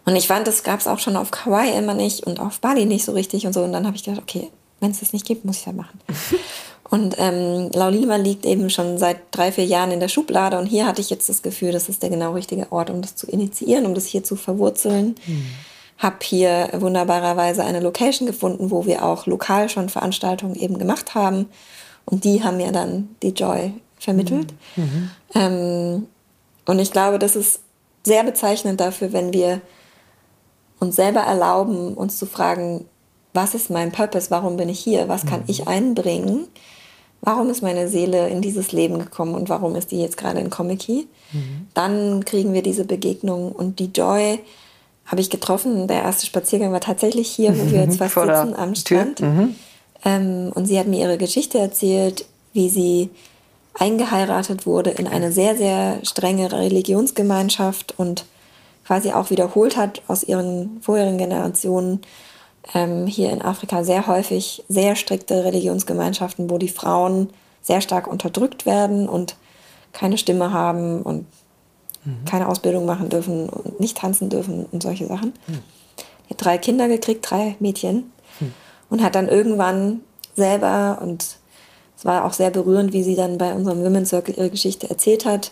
[0.05, 2.85] Und ich fand, das gab es auch schon auf Hawaii immer nicht und auf Bali
[2.85, 3.63] nicht so richtig und so.
[3.63, 4.49] Und dann habe ich gedacht, okay,
[4.79, 5.99] wenn es das nicht gibt, muss ich das machen.
[6.93, 10.59] und ähm, Laulima liegt eben schon seit drei, vier Jahren in der Schublade.
[10.59, 13.15] Und hier hatte ich jetzt das Gefühl, das ist der genau richtige Ort, um das
[13.15, 15.15] zu initiieren, um das hier zu verwurzeln.
[15.25, 15.45] Mhm.
[15.97, 21.47] Hab hier wunderbarerweise eine Location gefunden, wo wir auch lokal schon Veranstaltungen eben gemacht haben.
[22.05, 24.53] Und die haben mir dann die Joy vermittelt.
[24.75, 25.09] Mhm.
[25.33, 26.07] Ähm,
[26.65, 27.61] und ich glaube, das ist
[28.03, 29.61] sehr bezeichnend dafür, wenn wir
[30.79, 32.85] uns selber erlauben, uns zu fragen,
[33.33, 35.45] was ist mein Purpose, warum bin ich hier, was kann mhm.
[35.47, 36.49] ich einbringen,
[37.23, 40.49] warum ist meine Seele in dieses Leben gekommen und warum ist die jetzt gerade in
[40.49, 41.67] Comic mhm.
[41.73, 44.39] Dann kriegen wir diese Begegnung und die Joy
[45.05, 45.87] habe ich getroffen.
[45.87, 49.21] Der erste Spaziergang war tatsächlich hier, wo wir jetzt fast sitzen am Strand.
[49.21, 49.55] Mhm.
[50.05, 53.09] Ähm, und sie hat mir ihre Geschichte erzählt, wie sie
[53.73, 58.25] eingeheiratet wurde in eine sehr, sehr strenge Religionsgemeinschaft und
[58.85, 62.01] quasi auch wiederholt hat aus ihren vorherigen Generationen.
[62.73, 67.29] Ähm, hier in Afrika sehr häufig sehr strikte Religionsgemeinschaften, wo die Frauen
[67.61, 69.35] sehr stark unterdrückt werden und
[69.91, 71.25] keine Stimme haben und
[72.05, 72.25] mhm.
[72.25, 75.33] keine Ausbildung machen dürfen und nicht tanzen dürfen und solche Sachen.
[75.47, 75.59] Mhm.
[76.25, 78.53] Die hat drei Kinder gekriegt, drei Mädchen mhm.
[78.89, 80.01] und hat dann irgendwann
[80.35, 81.37] selber und
[81.97, 85.25] es war auch sehr berührend, wie sie dann bei unserem Women's Circle ihre Geschichte erzählt
[85.25, 85.51] hat,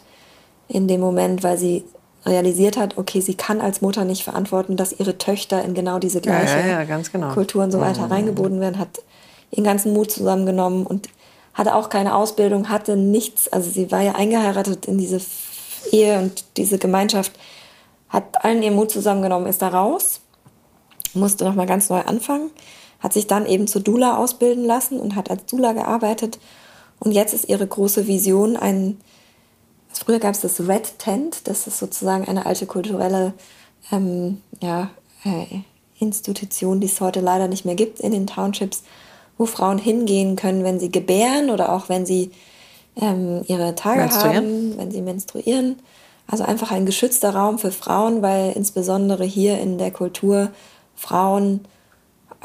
[0.68, 1.84] in dem Moment, weil sie
[2.26, 6.22] realisiert hat, okay, sie kann als Mutter nicht verantworten, dass ihre Töchter in genau diese
[6.22, 7.34] gleiche ja, ja, ja, genau.
[7.34, 8.12] Kultur und so weiter mhm.
[8.12, 9.02] reingeboten werden, hat
[9.50, 11.10] ihren ganzen Mut zusammengenommen und
[11.54, 13.52] hatte auch keine Ausbildung, hatte nichts.
[13.52, 15.20] Also sie war ja eingeheiratet in diese
[15.92, 17.34] Ehe und diese Gemeinschaft,
[18.10, 20.22] hat allen ihren Mut zusammengenommen, ist da raus,
[21.14, 22.52] musste nochmal ganz neu anfangen,
[23.00, 26.40] hat sich dann eben zur Dula ausbilden lassen und hat als Dula gearbeitet.
[27.00, 29.00] Und jetzt ist ihre große Vision ein,
[30.00, 33.34] früher gab es das Red Tent, das ist sozusagen eine alte kulturelle
[33.92, 34.90] ähm, ja,
[35.24, 35.46] äh,
[36.00, 38.84] Institution, die es heute leider nicht mehr gibt in den Townships,
[39.38, 42.32] wo Frauen hingehen können, wenn sie gebären oder auch wenn sie
[42.96, 45.78] ähm, ihre Tage haben, wenn sie menstruieren.
[46.28, 50.52] Also einfach ein geschützter Raum für Frauen, weil insbesondere hier in der Kultur
[50.96, 51.62] Frauen,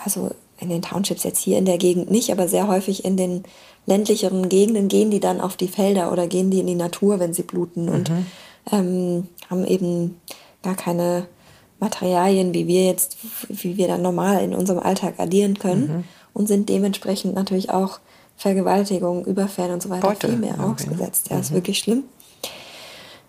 [0.03, 3.45] also in den Townships jetzt hier in der Gegend nicht, aber sehr häufig in den
[3.87, 7.33] ländlicheren Gegenden gehen die dann auf die Felder oder gehen die in die Natur, wenn
[7.33, 7.93] sie bluten mhm.
[7.93, 8.11] und
[8.73, 10.21] ähm, haben eben
[10.63, 11.27] gar keine
[11.79, 13.17] Materialien, wie wir jetzt,
[13.49, 15.89] wie wir dann normal in unserem Alltag addieren können.
[15.89, 16.05] Mhm
[16.37, 17.99] und sind dementsprechend natürlich auch
[18.37, 20.29] Vergewaltigung, Überfällen und so weiter Beute.
[20.29, 21.29] viel mehr ausgesetzt.
[21.31, 21.43] Ja, mhm.
[21.43, 22.05] ist wirklich schlimm.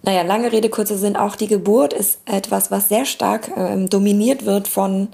[0.04, 4.46] Naja, lange Rede, kurzer Sinn, auch die Geburt ist etwas, was sehr stark ähm, dominiert
[4.46, 5.08] wird von,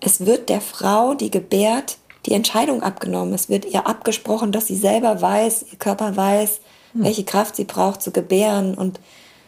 [0.00, 3.34] es wird der Frau, die gebärt, die Entscheidung abgenommen.
[3.34, 6.60] Es wird ihr abgesprochen, dass sie selber weiß, ihr Körper weiß,
[6.92, 7.04] mhm.
[7.04, 8.74] welche Kraft sie braucht zu gebären.
[8.74, 9.00] Und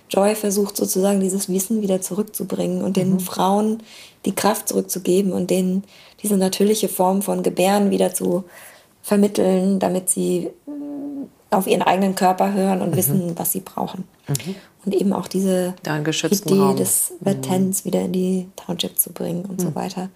[0.08, 3.20] Joy versucht sozusagen dieses Wissen wieder zurückzubringen und den mhm.
[3.20, 3.82] Frauen
[4.24, 5.84] die Kraft zurückzugeben und denen
[6.22, 8.44] diese natürliche Form von Gebären wieder zu
[9.02, 12.96] vermitteln, damit sie mm, auf ihren eigenen Körper hören und mhm.
[12.96, 14.04] wissen, was sie brauchen.
[14.28, 14.54] Mhm.
[14.84, 15.74] Und eben auch diese
[16.46, 16.76] Idee Raum.
[16.76, 17.88] des Latents mhm.
[17.88, 19.74] wieder in die Township zu bringen und so mhm.
[19.74, 20.08] weiter.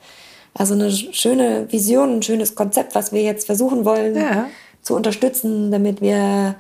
[0.59, 4.47] Also eine schöne Vision, ein schönes Konzept, was wir jetzt versuchen wollen ja.
[4.83, 6.57] zu unterstützen, damit wir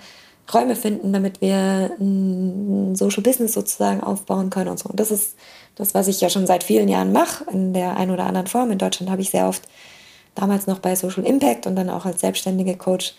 [0.53, 4.89] Räume finden, damit wir ein Social Business sozusagen aufbauen können und so.
[4.89, 5.37] Und das ist
[5.75, 8.71] das, was ich ja schon seit vielen Jahren mache, in der einen oder anderen Form.
[8.71, 9.63] In Deutschland habe ich sehr oft
[10.35, 13.15] damals noch bei Social Impact und dann auch als selbstständige Coach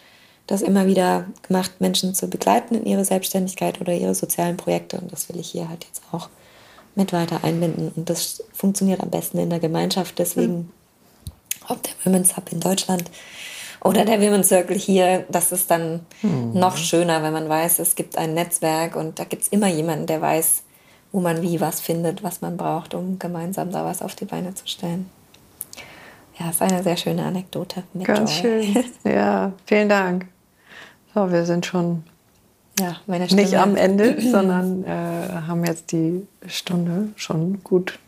[0.46, 4.98] das immer wieder gemacht, Menschen zu begleiten in ihre Selbstständigkeit oder ihre sozialen Projekte.
[4.98, 6.30] Und das will ich hier halt jetzt auch
[6.98, 7.92] mit weiter einbinden.
[7.96, 10.20] Und das funktioniert am besten in der Gemeinschaft.
[10.20, 10.72] Deswegen,
[11.68, 13.06] ob der Women's Hub in Deutschland
[13.82, 16.54] oder der Women's Circle hier, das ist dann mhm.
[16.54, 20.08] noch schöner, wenn man weiß, es gibt ein Netzwerk und da gibt es immer jemanden,
[20.08, 20.64] der weiß,
[21.12, 24.54] wo man wie was findet, was man braucht, um gemeinsam da was auf die Beine
[24.56, 25.10] zu stellen.
[26.40, 27.84] Ja, ist eine sehr schöne Anekdote.
[28.04, 28.74] Ganz Joy.
[28.74, 28.84] schön.
[29.12, 30.28] Ja, vielen Dank.
[31.14, 32.04] So, wir sind schon
[32.80, 34.90] ja, nicht am Ende, sondern äh,
[35.48, 38.00] haben jetzt die Stunde schon gut,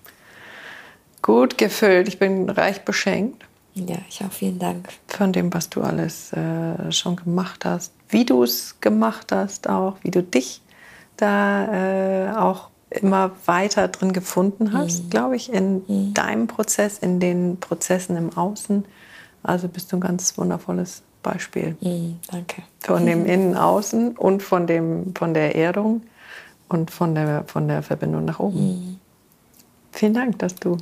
[1.22, 2.08] gut gefüllt.
[2.08, 3.46] Ich bin reich beschenkt.
[3.74, 4.32] Ja, ich auch.
[4.32, 4.90] Vielen Dank.
[5.08, 9.98] Von dem, was du alles äh, schon gemacht hast, wie du es gemacht hast, auch
[10.04, 10.62] wie du dich
[11.18, 15.10] da äh, auch immer weiter drin gefunden hast, mhm.
[15.10, 16.14] glaube ich, in mhm.
[16.14, 18.86] deinem Prozess, in den Prozessen im Außen.
[19.44, 21.76] Also bist du ein ganz wundervolles Beispiel.
[21.82, 22.20] Mhm.
[22.32, 22.64] Danke.
[22.80, 26.02] Von dem Innen-Außen und von, dem, von der Erdung
[26.68, 28.60] und von der, von der Verbindung nach oben.
[28.60, 29.00] Mhm.
[29.92, 30.78] Vielen Dank, dass du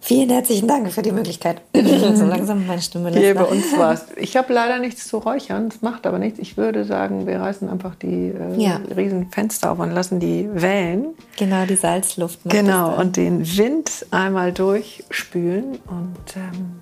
[0.00, 1.60] Vielen herzlichen Dank für die Möglichkeit.
[1.74, 4.06] so langsam meine Stimme Hier bei uns war's.
[4.16, 6.38] Ich habe leider nichts zu räuchern, das macht aber nichts.
[6.38, 8.80] Ich würde sagen, wir reißen einfach die äh, ja.
[8.96, 11.08] riesen Fenster auf und lassen die Wellen.
[11.36, 12.38] Genau, die Salzluft.
[12.44, 15.78] Genau, und den Wind einmal durchspülen.
[15.88, 16.80] Und ähm,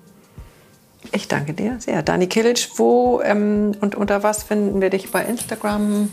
[1.11, 2.03] ich danke dir sehr.
[2.03, 6.11] Dani Kilic, wo ähm, und unter was finden wir dich bei Instagram?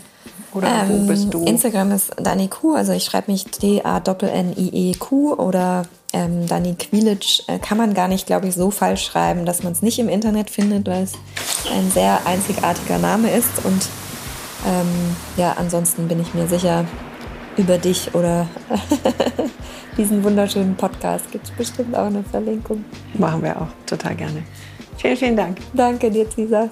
[0.53, 1.43] Oder ähm, wo bist du?
[1.45, 7.77] Instagram ist Dani Q, also ich schreibe mich D-A-N-N-I-E-Q oder ähm, Dani Quilic äh, kann
[7.77, 10.87] man gar nicht, glaube ich, so falsch schreiben, dass man es nicht im Internet findet,
[10.87, 11.13] weil es
[11.73, 13.65] ein sehr einzigartiger Name ist.
[13.65, 13.87] Und
[14.65, 16.85] ähm, ja, ansonsten bin ich mir sicher,
[17.57, 18.47] über dich oder
[19.97, 22.83] diesen wunderschönen Podcast gibt es bestimmt auch eine Verlinkung.
[23.17, 24.43] Machen wir auch total gerne.
[24.97, 25.57] Vielen, vielen Dank.
[25.73, 26.69] Danke dir, Cesar.